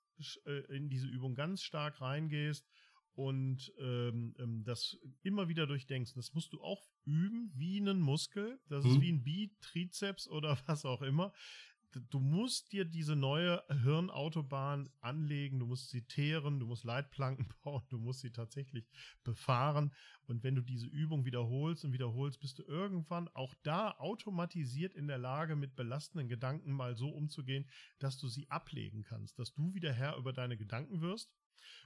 äh, 0.47 0.76
in 0.76 0.89
diese 0.89 1.07
Übung 1.07 1.34
ganz 1.34 1.62
stark 1.62 2.01
reingehst 2.01 2.66
und 3.12 3.72
ähm, 3.78 4.34
ähm, 4.39 4.64
das 4.64 4.97
immer 5.22 5.49
wieder 5.49 5.66
durchdenkst. 5.66 6.14
Das 6.14 6.32
musst 6.34 6.53
du 6.53 6.62
auch 6.62 6.89
üben 7.05 7.53
wie 7.55 7.78
einen 7.78 8.01
Muskel. 8.01 8.59
Das 8.68 8.84
mhm. 8.84 8.91
ist 8.91 9.01
wie 9.01 9.12
ein 9.12 9.22
Bitrizeps 9.22 10.28
oder 10.28 10.59
was 10.66 10.84
auch 10.84 11.03
immer 11.03 11.32
du 11.93 12.20
musst 12.20 12.72
dir 12.72 12.84
diese 12.84 13.16
neue 13.16 13.62
Hirnautobahn 13.82 14.91
anlegen, 15.01 15.59
du 15.59 15.66
musst 15.66 15.91
sie 15.91 16.03
teeren, 16.07 16.61
du 16.61 16.66
musst 16.66 16.84
Leitplanken 16.84 17.49
bauen, 17.64 17.82
du 17.89 17.99
musst 17.99 18.20
sie 18.20 18.30
tatsächlich 18.30 18.89
befahren. 19.24 19.93
Und 20.26 20.43
wenn 20.43 20.55
du 20.55 20.62
diese 20.62 20.86
Übung 20.86 21.24
wiederholst 21.24 21.84
und 21.84 21.93
wiederholst, 21.93 22.41
bist 22.41 22.59
du 22.59 22.62
irgendwann 22.64 23.28
auch 23.28 23.55
da 23.62 23.93
automatisiert 23.93 24.95
in 24.95 25.09
der 25.09 25.18
Lage, 25.18 25.57
mit 25.57 25.76
belastenden 25.76 26.28
Gedanken 26.28 26.72
mal 26.72 26.97
so 26.97 27.09
umzugehen, 27.09 27.68
dass 27.99 28.18
du 28.18 28.28
sie 28.28 28.51
ablegen 28.51 29.03
kannst, 29.03 29.39
dass 29.39 29.55
du 29.55 29.74
wieder 29.74 29.93
Herr 29.93 30.16
über 30.16 30.32
deine 30.32 30.57
Gedanken 30.57 31.01
wirst 31.01 31.32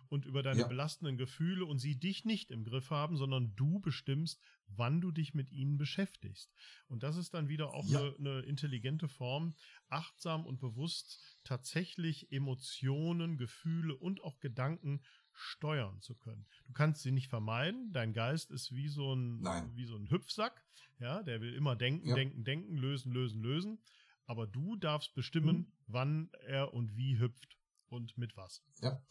und 0.09 0.27
über 0.27 0.43
deine 0.43 0.61
ja. 0.61 0.69
belastenden 0.69 1.17
Gefühle 1.17 1.65
und 1.65 1.79
sie 1.79 1.99
dich 1.99 2.25
nicht 2.25 2.51
im 2.51 2.65
Griff 2.65 2.91
haben, 2.91 3.17
sondern 3.17 3.55
du 3.57 3.81
bestimmst, 3.81 4.41
wann 4.67 5.01
du 5.01 5.11
dich 5.11 5.35
mit 5.35 5.51
ihnen 5.53 5.79
beschäftigst. 5.79 6.53
Und 6.89 7.03
das 7.03 7.17
ist 7.17 7.35
dann 7.35 7.49
wieder 7.49 7.73
auch 7.73 7.87
ja. 7.89 8.01
eine, 8.01 8.15
eine 8.19 8.41
intelligente 8.41 9.09
Form, 9.09 9.55
achtsam 9.89 10.47
und 10.47 10.61
bewusst 10.61 11.39
tatsächlich 11.45 12.31
Emotionen, 12.33 13.37
Gefühle 13.39 13.97
und 13.97 14.23
auch 14.23 14.39
Gedanken 14.41 15.01
steuern 15.33 16.01
zu 16.01 16.15
können. 16.15 16.47
Du 16.67 16.73
kannst 16.73 17.03
sie 17.03 17.13
nicht 17.13 17.29
vermeiden. 17.29 17.93
Dein 17.93 18.13
Geist 18.13 18.51
ist 18.51 18.75
wie 18.75 18.89
so 18.89 19.15
ein, 19.15 19.41
Nein. 19.41 19.75
wie 19.75 19.87
so 19.87 19.97
ein 19.97 20.11
Hüpfsack. 20.11 20.65
Ja, 20.99 21.23
der 21.23 21.41
will 21.41 21.55
immer 21.55 21.75
denken, 21.75 22.09
ja. 22.09 22.15
denken, 22.15 22.45
denken, 22.45 22.77
lösen, 22.77 23.13
lösen, 23.13 23.43
lösen. 23.43 23.79
Aber 24.27 24.47
du 24.47 24.77
darfst 24.77 25.15
bestimmen, 25.15 25.57
mhm. 25.57 25.73
wann 25.87 26.31
er 26.47 26.73
und 26.75 26.97
wie 26.97 27.19
hüpft 27.19 27.59
und 27.89 28.17
mit 28.17 28.37
was. 28.37 28.63
Ja. 28.81 29.03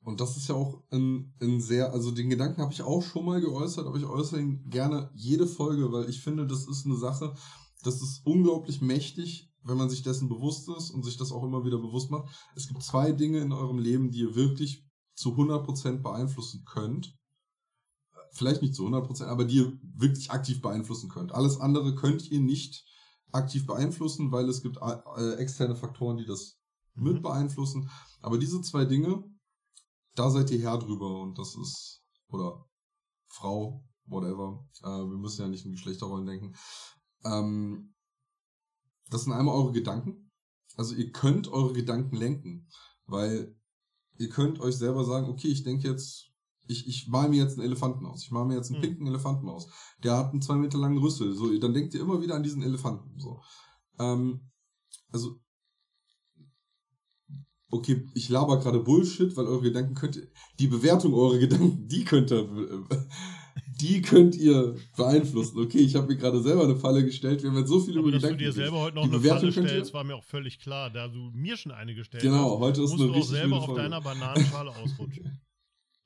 Und 0.00 0.20
das 0.20 0.36
ist 0.36 0.48
ja 0.48 0.54
auch 0.54 0.82
ein, 0.90 1.34
ein 1.40 1.60
sehr, 1.60 1.92
also 1.92 2.12
den 2.12 2.30
Gedanken 2.30 2.62
habe 2.62 2.72
ich 2.72 2.82
auch 2.82 3.02
schon 3.02 3.24
mal 3.24 3.40
geäußert, 3.40 3.86
aber 3.86 3.96
ich 3.96 4.04
äußere 4.04 4.40
ihn 4.40 4.68
gerne 4.70 5.10
jede 5.14 5.46
Folge, 5.46 5.90
weil 5.90 6.08
ich 6.08 6.22
finde, 6.22 6.46
das 6.46 6.68
ist 6.68 6.86
eine 6.86 6.96
Sache, 6.96 7.34
das 7.82 8.02
ist 8.02 8.24
unglaublich 8.24 8.80
mächtig, 8.80 9.50
wenn 9.64 9.76
man 9.76 9.90
sich 9.90 10.02
dessen 10.02 10.28
bewusst 10.28 10.68
ist 10.68 10.90
und 10.90 11.04
sich 11.04 11.16
das 11.16 11.32
auch 11.32 11.42
immer 11.42 11.64
wieder 11.64 11.78
bewusst 11.78 12.10
macht. 12.10 12.32
Es 12.54 12.68
gibt 12.68 12.82
zwei 12.82 13.12
Dinge 13.12 13.38
in 13.40 13.52
eurem 13.52 13.78
Leben, 13.78 14.10
die 14.10 14.20
ihr 14.20 14.36
wirklich 14.36 14.84
zu 15.14 15.30
100% 15.30 16.02
beeinflussen 16.02 16.64
könnt. 16.64 17.16
Vielleicht 18.30 18.62
nicht 18.62 18.74
zu 18.74 18.86
100%, 18.86 19.24
aber 19.24 19.44
die 19.44 19.56
ihr 19.56 19.72
wirklich 19.82 20.30
aktiv 20.30 20.60
beeinflussen 20.60 21.08
könnt. 21.08 21.32
Alles 21.32 21.58
andere 21.58 21.94
könnt 21.94 22.30
ihr 22.30 22.40
nicht 22.40 22.84
aktiv 23.32 23.66
beeinflussen, 23.66 24.30
weil 24.30 24.48
es 24.48 24.62
gibt 24.62 24.78
äh, 24.78 25.34
externe 25.34 25.74
Faktoren, 25.74 26.16
die 26.16 26.26
das 26.26 26.58
mhm. 26.94 27.12
mit 27.12 27.22
beeinflussen. 27.22 27.90
Aber 28.20 28.38
diese 28.38 28.60
zwei 28.62 28.84
Dinge, 28.84 29.24
da 30.16 30.30
seid 30.30 30.50
ihr 30.50 30.60
Herr 30.60 30.78
drüber 30.78 31.20
und 31.20 31.38
das 31.38 31.54
ist, 31.56 32.02
oder 32.28 32.66
Frau, 33.28 33.84
whatever. 34.06 34.66
Äh, 34.82 34.88
wir 34.88 35.18
müssen 35.18 35.42
ja 35.42 35.48
nicht 35.48 35.64
in 35.64 35.72
Geschlechterrollen 35.72 36.26
denken. 36.26 36.54
Ähm, 37.24 37.94
das 39.10 39.24
sind 39.24 39.32
einmal 39.32 39.54
eure 39.54 39.72
Gedanken. 39.72 40.30
Also 40.76 40.94
ihr 40.94 41.12
könnt 41.12 41.48
eure 41.48 41.72
Gedanken 41.72 42.16
lenken, 42.16 42.68
weil 43.06 43.56
ihr 44.18 44.28
könnt 44.28 44.60
euch 44.60 44.76
selber 44.76 45.04
sagen, 45.04 45.28
okay, 45.28 45.48
ich 45.48 45.62
denke 45.62 45.88
jetzt, 45.88 46.32
ich, 46.68 46.88
ich 46.88 47.08
mal 47.08 47.28
mir 47.28 47.42
jetzt 47.42 47.58
einen 47.58 47.66
Elefanten 47.66 48.06
aus. 48.06 48.24
Ich 48.24 48.30
mal 48.30 48.44
mir 48.44 48.56
jetzt 48.56 48.72
einen 48.72 48.82
hm. 48.82 48.88
pinken 48.88 49.06
Elefanten 49.06 49.48
aus. 49.48 49.68
Der 50.02 50.16
hat 50.16 50.30
einen 50.32 50.42
zwei 50.42 50.56
Meter 50.56 50.78
langen 50.78 50.98
Rüssel. 50.98 51.34
So, 51.34 51.56
dann 51.58 51.74
denkt 51.74 51.94
ihr 51.94 52.00
immer 52.00 52.20
wieder 52.20 52.34
an 52.34 52.42
diesen 52.42 52.62
Elefanten. 52.62 53.18
So. 53.20 53.40
Ähm, 53.98 54.50
also 55.10 55.40
okay, 57.70 58.06
ich 58.14 58.28
laber 58.28 58.58
gerade 58.58 58.80
Bullshit, 58.80 59.36
weil 59.36 59.46
eure 59.46 59.62
Gedanken 59.62 59.94
könnt 59.94 60.16
ihr, 60.16 60.26
die 60.58 60.68
Bewertung 60.68 61.14
eurer 61.14 61.38
Gedanken, 61.38 61.88
die 61.88 62.04
könnt 62.04 62.30
ihr, 62.30 62.48
die 63.80 64.02
könnt 64.02 64.36
ihr 64.36 64.76
beeinflussen. 64.96 65.58
Okay, 65.58 65.78
ich 65.78 65.94
habe 65.94 66.06
mir 66.06 66.16
gerade 66.16 66.40
selber 66.40 66.64
eine 66.64 66.76
Falle 66.76 67.04
gestellt. 67.04 67.42
Wir 67.42 67.50
haben 67.50 67.58
jetzt 67.58 67.68
so 67.68 67.80
viele 67.80 67.98
Aber 67.98 68.08
über 68.08 68.18
dass 68.18 68.30
du 68.30 68.36
dir 68.36 68.52
selber 68.52 68.80
heute 68.80 68.96
noch 68.96 69.02
die 69.02 69.10
eine 69.10 69.18
Bewertung 69.18 69.52
Falle 69.52 69.68
stellst, 69.68 69.94
war 69.94 70.04
mir 70.04 70.16
auch 70.16 70.24
völlig 70.24 70.58
klar. 70.58 70.90
Da 70.90 71.08
du 71.08 71.30
mir 71.34 71.56
schon 71.56 71.72
eine 71.72 71.94
gestellt 71.94 72.22
genau, 72.22 72.54
hast, 72.54 72.60
heute 72.60 72.82
ist 72.82 72.90
musst 72.90 73.02
eine 73.02 73.12
du 73.12 73.18
auch 73.18 73.24
selber 73.24 73.56
auf 73.56 73.74
deiner 73.74 74.00
Bananenschale 74.00 74.70
ausrutschen. 74.82 75.40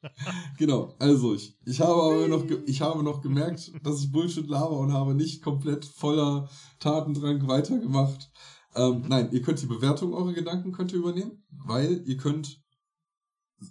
genau, 0.59 0.95
also 0.99 1.35
ich, 1.35 1.57
ich 1.67 1.81
habe 1.81 2.03
aber 2.03 2.29
noch, 2.29 2.45
ich 2.67 2.81
habe 2.81 3.03
noch 3.03 3.21
gemerkt, 3.21 3.71
dass 3.83 4.03
ich 4.03 4.11
Bullshit 4.11 4.49
laber 4.49 4.79
und 4.79 4.93
habe 4.93 5.15
nicht 5.15 5.43
komplett 5.43 5.85
voller 5.85 6.49
Tatendrang 6.79 7.47
weitergemacht. 7.47 8.31
Ähm. 8.75 9.05
Nein, 9.09 9.31
ihr 9.33 9.43
könnt 9.43 9.61
die 9.61 9.67
Bewertung 9.67 10.13
eurer 10.15 10.33
Gedanken 10.33 10.73
könnt 10.73 10.93
ihr 10.93 10.99
übernehmen, 10.99 11.45
weil 11.51 12.03
ihr 12.07 12.17
könnt 12.17 12.63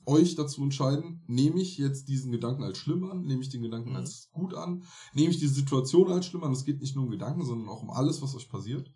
euch 0.06 0.36
dazu 0.36 0.62
entscheiden, 0.64 1.24
nehme 1.28 1.60
ich 1.60 1.78
jetzt 1.78 2.08
diesen 2.08 2.32
Gedanken 2.32 2.64
als 2.64 2.78
schlimm 2.78 3.10
an, 3.10 3.24
nehme 3.24 3.42
ich 3.42 3.50
den 3.50 3.64
Gedanken 3.64 3.92
mhm. 3.92 3.96
als 3.96 4.30
gut 4.32 4.54
an, 4.54 4.84
nehme 5.14 5.32
ich 5.32 5.40
die 5.40 5.48
Situation 5.48 6.12
als 6.12 6.28
schlimm 6.28 6.44
an. 6.44 6.52
Es 6.52 6.66
geht 6.66 6.80
nicht 6.80 6.96
nur 6.96 7.06
um 7.06 7.12
Gedanken, 7.12 7.44
sondern 7.44 7.70
auch 7.70 7.82
um 7.82 7.90
alles, 7.90 8.22
was 8.22 8.36
euch 8.36 8.50
passiert. 8.50 8.92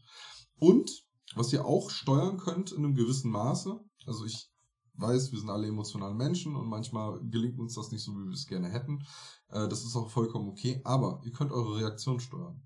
Und 0.59 0.91
was 1.35 1.51
ihr 1.51 1.65
auch 1.65 1.89
steuern 1.89 2.37
könnt 2.37 2.71
in 2.71 2.79
einem 2.79 2.95
gewissen 2.95 3.31
Maße, 3.31 3.79
also 4.05 4.25
ich 4.25 4.51
weiß, 4.95 5.31
wir 5.31 5.39
sind 5.39 5.49
alle 5.49 5.67
emotionale 5.67 6.13
Menschen 6.13 6.55
und 6.55 6.67
manchmal 6.67 7.19
gelingt 7.23 7.59
uns 7.59 7.73
das 7.73 7.91
nicht 7.91 8.03
so, 8.03 8.11
wie 8.13 8.25
wir 8.25 8.33
es 8.33 8.45
gerne 8.45 8.69
hätten. 8.69 9.03
Äh, 9.49 9.67
das 9.67 9.83
ist 9.83 9.95
auch 9.95 10.11
vollkommen 10.11 10.49
okay, 10.49 10.81
aber 10.83 11.21
ihr 11.23 11.31
könnt 11.31 11.51
eure 11.51 11.77
Reaktion 11.77 12.19
steuern. 12.19 12.61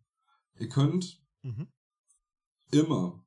Ihr 0.59 0.67
könnt 0.67 1.23
mhm. 1.43 1.67
immer 2.71 3.25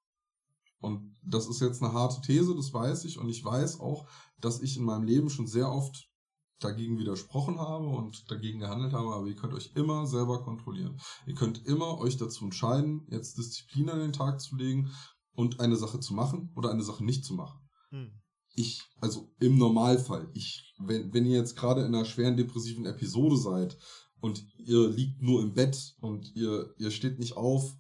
und 0.81 1.17
das 1.23 1.47
ist 1.47 1.61
jetzt 1.61 1.83
eine 1.83 1.93
harte 1.93 2.21
These, 2.23 2.55
das 2.57 2.73
weiß 2.73 3.05
ich. 3.05 3.19
Und 3.19 3.29
ich 3.29 3.45
weiß 3.45 3.81
auch, 3.81 4.09
dass 4.41 4.61
ich 4.61 4.77
in 4.77 4.85
meinem 4.85 5.05
Leben 5.05 5.29
schon 5.29 5.47
sehr 5.47 5.71
oft 5.71 6.09
dagegen 6.59 6.99
widersprochen 6.99 7.59
habe 7.59 7.87
und 7.87 8.31
dagegen 8.31 8.61
gehandelt 8.61 8.93
habe, 8.93 9.15
aber 9.15 9.27
ihr 9.27 9.37
könnt 9.37 9.55
euch 9.55 9.73
immer 9.75 10.07
selber 10.07 10.43
kontrollieren. 10.43 11.01
Ihr 11.27 11.35
könnt 11.35 11.67
immer 11.67 11.99
euch 11.99 12.17
dazu 12.17 12.45
entscheiden, 12.45 13.07
jetzt 13.11 13.39
Disziplin 13.39 13.89
an 13.91 13.99
den 13.99 14.13
Tag 14.13 14.41
zu 14.41 14.57
legen 14.57 14.91
und 15.35 15.61
eine 15.61 15.77
Sache 15.77 16.01
zu 16.01 16.15
machen 16.15 16.51
oder 16.55 16.71
eine 16.71 16.83
Sache 16.83 17.05
nicht 17.05 17.25
zu 17.25 17.35
machen. 17.35 17.61
Hm. 17.91 18.13
Ich, 18.55 18.83
also 19.01 19.33
im 19.39 19.57
Normalfall, 19.57 20.31
ich, 20.35 20.75
wenn, 20.79 21.13
wenn 21.15 21.25
ihr 21.25 21.39
jetzt 21.39 21.57
gerade 21.57 21.83
in 21.83 21.95
einer 21.95 22.05
schweren 22.05 22.37
depressiven 22.37 22.85
Episode 22.85 23.37
seid 23.37 23.79
und 24.21 24.45
ihr 24.59 24.89
liegt 24.89 25.23
nur 25.23 25.43
im 25.43 25.55
Bett 25.55 25.95
und 26.01 26.35
ihr, 26.35 26.75
ihr 26.79 26.91
steht 26.91 27.19
nicht 27.19 27.37
auf, 27.37 27.75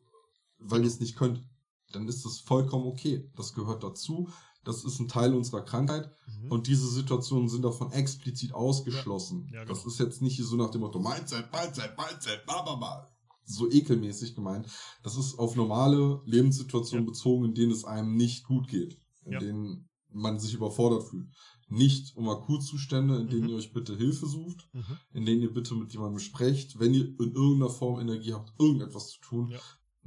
weil 0.58 0.80
ihr 0.80 0.86
es 0.86 1.00
nicht 1.00 1.16
könnt, 1.16 1.44
dann 1.92 2.08
ist 2.08 2.24
das 2.24 2.40
vollkommen 2.40 2.86
okay. 2.86 3.30
Das 3.36 3.54
gehört 3.54 3.82
dazu. 3.82 4.28
Das 4.64 4.84
ist 4.84 5.00
ein 5.00 5.08
Teil 5.08 5.34
unserer 5.34 5.62
Krankheit. 5.62 6.10
Mhm. 6.26 6.52
Und 6.52 6.66
diese 6.66 6.88
Situationen 6.88 7.48
sind 7.48 7.62
davon 7.62 7.92
explizit 7.92 8.52
ausgeschlossen. 8.52 9.46
Ja. 9.48 9.60
Ja, 9.60 9.64
genau. 9.64 9.74
Das 9.74 9.86
ist 9.86 9.98
jetzt 9.98 10.20
nicht 10.20 10.42
so 10.42 10.56
nach 10.56 10.70
dem 10.70 10.82
Motto, 10.82 10.98
Mindset, 10.98 11.50
Mindset, 11.52 11.96
Mindset, 11.96 12.44
bla. 12.44 13.10
So 13.44 13.70
ekelmäßig 13.70 14.34
gemeint. 14.34 14.68
Das 15.02 15.16
ist 15.16 15.38
auf 15.38 15.56
normale 15.56 16.20
Lebenssituationen 16.24 17.06
ja. 17.06 17.10
bezogen, 17.10 17.46
in 17.46 17.54
denen 17.54 17.72
es 17.72 17.84
einem 17.84 18.16
nicht 18.16 18.44
gut 18.44 18.68
geht. 18.68 19.00
In 19.24 19.38
denen 19.38 19.88
man 20.12 20.38
sich 20.38 20.54
überfordert 20.54 21.04
fühlt. 21.04 21.28
Nicht 21.68 22.16
um 22.16 22.28
Akutzustände, 22.28 23.16
in 23.16 23.28
denen 23.28 23.44
mhm. 23.44 23.48
ihr 23.50 23.56
euch 23.56 23.72
bitte 23.72 23.96
Hilfe 23.96 24.26
sucht, 24.26 24.68
mhm. 24.72 24.98
in 25.12 25.24
denen 25.24 25.42
ihr 25.42 25.54
bitte 25.54 25.74
mit 25.74 25.92
jemandem 25.92 26.18
sprecht, 26.18 26.80
wenn 26.80 26.94
ihr 26.94 27.06
in 27.06 27.32
irgendeiner 27.32 27.70
Form 27.70 28.00
Energie 28.00 28.32
habt, 28.32 28.52
irgendetwas 28.58 29.10
zu 29.10 29.20
tun, 29.20 29.54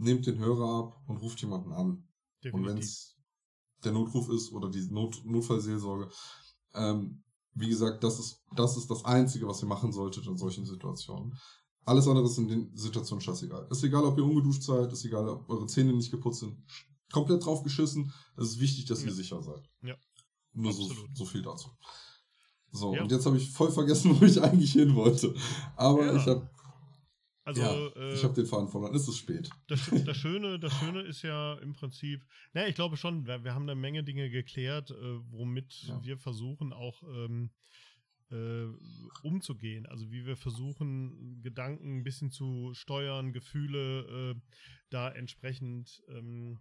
nehmt 0.03 0.25
den 0.25 0.37
Hörer 0.37 0.79
ab 0.79 1.03
und 1.07 1.17
ruft 1.17 1.41
jemanden 1.41 1.71
an. 1.71 2.07
Definitiv. 2.43 2.53
Und 2.53 2.65
wenn 2.65 2.77
es 2.77 3.15
der 3.83 3.91
Notruf 3.91 4.29
ist 4.29 4.51
oder 4.51 4.69
die 4.69 4.85
Not 4.89 5.23
Notfallseelsorge, 5.25 6.09
ähm, 6.73 7.23
wie 7.55 7.69
gesagt, 7.69 8.03
das 8.03 8.19
ist, 8.19 8.43
das 8.55 8.77
ist 8.77 8.89
das 8.89 9.05
Einzige, 9.05 9.47
was 9.47 9.61
ihr 9.61 9.67
machen 9.67 9.91
solltet 9.91 10.25
in 10.25 10.37
solchen 10.37 10.65
Situationen. 10.65 11.37
Alles 11.85 12.07
andere 12.07 12.25
ist 12.25 12.37
in 12.37 12.47
den 12.47 12.75
Situationen 12.75 13.21
scheißegal. 13.21 13.67
Ist 13.69 13.83
egal, 13.83 14.05
ob 14.05 14.17
ihr 14.17 14.23
ungeduscht 14.23 14.63
seid, 14.63 14.91
ist 14.91 15.05
egal, 15.05 15.27
ob 15.27 15.49
eure 15.49 15.67
Zähne 15.67 15.93
nicht 15.93 16.11
geputzt 16.11 16.39
sind. 16.39 16.57
Komplett 17.11 17.45
drauf 17.45 17.61
geschissen. 17.61 18.11
Es 18.37 18.49
ist 18.49 18.59
wichtig, 18.59 18.85
dass 18.85 19.01
ja. 19.01 19.07
ihr 19.07 19.13
sicher 19.13 19.41
seid. 19.43 19.69
Ja. 19.81 19.95
Nur 20.53 20.71
so, 20.71 20.89
so, 21.13 21.25
viel 21.25 21.41
dazu. 21.41 21.69
So, 22.71 22.95
ja. 22.95 23.03
und 23.03 23.11
jetzt 23.11 23.25
habe 23.25 23.37
ich 23.37 23.51
voll 23.51 23.71
vergessen, 23.71 24.17
wo 24.19 24.25
ich 24.25 24.41
eigentlich 24.41 24.71
hin 24.71 24.95
wollte. 24.95 25.35
Aber 25.75 26.05
ja. 26.05 26.15
ich 26.15 26.25
habe 26.25 26.49
also, 27.43 27.61
ja, 27.61 27.87
äh, 27.95 28.13
ich 28.13 28.23
habe 28.23 28.33
den 28.33 28.45
Faden 28.45 28.69
verloren. 28.69 28.95
Es 28.95 29.07
ist 29.07 29.17
spät. 29.17 29.49
Das, 29.67 29.89
das, 30.05 30.17
Schöne, 30.17 30.59
das 30.59 30.73
Schöne 30.79 31.01
ist 31.01 31.21
ja 31.23 31.55
im 31.55 31.73
Prinzip, 31.73 32.25
naja, 32.53 32.67
ich 32.67 32.75
glaube 32.75 32.97
schon, 32.97 33.25
wir, 33.25 33.43
wir 33.43 33.53
haben 33.53 33.63
eine 33.63 33.75
Menge 33.75 34.03
Dinge 34.03 34.29
geklärt, 34.29 34.91
äh, 34.91 35.19
womit 35.31 35.73
ja. 35.83 36.01
wir 36.03 36.17
versuchen 36.17 36.71
auch 36.71 37.03
ähm, 37.03 37.51
äh, 38.31 38.67
umzugehen. 39.23 39.85
Also 39.85 40.09
wie 40.11 40.25
wir 40.25 40.37
versuchen, 40.37 41.41
Gedanken 41.41 41.97
ein 41.97 42.03
bisschen 42.03 42.31
zu 42.31 42.73
steuern, 42.73 43.33
Gefühle 43.33 44.35
äh, 44.35 44.41
da 44.89 45.09
entsprechend 45.09 46.01
ähm, 46.07 46.59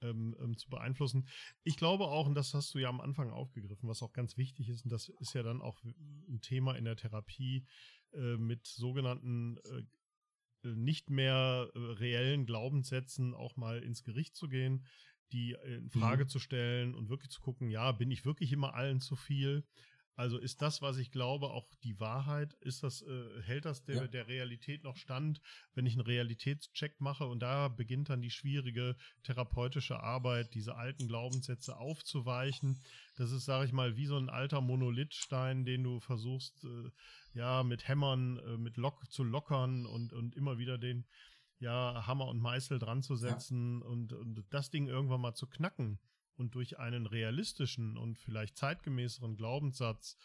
ähm, 0.00 0.36
ähm, 0.40 0.56
zu 0.56 0.68
beeinflussen. 0.68 1.26
Ich 1.64 1.76
glaube 1.76 2.04
auch, 2.04 2.26
und 2.26 2.34
das 2.34 2.54
hast 2.54 2.74
du 2.74 2.78
ja 2.78 2.88
am 2.88 3.00
Anfang 3.00 3.30
aufgegriffen, 3.30 3.88
was 3.88 4.02
auch 4.02 4.12
ganz 4.12 4.36
wichtig 4.36 4.68
ist, 4.68 4.84
und 4.84 4.92
das 4.92 5.08
ist 5.08 5.34
ja 5.34 5.42
dann 5.42 5.60
auch 5.60 5.82
ein 5.82 6.40
Thema 6.40 6.76
in 6.76 6.84
der 6.84 6.96
Therapie 6.96 7.66
äh, 8.12 8.36
mit 8.36 8.66
sogenannten 8.66 9.56
äh, 9.58 9.82
nicht 10.62 11.10
mehr 11.10 11.70
äh, 11.74 11.78
reellen 11.78 12.46
Glaubenssätzen 12.46 13.34
auch 13.34 13.56
mal 13.56 13.82
ins 13.82 14.02
Gericht 14.02 14.36
zu 14.36 14.48
gehen, 14.48 14.84
die 15.32 15.56
in 15.64 15.90
Frage 15.90 16.24
mhm. 16.24 16.28
zu 16.28 16.38
stellen 16.38 16.94
und 16.94 17.10
wirklich 17.10 17.30
zu 17.30 17.40
gucken, 17.40 17.70
ja, 17.70 17.92
bin 17.92 18.10
ich 18.10 18.24
wirklich 18.24 18.52
immer 18.52 18.74
allen 18.74 19.00
zu 19.00 19.14
viel? 19.14 19.64
Also 20.18 20.36
ist 20.36 20.62
das, 20.62 20.82
was 20.82 20.98
ich 20.98 21.12
glaube, 21.12 21.50
auch 21.50 21.68
die 21.84 22.00
Wahrheit? 22.00 22.52
Ist 22.54 22.82
das, 22.82 23.02
äh, 23.02 23.40
hält 23.42 23.66
das 23.66 23.84
der, 23.84 23.94
ja. 23.94 24.06
der 24.08 24.26
Realität 24.26 24.82
noch 24.82 24.96
stand, 24.96 25.40
wenn 25.74 25.86
ich 25.86 25.92
einen 25.92 26.04
Realitätscheck 26.04 27.00
mache? 27.00 27.24
Und 27.24 27.38
da 27.38 27.68
beginnt 27.68 28.08
dann 28.08 28.20
die 28.20 28.32
schwierige 28.32 28.96
therapeutische 29.22 30.00
Arbeit, 30.00 30.54
diese 30.54 30.74
alten 30.74 31.06
Glaubenssätze 31.06 31.76
aufzuweichen. 31.76 32.80
Das 33.14 33.30
ist, 33.30 33.44
sage 33.44 33.66
ich 33.66 33.72
mal, 33.72 33.96
wie 33.96 34.06
so 34.06 34.16
ein 34.16 34.28
alter 34.28 34.60
Monolithstein, 34.60 35.64
den 35.64 35.84
du 35.84 36.00
versuchst, 36.00 36.64
äh, 36.64 36.90
ja, 37.34 37.62
mit 37.62 37.86
Hämmern, 37.86 38.38
äh, 38.38 38.56
mit 38.56 38.76
Lock 38.76 39.08
zu 39.12 39.22
lockern 39.22 39.86
und, 39.86 40.12
und 40.12 40.34
immer 40.34 40.58
wieder 40.58 40.78
den, 40.78 41.06
ja, 41.60 42.08
Hammer 42.08 42.26
und 42.26 42.40
Meißel 42.40 42.80
dran 42.80 43.04
zu 43.04 43.14
setzen 43.14 43.82
ja. 43.82 43.86
und, 43.86 44.12
und 44.12 44.44
das 44.50 44.70
Ding 44.70 44.88
irgendwann 44.88 45.20
mal 45.20 45.34
zu 45.34 45.46
knacken 45.46 46.00
und 46.38 46.54
durch 46.54 46.78
einen 46.78 47.06
realistischen 47.06 47.96
und 47.96 48.18
vielleicht 48.18 48.56
zeitgemäßeren 48.56 49.36
Glaubenssatz 49.36 50.16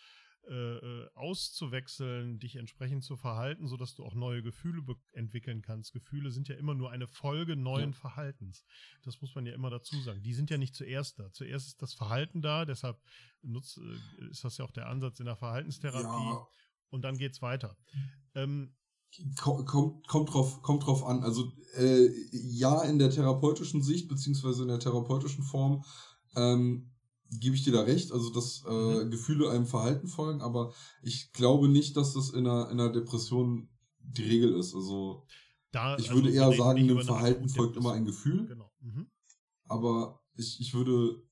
äh, 0.46 0.54
äh, 0.54 1.10
auszuwechseln, 1.14 2.38
dich 2.38 2.58
entsprechend 2.58 3.06
zu 3.06 3.16
verhalten, 3.16 3.66
sodass 3.70 3.96
du 3.96 4.04
auch 4.04 4.14
neue 4.14 4.44
Gefühle 4.44 4.84
entwickeln 5.14 5.62
kannst. 5.62 5.94
Gefühle 5.94 6.32
sind 6.32 6.50
ja 6.50 6.56
immer 6.56 6.74
nur 6.74 6.92
eine 6.92 7.08
Folge 7.08 7.56
neuen 7.56 7.92
ja. 7.92 7.98
Verhaltens. 7.98 8.66
Das 9.04 9.22
muss 9.22 9.34
man 9.36 9.46
ja 9.46 9.54
immer 9.54 9.70
dazu 9.70 9.98
sagen. 10.02 10.22
Die 10.22 10.34
sind 10.34 10.50
ja 10.50 10.58
nicht 10.58 10.76
zuerst 10.76 11.18
da. 11.18 11.32
Zuerst 11.32 11.68
ist 11.68 11.82
das 11.82 11.94
Verhalten 11.94 12.42
da, 12.42 12.66
deshalb 12.66 13.02
nutzt, 13.42 13.78
äh, 13.78 14.26
ist 14.30 14.44
das 14.44 14.58
ja 14.58 14.66
auch 14.66 14.72
der 14.72 14.90
Ansatz 14.90 15.22
in 15.22 15.28
der 15.28 15.38
Verhaltenstherapie. 15.38 16.06
Ja. 16.06 16.46
Und 16.90 17.04
dann 17.04 17.18
geht's 17.18 17.42
weiter. 17.42 17.78
Ähm, 18.36 18.76
kommt, 19.40 19.68
kommt, 20.08 20.34
drauf, 20.34 20.62
kommt 20.62 20.86
drauf 20.86 21.06
an. 21.06 21.24
Also 21.24 21.52
äh, 21.76 22.10
ja, 22.32 22.82
in 22.84 23.00
der 23.00 23.10
therapeutischen 23.10 23.82
Sicht, 23.82 24.08
beziehungsweise 24.08 24.64
in 24.64 24.70
der 24.70 24.80
therapeutischen 24.80 25.44
Form, 25.44 25.84
ähm, 26.36 26.90
gebe 27.40 27.56
ich 27.56 27.64
dir 27.64 27.74
da 27.74 27.82
recht, 27.82 28.12
also 28.12 28.30
dass 28.30 28.64
äh, 28.68 28.72
mhm. 29.06 29.12
Gefühle 29.12 29.50
einem 29.50 29.66
Verhalten 29.66 30.08
folgen, 30.08 30.42
aber 30.42 30.74
ich 31.02 31.32
glaube 31.34 31.68
nicht, 31.68 31.98
dass 31.98 32.14
das 32.14 32.30
in 32.30 32.48
einer, 32.48 32.70
in 32.70 32.80
einer 32.80 32.92
Depression 32.92 33.70
die 34.00 34.24
Regel 34.24 34.54
ist. 34.56 34.76
Also 34.76 35.26
da, 35.72 35.98
ich 35.98 36.10
also 36.10 36.22
würde 36.22 36.32
eher 36.36 36.52
sagen, 36.52 36.80
einem 36.80 37.02
Verhalten 37.02 37.50
folgt 37.50 37.78
immer 37.78 37.94
ein 37.94 38.06
Gefühl. 38.06 38.48
Genau. 38.48 38.72
Mhm. 38.82 39.08
Aber 39.66 40.22
ich, 40.36 40.60
ich 40.60 40.74
würde 40.74 41.24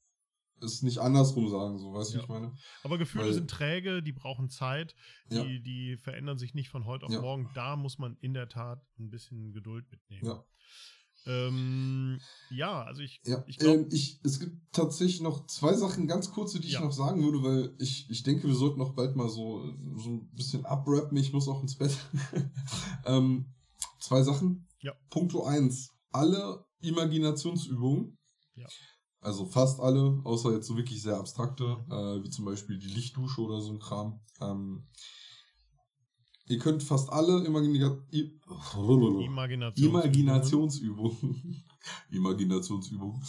es 0.64 0.82
nicht 0.82 1.00
andersrum 1.00 1.50
sagen, 1.50 1.78
so 1.78 1.94
weißt 1.94 2.14
du, 2.14 2.18
ja. 2.18 2.24
ich 2.24 2.30
meine. 2.30 2.54
Aber 2.84 2.98
Gefühle 2.98 3.26
Weil, 3.26 3.34
sind 3.34 3.50
träge, 3.50 4.02
die 4.04 4.12
brauchen 4.12 4.50
Zeit, 4.50 4.96
die, 5.30 5.36
ja. 5.36 5.44
die 5.44 5.98
verändern 5.98 6.38
sich 6.38 6.54
nicht 6.54 6.70
von 6.70 6.86
heute 6.86 7.06
auf 7.06 7.12
ja. 7.12 7.22
morgen. 7.22 7.50
Da 7.54 7.76
muss 7.76 7.98
man 8.00 8.18
in 8.22 8.34
der 8.34 8.50
Tat 8.50 8.82
ein 9.00 9.10
bisschen 9.10 9.54
Geduld 9.54 9.90
mitnehmen. 9.92 10.26
Ja. 10.26 10.46
Ähm, 11.28 12.20
ja, 12.50 12.84
also 12.84 13.02
ich, 13.02 13.22
ja, 13.26 13.44
ich, 13.46 13.58
glaub, 13.58 13.76
ähm, 13.76 13.90
ich 13.92 14.20
Es 14.24 14.40
gibt 14.40 14.58
tatsächlich 14.72 15.22
noch 15.22 15.46
zwei 15.46 15.74
Sachen 15.74 16.08
ganz 16.08 16.32
kurze, 16.32 16.60
die 16.60 16.68
ich 16.68 16.80
noch 16.80 16.92
sagen 16.92 17.24
würde, 17.24 17.44
weil 17.44 17.76
ich, 17.78 18.10
ich 18.10 18.24
denke, 18.24 18.48
wir 18.48 18.56
sollten 18.56 18.80
noch 18.80 18.96
bald 18.96 19.16
mal 19.16 19.30
so, 19.30 19.64
so 19.98 20.10
ein 20.10 20.30
bisschen 20.34 20.66
abrappen. 20.66 21.18
Ich 21.18 21.32
muss 21.32 21.48
auch 21.48 21.62
ins 21.62 21.78
Bett. 21.78 21.96
ähm, 23.06 23.54
zwei 24.00 24.24
Sachen. 24.24 24.68
Ja. 24.80 24.94
Punkto 25.12 25.44
eins. 25.44 25.92
Alle 26.12 26.66
Imaginationsübungen. 26.82 28.18
Ja 28.56 28.68
also 29.22 29.46
fast 29.46 29.80
alle, 29.80 30.20
außer 30.24 30.52
jetzt 30.52 30.68
so 30.68 30.76
wirklich 30.76 31.02
sehr 31.02 31.18
abstrakte, 31.18 31.78
äh, 31.90 32.24
wie 32.24 32.30
zum 32.30 32.44
Beispiel 32.46 32.78
die 32.80 32.88
Lichtdusche 32.88 33.42
oder 33.42 33.62
so 33.62 33.72
ein 33.72 33.80
Kram. 33.80 34.20
Ähm, 34.42 34.88
ihr 36.48 36.58
könnt 36.58 36.82
fast 36.82 37.12
alle 37.12 37.46
Imagina 37.46 38.04
Imaginationsübungen, 38.12 39.24
Imaginationsübungen, 39.76 41.64
Imaginationsübungen 42.10 43.24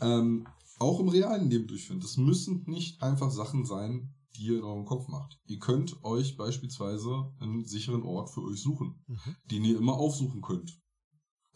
ähm, 0.00 0.46
auch 0.78 1.00
im 1.00 1.08
realen 1.08 1.50
Leben 1.50 1.66
durchführen. 1.66 2.00
Das 2.00 2.18
müssen 2.18 2.64
nicht 2.66 3.02
einfach 3.02 3.30
Sachen 3.30 3.64
sein, 3.64 4.14
die 4.36 4.44
ihr 4.44 4.58
in 4.58 4.64
eurem 4.64 4.84
Kopf 4.84 5.08
macht. 5.08 5.40
Ihr 5.46 5.58
könnt 5.58 6.04
euch 6.04 6.36
beispielsweise 6.36 7.32
einen 7.40 7.64
sicheren 7.64 8.02
Ort 8.02 8.30
für 8.30 8.42
euch 8.42 8.60
suchen, 8.60 9.02
mhm. 9.06 9.36
den 9.50 9.64
ihr 9.64 9.78
immer 9.78 9.94
aufsuchen 9.94 10.42
könnt 10.42 10.78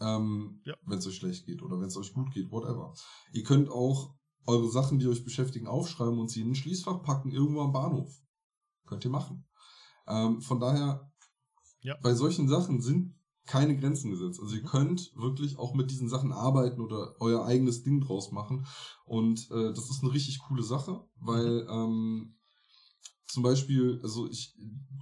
ähm, 0.03 0.61
ja. 0.65 0.75
wenn 0.85 0.99
es 0.99 1.07
euch 1.07 1.17
schlecht 1.17 1.47
geht 1.47 1.63
oder 1.63 1.81
wenn 1.81 1.89
es 1.89 1.97
euch 1.97 2.13
gut 2.13 2.33
geht, 2.33 2.51
whatever. 2.51 2.95
Ihr 3.33 3.45
könnt 3.45 3.71
auch 3.71 4.15
eure 4.47 4.69
Sachen, 4.69 4.99
die 4.99 5.07
euch 5.07 5.25
beschäftigen, 5.25 5.67
aufschreiben 5.67 6.19
und 6.19 6.29
sie 6.29 6.43
in 6.43 6.51
ein 6.51 6.55
Schließfach 6.55 7.03
packen, 7.03 7.31
irgendwo 7.31 7.61
am 7.63 7.73
Bahnhof. 7.73 8.13
Könnt 8.87 9.05
ihr 9.05 9.11
machen. 9.11 9.47
Ähm, 10.07 10.41
von 10.41 10.59
daher, 10.59 11.11
ja. 11.81 11.97
bei 12.03 12.15
solchen 12.15 12.49
Sachen 12.49 12.81
sind 12.81 13.15
keine 13.47 13.77
Grenzen 13.77 14.11
gesetzt. 14.11 14.41
Also 14.41 14.55
ihr 14.57 14.63
mhm. 14.63 14.67
könnt 14.67 15.13
wirklich 15.17 15.59
auch 15.59 15.75
mit 15.75 15.91
diesen 15.91 16.09
Sachen 16.09 16.33
arbeiten 16.33 16.81
oder 16.81 17.15
euer 17.21 17.45
eigenes 17.45 17.83
Ding 17.83 18.01
draus 18.01 18.33
machen. 18.33 18.67
Und 19.05 19.51
äh, 19.51 19.73
das 19.73 19.91
ist 19.91 20.03
eine 20.03 20.13
richtig 20.13 20.41
coole 20.41 20.63
Sache, 20.63 21.05
weil 21.17 21.65
mhm. 21.65 21.71
ähm, 21.71 22.35
zum 23.27 23.43
Beispiel, 23.43 24.01
also 24.03 24.29
ich, 24.29 24.55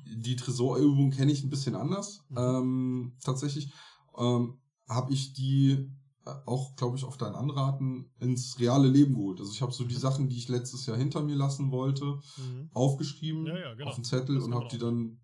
die 0.07 0.37
Tresorübung 0.37 1.11
kenne 1.11 1.33
ich 1.33 1.43
ein 1.43 1.51
bisschen 1.51 1.75
anders. 1.75 2.25
Mhm. 2.29 2.37
Ähm, 2.39 3.17
tatsächlich. 3.25 3.73
Ähm, 4.17 4.59
habe 4.91 5.13
ich 5.13 5.33
die 5.33 5.89
äh, 6.27 6.31
auch, 6.45 6.77
glaube 6.77 6.97
ich, 6.99 7.05
auf 7.05 7.17
dein 7.17 7.35
Anraten 7.35 8.11
ins 8.19 8.59
reale 8.59 8.89
Leben 8.89 9.15
geholt. 9.15 9.41
Also 9.41 9.53
ich 9.53 9.63
habe 9.63 9.73
so 9.73 9.85
die 9.85 9.95
mhm. 9.95 10.01
Sachen, 10.01 10.29
die 10.29 10.37
ich 10.37 10.49
letztes 10.49 10.85
Jahr 10.85 10.97
hinter 10.97 11.23
mir 11.23 11.37
lassen 11.37 11.71
wollte, 11.71 12.05
mhm. 12.05 12.71
aufgeschrieben 12.75 13.47
ja, 13.47 13.59
ja, 13.59 13.75
genau. 13.75 13.91
auf 13.91 13.95
einen 13.95 14.05
Zettel 14.05 14.35
das 14.35 14.45
und 14.45 14.55
habe 14.55 14.69
die 14.71 14.79
dann 14.79 15.21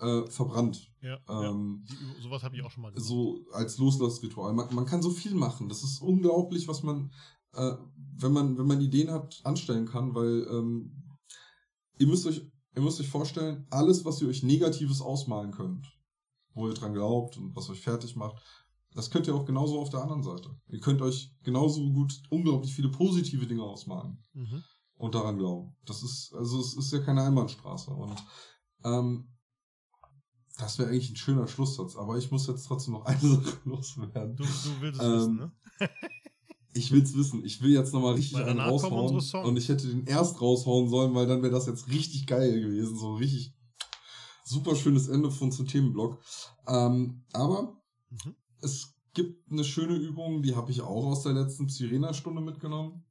äh, 0.00 0.26
verbrannt. 0.30 0.90
Ja, 1.02 1.18
ähm, 1.28 1.84
ja. 1.86 1.94
Die, 2.16 2.22
sowas 2.22 2.42
habe 2.42 2.56
ich 2.56 2.62
auch 2.62 2.70
schon 2.70 2.82
mal 2.82 2.90
gemacht. 2.90 3.06
So 3.06 3.44
als 3.52 3.76
Loslassritual. 3.78 4.54
Man, 4.54 4.74
man, 4.74 4.86
kann 4.86 5.02
so 5.02 5.10
viel 5.10 5.34
machen. 5.34 5.68
Das 5.68 5.82
ist 5.82 6.00
unglaublich, 6.00 6.68
was 6.68 6.82
man, 6.82 7.12
äh, 7.52 7.72
wenn 8.16 8.32
man, 8.32 8.56
wenn 8.56 8.66
man 8.66 8.80
Ideen 8.80 9.10
hat, 9.10 9.40
anstellen 9.44 9.86
kann, 9.86 10.14
weil 10.14 10.46
ähm, 10.50 11.18
ihr 11.98 12.06
müsst 12.06 12.26
euch, 12.26 12.50
ihr 12.74 12.82
müsst 12.82 13.00
euch 13.00 13.08
vorstellen, 13.08 13.66
alles, 13.70 14.04
was 14.04 14.22
ihr 14.22 14.28
euch 14.28 14.42
Negatives 14.42 15.02
ausmalen 15.02 15.50
könnt, 15.50 15.86
wo 16.54 16.66
ihr 16.66 16.74
dran 16.74 16.94
glaubt 16.94 17.36
und 17.36 17.54
was 17.54 17.68
euch 17.68 17.82
fertig 17.82 18.16
macht, 18.16 18.42
das 18.94 19.10
könnt 19.10 19.26
ihr 19.26 19.34
auch 19.34 19.44
genauso 19.44 19.80
auf 19.80 19.90
der 19.90 20.00
anderen 20.00 20.22
Seite. 20.22 20.56
Ihr 20.68 20.80
könnt 20.80 21.02
euch 21.02 21.34
genauso 21.42 21.92
gut 21.92 22.22
unglaublich 22.30 22.72
viele 22.72 22.88
positive 22.88 23.46
Dinge 23.46 23.64
ausmalen 23.64 24.24
mhm. 24.32 24.62
und 24.94 25.14
daran 25.14 25.36
glauben. 25.36 25.76
Das 25.84 26.02
ist, 26.02 26.32
also 26.34 26.60
es 26.60 26.76
ist 26.76 26.92
ja 26.92 27.00
keine 27.00 27.22
Einbahnstraße. 27.22 27.90
Und 27.90 28.24
ähm, 28.84 29.28
das 30.58 30.78
wäre 30.78 30.90
eigentlich 30.90 31.10
ein 31.10 31.16
schöner 31.16 31.48
Schlusssatz, 31.48 31.96
aber 31.96 32.16
ich 32.18 32.30
muss 32.30 32.46
jetzt 32.46 32.66
trotzdem 32.66 32.94
noch 32.94 33.04
eine 33.04 33.18
Sache 33.18 33.58
loswerden. 33.64 34.36
Du, 34.36 34.44
du 34.44 34.80
willst 34.80 35.00
es 35.00 35.06
ähm, 35.06 35.12
wissen, 35.12 35.36
ne? 35.36 35.52
ich 36.74 36.92
will's 36.92 37.14
wissen. 37.16 37.44
Ich 37.44 37.62
will 37.62 37.72
jetzt 37.72 37.92
nochmal 37.92 38.14
richtig 38.14 38.38
einen 38.38 38.60
raushauen. 38.60 39.44
Und 39.44 39.56
ich 39.56 39.68
hätte 39.68 39.88
den 39.88 40.06
erst 40.06 40.40
raushauen 40.40 40.88
sollen, 40.88 41.14
weil 41.16 41.26
dann 41.26 41.42
wäre 41.42 41.52
das 41.52 41.66
jetzt 41.66 41.88
richtig 41.88 42.28
geil 42.28 42.60
gewesen. 42.60 42.96
So 42.96 43.14
richtig 43.14 43.54
super 44.44 44.76
schönes 44.76 45.08
Ende 45.08 45.32
von 45.32 45.50
zum 45.50 45.66
Themenblock. 45.66 46.22
Ähm, 46.68 47.24
aber 47.32 47.76
mhm 48.10 48.36
es 48.64 48.94
gibt 49.12 49.50
eine 49.50 49.64
schöne 49.64 49.96
Übung, 49.96 50.42
die 50.42 50.56
habe 50.56 50.70
ich 50.70 50.80
auch 50.80 51.06
aus 51.06 51.22
der 51.22 51.32
letzten 51.32 51.68
Sirena-Stunde 51.68 52.40
mitgenommen. 52.40 53.04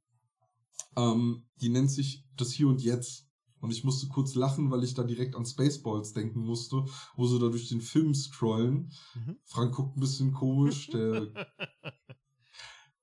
Ähm, 0.96 1.46
die 1.60 1.70
nennt 1.70 1.90
sich 1.90 2.24
das 2.36 2.52
Hier 2.52 2.68
und 2.68 2.82
Jetzt. 2.82 3.26
Und 3.60 3.70
ich 3.70 3.82
musste 3.82 4.08
kurz 4.08 4.34
lachen, 4.34 4.70
weil 4.70 4.84
ich 4.84 4.92
da 4.92 5.04
direkt 5.04 5.34
an 5.36 5.46
Spaceballs 5.46 6.12
denken 6.12 6.40
musste, 6.40 6.84
wo 7.16 7.26
sie 7.26 7.38
da 7.38 7.48
durch 7.48 7.68
den 7.68 7.80
Film 7.80 8.14
scrollen. 8.14 8.92
Mhm. 9.14 9.38
Frank 9.44 9.74
guckt 9.74 9.96
ein 9.96 10.00
bisschen 10.00 10.32
komisch, 10.32 10.90
der. 10.90 11.28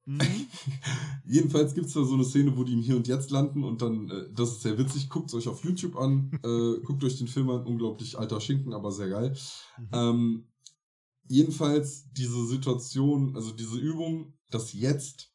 mhm. 0.06 0.22
Jedenfalls 1.26 1.74
gibt 1.74 1.88
es 1.88 1.94
da 1.94 2.04
so 2.04 2.14
eine 2.14 2.24
Szene, 2.24 2.56
wo 2.56 2.64
die 2.64 2.74
im 2.74 2.82
Hier 2.82 2.96
und 2.96 3.08
Jetzt 3.08 3.32
landen 3.32 3.64
und 3.64 3.82
dann, 3.82 4.10
äh, 4.10 4.30
das 4.34 4.52
ist 4.52 4.62
sehr 4.62 4.78
witzig, 4.78 5.10
guckt 5.10 5.30
es 5.30 5.36
euch 5.36 5.48
auf 5.48 5.64
YouTube 5.64 5.96
an, 5.96 6.32
äh, 6.44 6.80
guckt 6.84 7.04
euch 7.04 7.18
den 7.18 7.28
Film 7.28 7.50
an, 7.50 7.66
unglaublich 7.66 8.18
alter 8.18 8.40
Schinken, 8.40 8.74
aber 8.74 8.92
sehr 8.92 9.10
geil. 9.10 9.36
Mhm. 9.78 9.88
Ähm, 9.94 10.48
jedenfalls 11.32 12.12
diese 12.12 12.46
Situation, 12.46 13.36
also 13.36 13.52
diese 13.52 13.78
Übung, 13.78 14.34
das 14.50 14.74
Jetzt, 14.74 15.32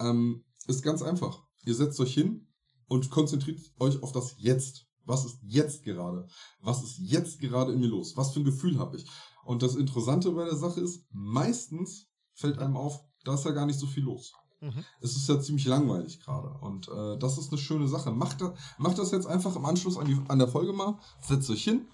ähm, 0.00 0.44
ist 0.66 0.82
ganz 0.82 1.02
einfach. 1.02 1.42
Ihr 1.64 1.74
setzt 1.74 2.00
euch 2.00 2.14
hin 2.14 2.48
und 2.88 3.10
konzentriert 3.10 3.60
euch 3.78 4.02
auf 4.02 4.12
das 4.12 4.34
Jetzt. 4.38 4.86
Was 5.04 5.24
ist 5.24 5.38
jetzt 5.42 5.84
gerade? 5.84 6.26
Was 6.60 6.82
ist 6.82 6.98
jetzt 6.98 7.38
gerade 7.38 7.72
in 7.72 7.78
mir 7.78 7.86
los? 7.86 8.16
Was 8.16 8.32
für 8.32 8.40
ein 8.40 8.44
Gefühl 8.44 8.78
habe 8.78 8.96
ich? 8.96 9.06
Und 9.44 9.62
das 9.62 9.76
Interessante 9.76 10.32
bei 10.32 10.44
der 10.44 10.56
Sache 10.56 10.80
ist, 10.80 11.04
meistens 11.10 12.08
fällt 12.32 12.58
einem 12.58 12.76
auf, 12.76 13.04
da 13.24 13.34
ist 13.34 13.44
ja 13.44 13.52
gar 13.52 13.66
nicht 13.66 13.78
so 13.78 13.86
viel 13.86 14.02
los. 14.02 14.32
Mhm. 14.60 14.84
Es 15.00 15.14
ist 15.14 15.28
ja 15.28 15.38
ziemlich 15.38 15.66
langweilig 15.66 16.20
gerade. 16.20 16.48
Und 16.58 16.88
äh, 16.88 17.18
das 17.18 17.38
ist 17.38 17.50
eine 17.52 17.58
schöne 17.58 17.86
Sache. 17.86 18.10
Macht, 18.10 18.40
da, 18.40 18.54
macht 18.78 18.98
das 18.98 19.12
jetzt 19.12 19.26
einfach 19.26 19.54
im 19.54 19.64
Anschluss 19.64 19.96
an, 19.96 20.06
die, 20.06 20.18
an 20.28 20.38
der 20.38 20.48
Folge 20.48 20.72
mal, 20.72 20.98
setzt 21.20 21.50
euch 21.50 21.62
hin 21.62 21.86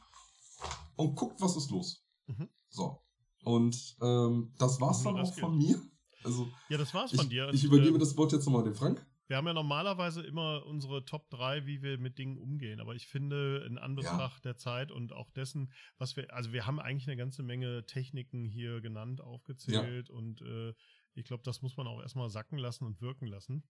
und 0.97 1.17
guckt, 1.17 1.41
was 1.41 1.57
ist 1.57 1.71
los. 1.71 2.03
Mhm. 2.29 2.49
So. 2.73 3.03
Und 3.45 3.97
ähm, 4.01 4.53
das 4.59 4.81
war's 4.81 5.03
dann 5.03 5.19
auch 5.19 5.35
von 5.35 5.57
mir. 5.57 5.81
Also, 6.25 6.49
ja, 6.69 6.79
das 6.79 6.95
war's 6.95 7.13
ich, 7.13 7.19
von 7.19 7.29
dir. 7.29 7.51
Ich 7.53 7.65
übergebe 7.65 7.97
äh, 7.97 7.99
das 7.99 8.17
Wort 8.17 8.33
jetzt 8.33 8.47
nochmal 8.47 8.65
dem 8.65 8.75
Frank. 8.75 9.05
Wir 9.29 9.37
haben 9.37 9.47
ja 9.47 9.55
normalerweise 9.55 10.23
immer 10.23 10.67
unsere 10.67 11.05
Top 11.05 11.31
3, 11.31 11.65
wie 11.67 11.83
wir 11.83 11.99
mit 11.99 12.19
Dingen 12.19 12.39
umgehen. 12.39 12.81
Aber 12.81 12.95
ich 12.95 13.07
finde, 13.07 13.65
in 13.67 13.79
Anbetracht 13.79 14.45
ja. 14.45 14.53
der 14.53 14.57
Zeit 14.59 14.91
und 14.91 15.13
auch 15.13 15.31
dessen, 15.31 15.73
was 15.97 16.17
wir, 16.17 16.33
also 16.35 16.53
wir 16.53 16.67
haben 16.67 16.79
eigentlich 16.79 17.09
eine 17.09 17.17
ganze 17.17 17.43
Menge 17.43 17.87
Techniken 17.87 18.45
hier 18.45 18.81
genannt, 18.81 19.21
aufgezählt. 19.21 20.09
Ja. 20.09 20.15
Und 20.15 20.43
äh, 20.43 20.75
ich 21.15 21.25
glaube, 21.25 21.43
das 21.45 21.63
muss 21.63 21.77
man 21.77 21.87
auch 21.87 22.01
erstmal 22.01 22.31
sacken 22.31 22.59
lassen 22.59 22.85
und 22.85 23.01
wirken 23.01 23.27
lassen. 23.27 23.65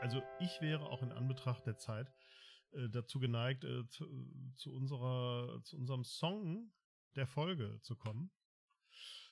Also 0.00 0.20
ich 0.38 0.60
wäre 0.60 0.84
auch 0.84 1.02
in 1.02 1.12
Anbetracht 1.12 1.66
der 1.66 1.78
Zeit 1.78 2.12
äh, 2.74 2.88
dazu 2.88 3.18
geneigt, 3.18 3.64
äh, 3.64 3.86
zu, 3.88 4.06
zu, 4.56 4.72
unserer, 4.72 5.62
zu 5.64 5.76
unserem 5.76 6.04
Song 6.04 6.72
der 7.16 7.26
Folge 7.26 7.78
zu 7.82 7.96
kommen. 7.96 8.30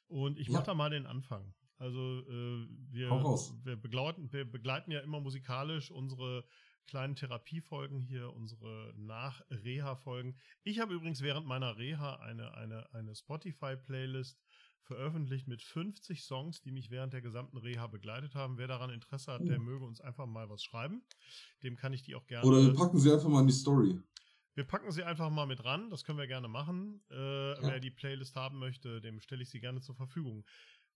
Und 0.06 0.38
ich 0.38 0.48
ja. 0.48 0.54
mache 0.54 0.66
da 0.66 0.74
mal 0.74 0.90
den 0.90 1.06
Anfang. 1.06 1.54
Also 1.78 2.20
äh, 2.20 2.68
wir, 2.90 3.10
wir, 3.10 3.76
begleiten, 3.76 4.32
wir 4.32 4.44
begleiten 4.44 4.90
ja 4.90 5.00
immer 5.00 5.20
musikalisch 5.20 5.90
unsere 5.90 6.44
kleinen 6.86 7.16
Therapiefolgen 7.16 8.00
hier, 8.00 8.32
unsere 8.32 8.92
Nach-Reha-Folgen. 8.96 10.36
Ich 10.62 10.80
habe 10.80 10.94
übrigens 10.94 11.22
während 11.22 11.46
meiner 11.46 11.76
Reha 11.78 12.16
eine, 12.16 12.54
eine, 12.54 12.92
eine 12.92 13.14
Spotify-Playlist 13.14 14.40
veröffentlicht 14.82 15.48
mit 15.48 15.62
50 15.62 16.22
Songs, 16.22 16.60
die 16.60 16.72
mich 16.72 16.90
während 16.90 17.12
der 17.12 17.22
gesamten 17.22 17.56
Reha 17.56 17.86
begleitet 17.86 18.34
haben. 18.34 18.58
Wer 18.58 18.68
daran 18.68 18.90
Interesse 18.90 19.32
hat, 19.32 19.46
der 19.46 19.58
uh. 19.58 19.62
möge 19.62 19.84
uns 19.84 20.00
einfach 20.00 20.26
mal 20.26 20.48
was 20.48 20.62
schreiben. 20.62 21.02
Dem 21.62 21.76
kann 21.76 21.92
ich 21.92 22.02
die 22.02 22.14
auch 22.14 22.26
gerne. 22.26 22.46
Oder 22.46 22.62
wir 22.62 22.74
packen 22.74 22.98
sie 22.98 23.12
einfach 23.12 23.28
mal 23.28 23.40
in 23.40 23.46
die 23.46 23.52
Story. 23.52 23.98
Wir 24.54 24.64
packen 24.64 24.92
sie 24.92 25.02
einfach 25.02 25.30
mal 25.30 25.46
mit 25.46 25.64
ran, 25.64 25.88
das 25.88 26.04
können 26.04 26.18
wir 26.18 26.26
gerne 26.26 26.48
machen. 26.48 27.02
Äh, 27.10 27.52
ja. 27.52 27.62
Wer 27.62 27.80
die 27.80 27.90
Playlist 27.90 28.36
haben 28.36 28.58
möchte, 28.58 29.00
dem 29.00 29.20
stelle 29.20 29.42
ich 29.42 29.48
sie 29.48 29.60
gerne 29.60 29.80
zur 29.80 29.94
Verfügung. 29.94 30.44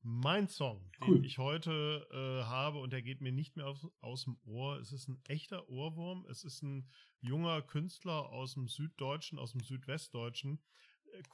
Mein 0.03 0.47
Song, 0.47 0.89
cool. 1.01 1.17
den 1.17 1.25
ich 1.25 1.39
heute 1.39 2.07
äh, 2.13 2.45
habe 2.45 2.79
und 2.79 2.93
der 2.93 3.03
geht 3.03 3.23
mir 3.23 3.33
nicht 3.33 3.57
mehr 3.57 3.67
aus, 3.67 3.87
aus 4.01 4.25
dem 4.25 4.37
Ohr. 4.45 4.79
Es 4.79 4.93
ist 4.93 5.09
ein 5.09 5.21
echter 5.25 5.69
Ohrwurm. 5.69 6.27
Es 6.31 6.45
ist 6.45 6.63
ein 6.63 6.89
junger 7.21 7.63
Künstler 7.63 8.29
aus 8.29 8.55
dem 8.55 8.69
Süddeutschen, 8.69 9.39
aus 9.39 9.53
dem 9.53 9.63
Südwestdeutschen. 9.63 10.61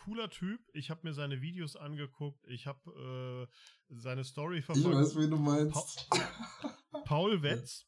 Cooler 0.04 0.30
Typ. 0.30 0.60
Ich 0.72 0.90
habe 0.90 1.00
mir 1.04 1.12
seine 1.12 1.40
Videos 1.40 1.76
angeguckt. 1.76 2.44
Ich 2.48 2.66
habe 2.66 3.48
äh, 3.48 3.94
seine 3.94 4.24
Story 4.24 4.62
verfolgt. 4.62 4.88
Ich 4.88 4.94
weiß, 4.94 5.16
wen 5.16 5.30
du 5.30 5.36
meinst. 5.36 6.08
Pa 6.10 7.02
Paul 7.04 7.42
Wetz. 7.42 7.86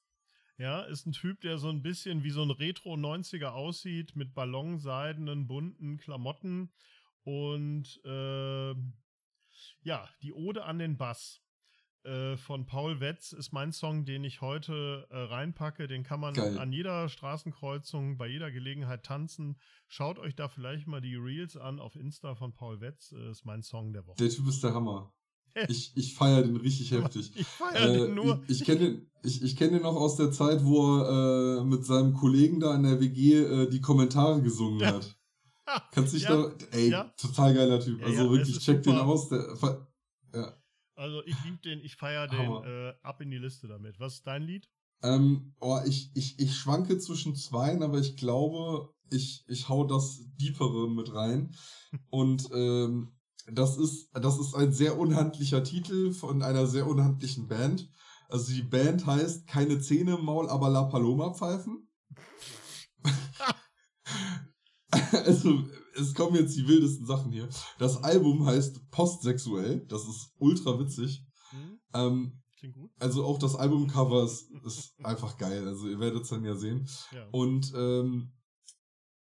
Ja, 0.57 0.82
ist 0.82 1.07
ein 1.07 1.12
Typ, 1.12 1.40
der 1.40 1.59
so 1.59 1.68
ein 1.68 1.82
bisschen 1.82 2.22
wie 2.22 2.30
so 2.30 2.42
ein 2.42 2.51
Retro-90er 2.51 3.49
aussieht, 3.49 4.14
mit 4.14 4.34
ballonseidenen, 4.34 5.49
bunten 5.49 5.97
Klamotten. 5.97 6.72
Und 7.24 8.01
äh, 8.05 8.74
ja, 9.82 10.09
die 10.22 10.32
Ode 10.32 10.64
an 10.64 10.78
den 10.78 10.97
Bass 10.97 11.43
äh, 12.05 12.36
von 12.36 12.66
Paul 12.66 13.00
Wetz 13.00 13.32
ist 13.32 13.52
mein 13.52 13.72
Song, 13.72 14.05
den 14.05 14.24
ich 14.24 14.40
heute 14.40 15.07
äh, 15.11 15.16
reinpacke. 15.16 15.88
Den 15.88 16.02
kann 16.02 16.20
man 16.20 16.34
Geil. 16.34 16.59
an 16.59 16.72
jeder 16.72 17.09
Straßenkreuzung, 17.09 18.18
bei 18.18 18.28
jeder 18.28 18.50
Gelegenheit 18.50 19.05
tanzen. 19.05 19.57
Schaut 19.88 20.18
euch 20.18 20.36
da 20.36 20.48
vielleicht 20.48 20.86
mal 20.86 21.00
die 21.00 21.16
Reels 21.16 21.57
an 21.57 21.80
auf 21.80 21.96
Insta 21.96 22.34
von 22.34 22.52
Paul 22.52 22.80
Wetz. 22.80 23.12
Äh, 23.12 23.30
ist 23.30 23.46
mein 23.46 23.62
Song 23.62 23.92
der 23.92 24.07
Woche. 24.07 24.16
Der 24.18 24.28
Typ 24.28 24.46
ist 24.48 24.62
der 24.62 24.74
Hammer. 24.74 25.12
Ich, 25.68 25.92
ich 25.94 26.14
feiere 26.14 26.42
den 26.42 26.57
richtig 26.57 26.90
heftig. 26.90 27.30
Ich 27.36 27.46
feiere 27.46 27.88
äh, 27.88 27.98
den 27.98 28.14
nur. 28.16 28.42
Ich, 28.48 28.61
ich 28.61 28.66
kenne 28.66 28.80
den, 28.80 29.11
ich, 29.22 29.40
ich 29.40 29.57
kenn 29.57 29.72
den 29.72 29.82
noch 29.82 29.94
aus 29.94 30.16
der 30.16 30.32
Zeit, 30.32 30.64
wo 30.64 30.98
er 30.98 31.61
äh, 31.61 31.64
mit 31.64 31.84
seinem 31.86 32.12
Kollegen 32.12 32.59
da 32.59 32.74
in 32.74 32.82
der 32.82 33.00
WG 33.00 33.38
äh, 33.38 33.70
die 33.70 33.80
Kommentare 33.80 34.42
gesungen 34.42 34.80
ja. 34.80 34.94
hat. 34.94 35.16
Kannst 35.92 36.12
dich 36.12 36.22
ja. 36.24 36.48
da. 36.48 36.52
Ey, 36.72 36.90
ja. 36.90 37.05
total 37.16 37.55
geiler 37.55 37.78
Typ. 37.78 38.02
also 38.02 38.30
wirklich, 38.32 38.59
check 38.59 38.84
super. 38.84 38.96
den 38.96 39.07
aus. 39.07 39.28
Der, 39.28 39.46
ja. 40.34 40.57
Also 40.97 41.22
ich 41.24 41.36
liebe 41.45 41.59
den, 41.59 41.80
ich 41.80 41.97
feiere 41.97 42.28
den 42.28 42.51
äh, 42.64 42.95
ab 43.03 43.20
in 43.20 43.30
die 43.30 43.38
Liste 43.38 43.66
damit. 43.66 43.99
Was 43.99 44.14
ist 44.14 44.26
dein 44.26 44.42
Lied? 44.42 44.68
Ähm, 45.03 45.55
oh, 45.61 45.80
ich, 45.84 46.11
ich, 46.14 46.38
ich 46.38 46.57
schwanke 46.57 46.99
zwischen 46.99 47.34
zweien, 47.34 47.82
aber 47.82 47.99
ich 47.99 48.16
glaube, 48.16 48.95
ich, 49.11 49.45
ich 49.49 49.68
hau 49.68 49.84
das 49.84 50.24
Deepere 50.36 50.88
mit 50.88 51.12
rein. 51.12 51.55
Und 52.11 52.49
ähm, 52.53 53.16
das 53.47 53.76
ist, 53.76 54.09
das 54.14 54.38
ist 54.38 54.55
ein 54.55 54.72
sehr 54.72 54.99
unhandlicher 54.99 55.62
Titel 55.62 56.12
von 56.12 56.42
einer 56.42 56.66
sehr 56.66 56.86
unhandlichen 56.86 57.49
Band. 57.49 57.90
Also 58.28 58.53
die 58.53 58.62
Band 58.62 59.05
heißt 59.05 59.47
Keine 59.47 59.80
Zähne 59.80 60.14
im 60.14 60.24
Maul, 60.24 60.49
aber 60.49 60.70
La 60.70 60.84
Paloma 60.84 61.34
pfeifen. 61.34 61.88
also, 65.12 65.64
es 65.97 66.14
kommen 66.14 66.36
jetzt 66.36 66.57
die 66.57 66.66
wildesten 66.66 67.07
Sachen 67.07 67.32
hier. 67.32 67.49
Das 67.78 68.03
Album 68.03 68.47
heißt 68.47 68.90
Postsexuell. 68.90 69.86
Das 69.86 70.03
ist 70.03 70.32
ultra 70.38 70.78
witzig. 70.78 71.24
Mhm. 71.53 71.80
Ähm, 71.95 72.42
Klingt 72.59 72.74
gut. 72.74 72.90
Also 72.99 73.24
auch 73.24 73.38
das 73.38 73.55
Albumcover 73.55 74.24
ist, 74.24 74.51
ist 74.64 74.95
einfach 75.03 75.36
geil. 75.38 75.66
Also 75.66 75.88
ihr 75.88 76.01
werdet 76.01 76.22
es 76.22 76.30
dann 76.30 76.45
ja 76.45 76.55
sehen. 76.55 76.88
Ja. 77.12 77.28
Und 77.30 77.72
ähm, 77.76 78.32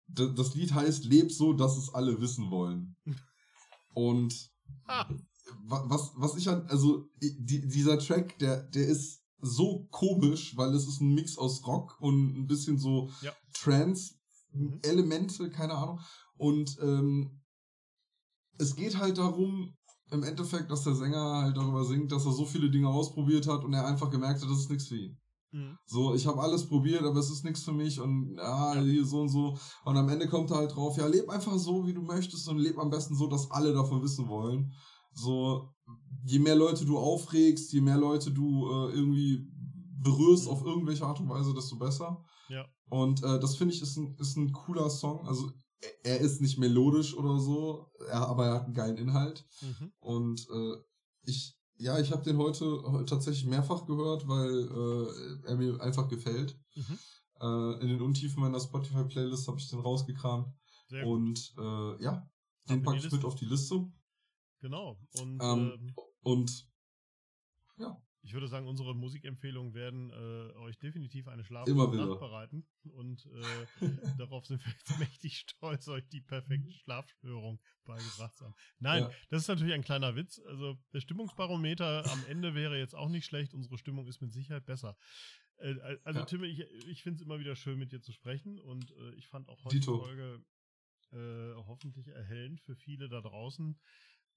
das 0.07 0.55
Lied 0.55 0.74
heißt 0.74 1.05
Leb 1.05 1.32
so, 1.32 1.53
dass 1.53 1.78
es 1.78 1.93
alle 1.93 2.19
wissen 2.19 2.51
wollen. 2.51 2.95
Und 3.93 4.51
ah. 4.86 5.09
was, 5.65 6.11
was 6.15 6.36
ich 6.38 6.47
an, 6.49 6.65
also 6.67 7.09
die, 7.22 7.67
dieser 7.67 7.99
Track, 7.99 8.38
der, 8.39 8.63
der 8.63 8.88
ist 8.88 9.22
so 9.41 9.88
komisch, 9.89 10.55
weil 10.55 10.74
es 10.76 10.88
ist 10.88 11.01
ein 11.01 11.13
Mix 11.13 11.38
aus 11.38 11.65
Rock 11.65 11.99
und 11.99 12.38
ein 12.38 12.47
bisschen 12.47 12.78
so 12.78 13.09
ja. 13.22 13.34
Trance-Elemente, 13.53 15.43
mhm. 15.43 15.51
keine 15.51 15.74
Ahnung. 15.74 15.99
Und 16.41 16.75
ähm, 16.81 17.39
es 18.57 18.75
geht 18.75 18.97
halt 18.97 19.19
darum, 19.19 19.77
im 20.09 20.23
Endeffekt, 20.23 20.71
dass 20.71 20.83
der 20.83 20.95
Sänger 20.95 21.43
halt 21.43 21.55
darüber 21.55 21.85
singt, 21.85 22.11
dass 22.11 22.25
er 22.25 22.31
so 22.31 22.45
viele 22.45 22.71
Dinge 22.71 22.89
ausprobiert 22.89 23.47
hat 23.47 23.63
und 23.63 23.73
er 23.73 23.85
einfach 23.85 24.09
gemerkt 24.09 24.41
hat, 24.41 24.49
das 24.49 24.61
ist 24.61 24.71
nichts 24.71 24.87
für 24.87 24.97
ihn. 24.97 25.19
Mhm. 25.51 25.77
So, 25.85 26.15
ich 26.15 26.25
habe 26.25 26.41
alles 26.41 26.67
probiert, 26.67 27.03
aber 27.03 27.19
es 27.19 27.29
ist 27.29 27.43
nichts 27.43 27.61
für 27.61 27.73
mich 27.73 27.99
und 27.99 28.37
ja, 28.37 28.73
hier 28.81 29.05
so 29.05 29.21
und 29.21 29.29
so. 29.29 29.55
Und 29.85 29.97
am 29.97 30.09
Ende 30.09 30.27
kommt 30.27 30.49
er 30.49 30.57
halt 30.57 30.75
drauf, 30.75 30.97
ja, 30.97 31.05
leb 31.05 31.29
einfach 31.29 31.59
so, 31.59 31.85
wie 31.85 31.93
du 31.93 32.01
möchtest 32.01 32.49
und 32.49 32.57
leb 32.57 32.79
am 32.79 32.89
besten 32.89 33.15
so, 33.15 33.27
dass 33.27 33.51
alle 33.51 33.71
davon 33.71 34.01
wissen 34.01 34.27
wollen. 34.27 34.73
So, 35.13 35.69
je 36.23 36.39
mehr 36.39 36.55
Leute 36.55 36.85
du 36.85 36.97
aufregst, 36.97 37.71
je 37.71 37.81
mehr 37.81 37.97
Leute 37.97 38.31
du 38.31 38.67
äh, 38.67 38.93
irgendwie 38.95 39.47
berührst 39.99 40.45
mhm. 40.45 40.53
auf 40.53 40.65
irgendwelche 40.65 41.05
Art 41.05 41.19
und 41.19 41.29
Weise, 41.29 41.53
desto 41.53 41.77
besser. 41.77 42.25
Ja. 42.49 42.65
Und 42.89 43.23
äh, 43.23 43.39
das 43.39 43.57
finde 43.57 43.75
ich 43.75 43.81
ist 43.83 43.95
ein, 43.97 44.15
ist 44.17 44.37
ein 44.37 44.51
cooler 44.51 44.89
Song. 44.89 45.27
Also 45.27 45.51
er 46.03 46.19
ist 46.19 46.41
nicht 46.41 46.57
melodisch 46.57 47.15
oder 47.15 47.39
so, 47.39 47.91
er, 48.07 48.27
aber 48.27 48.47
er 48.47 48.53
hat 48.53 48.65
einen 48.65 48.73
geilen 48.73 48.97
Inhalt. 48.97 49.45
Mhm. 49.61 49.91
Und 49.99 50.47
äh, 50.49 50.77
ich, 51.23 51.57
ja, 51.75 51.99
ich 51.99 52.11
habe 52.11 52.23
den 52.23 52.38
heute, 52.38 52.84
tatsächlich 53.07 53.45
mehrfach 53.45 53.86
gehört, 53.86 54.27
weil 54.27 54.49
äh, 54.49 55.47
er 55.49 55.55
mir 55.55 55.82
einfach 55.82 56.07
gefällt. 56.07 56.59
Mhm. 56.75 56.99
Äh, 57.41 57.82
in 57.82 57.88
den 57.88 58.01
Untiefen 58.01 58.41
meiner 58.41 58.59
Spotify-Playlist 58.59 59.47
habe 59.47 59.59
ich 59.59 59.69
den 59.69 59.79
rausgekramt. 59.79 60.47
Sehr 60.89 61.07
Und 61.07 61.53
äh, 61.57 62.03
ja, 62.03 62.29
den 62.69 62.84
packe 62.84 62.97
ich 62.97 63.11
mit 63.11 63.25
auf 63.25 63.36
die 63.36 63.45
Liste. 63.45 63.88
Genau. 64.61 64.99
Und, 65.19 65.39
ähm, 65.41 65.71
ähm, 65.73 65.95
und. 66.21 66.70
Ich 68.24 68.34
würde 68.34 68.47
sagen, 68.47 68.67
unsere 68.67 68.95
Musikempfehlungen 68.95 69.74
werden 69.74 70.11
äh, 70.11 70.55
euch 70.59 70.78
definitiv 70.78 71.28
eine 71.28 71.43
schlaflose 71.43 71.97
Nacht 71.97 72.19
bereiten. 72.19 72.67
Und 72.91 73.26
äh, 73.26 73.88
darauf 74.17 74.45
sind 74.45 74.63
wir 74.63 74.72
jetzt 74.72 74.99
mächtig 74.99 75.38
stolz, 75.38 75.88
euch 75.88 76.07
die 76.09 76.22
perfekte 76.22 76.72
Schlafstörung 76.72 77.59
beigebracht 77.84 78.38
zu 78.38 78.45
haben. 78.45 78.55
Nein, 78.80 79.03
ja. 79.03 79.11
das 79.30 79.43
ist 79.43 79.47
natürlich 79.47 79.74
ein 79.74 79.84
kleiner 79.84 80.15
Witz. 80.15 80.39
Also 80.45 80.78
der 80.93 81.01
Stimmungsbarometer 81.01 82.05
am 82.11 82.24
Ende 82.28 82.53
wäre 82.53 82.78
jetzt 82.78 82.95
auch 82.95 83.09
nicht 83.09 83.26
schlecht. 83.26 83.53
Unsere 83.53 83.78
Stimmung 83.78 84.07
ist 84.07 84.22
mit 84.22 84.34
Sicherheit 84.34 84.65
besser. 84.65 84.95
Äh, 85.57 85.76
also 86.03 86.19
ja. 86.19 86.26
Tim, 86.26 86.43
ich, 86.43 86.59
ich 86.88 87.01
finde 87.01 87.17
es 87.17 87.22
immer 87.22 87.39
wieder 87.39 87.55
schön, 87.55 87.80
mit 87.80 87.91
dir 87.91 88.01
zu 88.01 88.11
sprechen. 88.11 88.59
Und 88.59 88.91
äh, 88.91 89.15
ich 89.15 89.28
fand 89.28 89.49
auch 89.49 89.63
heute 89.63 89.80
die 89.80 89.86
Folge 89.86 90.43
äh, 91.11 91.55
hoffentlich 91.55 92.07
erhellend 92.07 92.61
für 92.61 92.76
viele 92.76 93.09
da 93.09 93.22
draußen. 93.22 93.80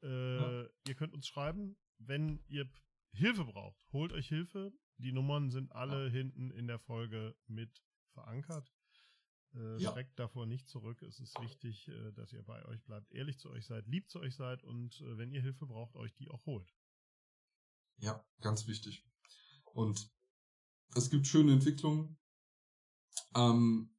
Äh, 0.03 0.07
ja. 0.09 0.69
Ihr 0.89 0.95
könnt 0.95 1.13
uns 1.13 1.27
schreiben, 1.27 1.77
wenn 1.99 2.41
ihr 2.49 2.69
Hilfe 3.15 3.45
braucht, 3.45 3.81
holt 3.93 4.13
euch 4.13 4.29
Hilfe. 4.29 4.73
Die 4.99 5.13
Nummern 5.13 5.51
sind 5.51 5.73
alle 5.73 6.07
ja. 6.07 6.11
hinten 6.11 6.51
in 6.51 6.67
der 6.67 6.79
Folge 6.79 7.37
mit 7.47 7.83
verankert. 8.13 8.73
Äh, 9.55 9.79
ja. 9.79 9.93
Schreckt 9.93 10.19
davor 10.19 10.47
nicht 10.47 10.69
zurück. 10.69 11.01
Es 11.03 11.21
ist 11.21 11.41
wichtig, 11.41 11.89
äh, 11.89 12.13
dass 12.13 12.33
ihr 12.33 12.43
bei 12.43 12.65
euch 12.67 12.83
bleibt, 12.85 13.13
ehrlich 13.13 13.39
zu 13.39 13.51
euch 13.51 13.67
seid, 13.67 13.87
lieb 13.87 14.11
zu 14.11 14.21
euch 14.21 14.35
seid 14.35 14.65
und 14.65 15.01
äh, 15.01 15.17
wenn 15.17 15.31
ihr 15.31 15.43
Hilfe 15.43 15.67
braucht, 15.67 15.97
euch 15.97 16.15
die 16.15 16.29
auch 16.29 16.45
holt. 16.47 16.75
Ja, 17.99 18.25
ganz 18.41 18.67
wichtig. 18.67 19.07
Und 19.73 20.11
es 20.95 21.11
gibt 21.11 21.27
schöne 21.27 21.53
Entwicklungen. 21.53 22.19
Ähm, 23.37 23.95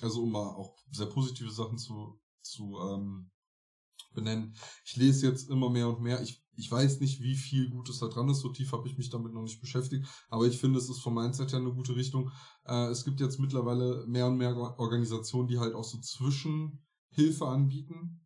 also 0.00 0.22
um 0.22 0.30
mal 0.30 0.54
auch 0.54 0.76
sehr 0.90 1.06
positive 1.06 1.50
Sachen 1.50 1.78
zu, 1.78 2.20
zu 2.42 2.78
ähm, 2.80 3.30
benennen. 4.12 4.56
Ich 4.84 4.96
lese 4.96 5.26
jetzt 5.26 5.50
immer 5.50 5.70
mehr 5.70 5.88
und 5.88 6.00
mehr. 6.00 6.20
Ich 6.22 6.45
ich 6.56 6.70
weiß 6.70 7.00
nicht, 7.00 7.22
wie 7.22 7.36
viel 7.36 7.68
Gutes 7.70 7.98
da 7.98 8.08
dran 8.08 8.28
ist. 8.28 8.40
So 8.40 8.48
tief 8.48 8.72
habe 8.72 8.88
ich 8.88 8.96
mich 8.96 9.10
damit 9.10 9.32
noch 9.32 9.42
nicht 9.42 9.60
beschäftigt. 9.60 10.06
Aber 10.28 10.46
ich 10.46 10.58
finde, 10.58 10.78
es 10.78 10.88
ist 10.88 11.00
vom 11.00 11.14
Mindset 11.14 11.52
her 11.52 11.60
eine 11.60 11.72
gute 11.72 11.96
Richtung. 11.96 12.30
Äh, 12.64 12.88
es 12.88 13.04
gibt 13.04 13.20
jetzt 13.20 13.38
mittlerweile 13.38 14.06
mehr 14.06 14.26
und 14.26 14.36
mehr 14.36 14.56
Organisationen, 14.78 15.48
die 15.48 15.58
halt 15.58 15.74
auch 15.74 15.84
so 15.84 15.98
Zwischenhilfe 15.98 17.46
anbieten. 17.46 18.22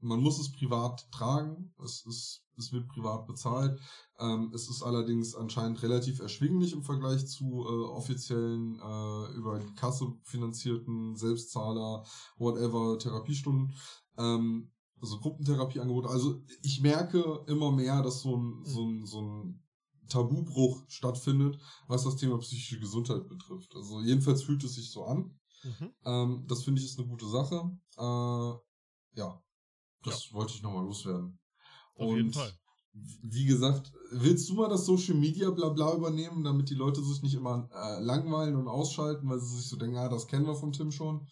man 0.00 0.20
muss 0.20 0.38
es 0.38 0.52
privat 0.52 1.10
tragen. 1.10 1.74
Es, 1.82 2.06
ist, 2.06 2.44
es 2.56 2.72
wird 2.72 2.88
privat 2.88 3.26
bezahlt. 3.26 3.80
Ähm, 4.18 4.52
es 4.54 4.68
ist 4.68 4.82
allerdings 4.82 5.34
anscheinend 5.34 5.82
relativ 5.82 6.20
erschwinglich 6.20 6.72
im 6.72 6.82
Vergleich 6.82 7.26
zu 7.26 7.64
äh, 7.68 7.84
offiziellen, 7.90 8.76
äh, 8.76 9.32
über 9.36 9.58
die 9.58 9.74
Kasse 9.74 10.12
finanzierten 10.22 11.16
Selbstzahler, 11.16 12.04
whatever, 12.36 12.98
Therapiestunden. 12.98 13.74
Ähm, 14.16 14.70
also 15.00 15.18
Gruppentherapieangebote. 15.18 16.08
Also 16.08 16.42
ich 16.62 16.80
merke 16.80 17.44
immer 17.46 17.70
mehr, 17.72 18.02
dass 18.02 18.22
so 18.22 18.36
ein, 18.36 18.64
so 18.64 18.84
ein, 18.84 19.06
so 19.06 19.20
ein 19.22 19.62
Tabubruch 20.08 20.84
stattfindet, 20.88 21.58
was 21.86 22.04
das 22.04 22.16
Thema 22.16 22.38
psychische 22.38 22.80
Gesundheit 22.80 23.28
betrifft. 23.28 23.74
Also 23.74 24.00
jedenfalls 24.00 24.42
fühlt 24.42 24.64
es 24.64 24.74
sich 24.74 24.90
so 24.90 25.04
an. 25.04 25.38
Mhm. 25.64 25.92
Ähm, 26.04 26.44
das 26.48 26.64
finde 26.64 26.80
ich 26.80 26.86
ist 26.86 26.98
eine 26.98 27.08
gute 27.08 27.28
Sache. 27.28 27.70
Äh, 27.96 29.18
ja, 29.18 29.42
das 30.02 30.28
ja. 30.28 30.34
wollte 30.34 30.54
ich 30.54 30.62
nochmal 30.62 30.84
loswerden. 30.84 31.38
Auf 31.94 32.08
Und 32.08 32.16
jeden 32.16 32.32
Fall. 32.32 32.52
Wie 33.22 33.44
gesagt, 33.44 33.92
willst 34.10 34.48
du 34.48 34.54
mal 34.54 34.68
das 34.68 34.86
Social 34.86 35.14
Media 35.14 35.50
Blabla 35.50 35.94
übernehmen, 35.94 36.42
damit 36.42 36.68
die 36.68 36.74
Leute 36.74 37.02
sich 37.02 37.22
nicht 37.22 37.34
immer 37.34 37.68
äh, 37.72 38.02
langweilen 38.02 38.56
und 38.56 38.66
ausschalten, 38.66 39.28
weil 39.28 39.38
sie 39.38 39.56
sich 39.56 39.68
so 39.68 39.76
denken, 39.76 39.98
ah, 39.98 40.08
das 40.08 40.26
kennen 40.26 40.46
wir 40.46 40.56
vom 40.56 40.72
Tim 40.72 40.90
schon? 40.90 41.28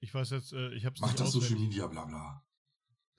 Ich 0.00 0.12
weiß 0.12 0.30
jetzt, 0.30 0.52
äh, 0.52 0.74
ich 0.74 0.84
hab's 0.84 1.00
Mach 1.00 1.14
das 1.14 1.32
Social 1.32 1.58
Media 1.58 1.86
Blabla. 1.86 2.42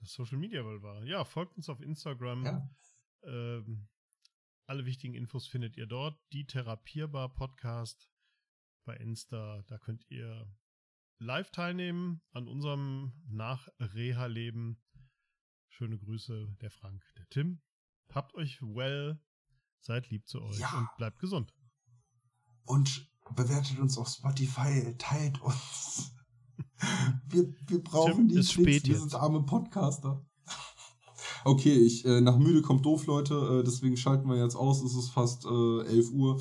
Social 0.04 0.38
Media 0.38 0.64
war. 0.64 1.04
Ja, 1.04 1.24
folgt 1.24 1.56
uns 1.56 1.68
auf 1.68 1.80
Instagram. 1.80 2.44
Ja. 2.44 2.70
Ähm, 3.24 3.88
alle 4.66 4.84
wichtigen 4.86 5.14
Infos 5.14 5.46
findet 5.46 5.76
ihr 5.76 5.86
dort. 5.86 6.18
Die 6.32 6.46
Therapierbar 6.46 7.34
Podcast 7.34 8.08
bei 8.84 8.96
Insta. 8.96 9.62
Da 9.66 9.78
könnt 9.78 10.04
ihr 10.10 10.50
live 11.18 11.50
teilnehmen 11.50 12.22
an 12.32 12.48
unserem 12.48 13.12
Nach-Reha-Leben. 13.28 14.82
Schöne 15.68 15.98
Grüße, 15.98 16.56
der 16.60 16.70
Frank, 16.70 17.04
der 17.16 17.28
Tim. 17.28 17.62
Habt 18.12 18.34
euch 18.34 18.60
well, 18.60 19.20
seid 19.80 20.10
lieb 20.10 20.26
zu 20.26 20.42
euch 20.42 20.58
ja. 20.58 20.78
und 20.78 20.88
bleibt 20.96 21.18
gesund. 21.18 21.54
Und 22.64 23.10
bewertet 23.34 23.78
uns 23.78 23.96
auf 23.96 24.08
Spotify, 24.08 24.94
teilt 24.98 25.40
uns. 25.40 26.11
Wir, 27.28 27.54
wir 27.66 27.82
brauchen 27.82 28.28
Tim, 28.28 28.42
die 28.42 28.46
Klicks, 28.46 28.88
wir 28.88 28.98
sind 28.98 29.14
arme 29.14 29.42
Podcaster. 29.42 30.24
Okay, 31.44 31.74
ich, 31.74 32.04
äh, 32.04 32.20
nach 32.20 32.38
müde 32.38 32.62
kommt 32.62 32.86
doof, 32.86 33.06
Leute, 33.06 33.34
äh, 33.34 33.64
deswegen 33.64 33.96
schalten 33.96 34.28
wir 34.28 34.36
jetzt 34.36 34.54
aus, 34.54 34.80
es 34.80 34.94
ist 34.94 35.10
fast 35.10 35.44
äh, 35.44 35.80
11 35.88 36.10
Uhr. 36.12 36.40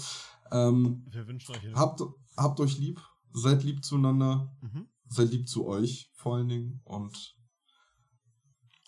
Ähm, 0.52 1.08
wir 1.10 1.28
wünschen 1.28 1.56
euch 1.56 1.74
habt, 1.74 2.04
habt 2.38 2.60
euch 2.60 2.78
lieb, 2.78 3.02
seid 3.34 3.64
lieb 3.64 3.84
zueinander, 3.84 4.56
mhm. 4.62 4.88
seid 5.08 5.32
lieb 5.32 5.48
zu 5.50 5.66
euch 5.66 6.12
vor 6.14 6.36
allen 6.36 6.50
Dingen 6.50 6.82
und 6.84 7.36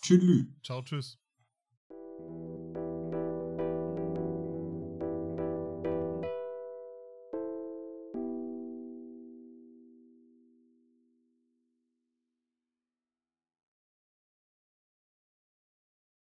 tschüss. 0.02 0.46
Ciao, 0.62 0.82
tschüss. 0.82 1.18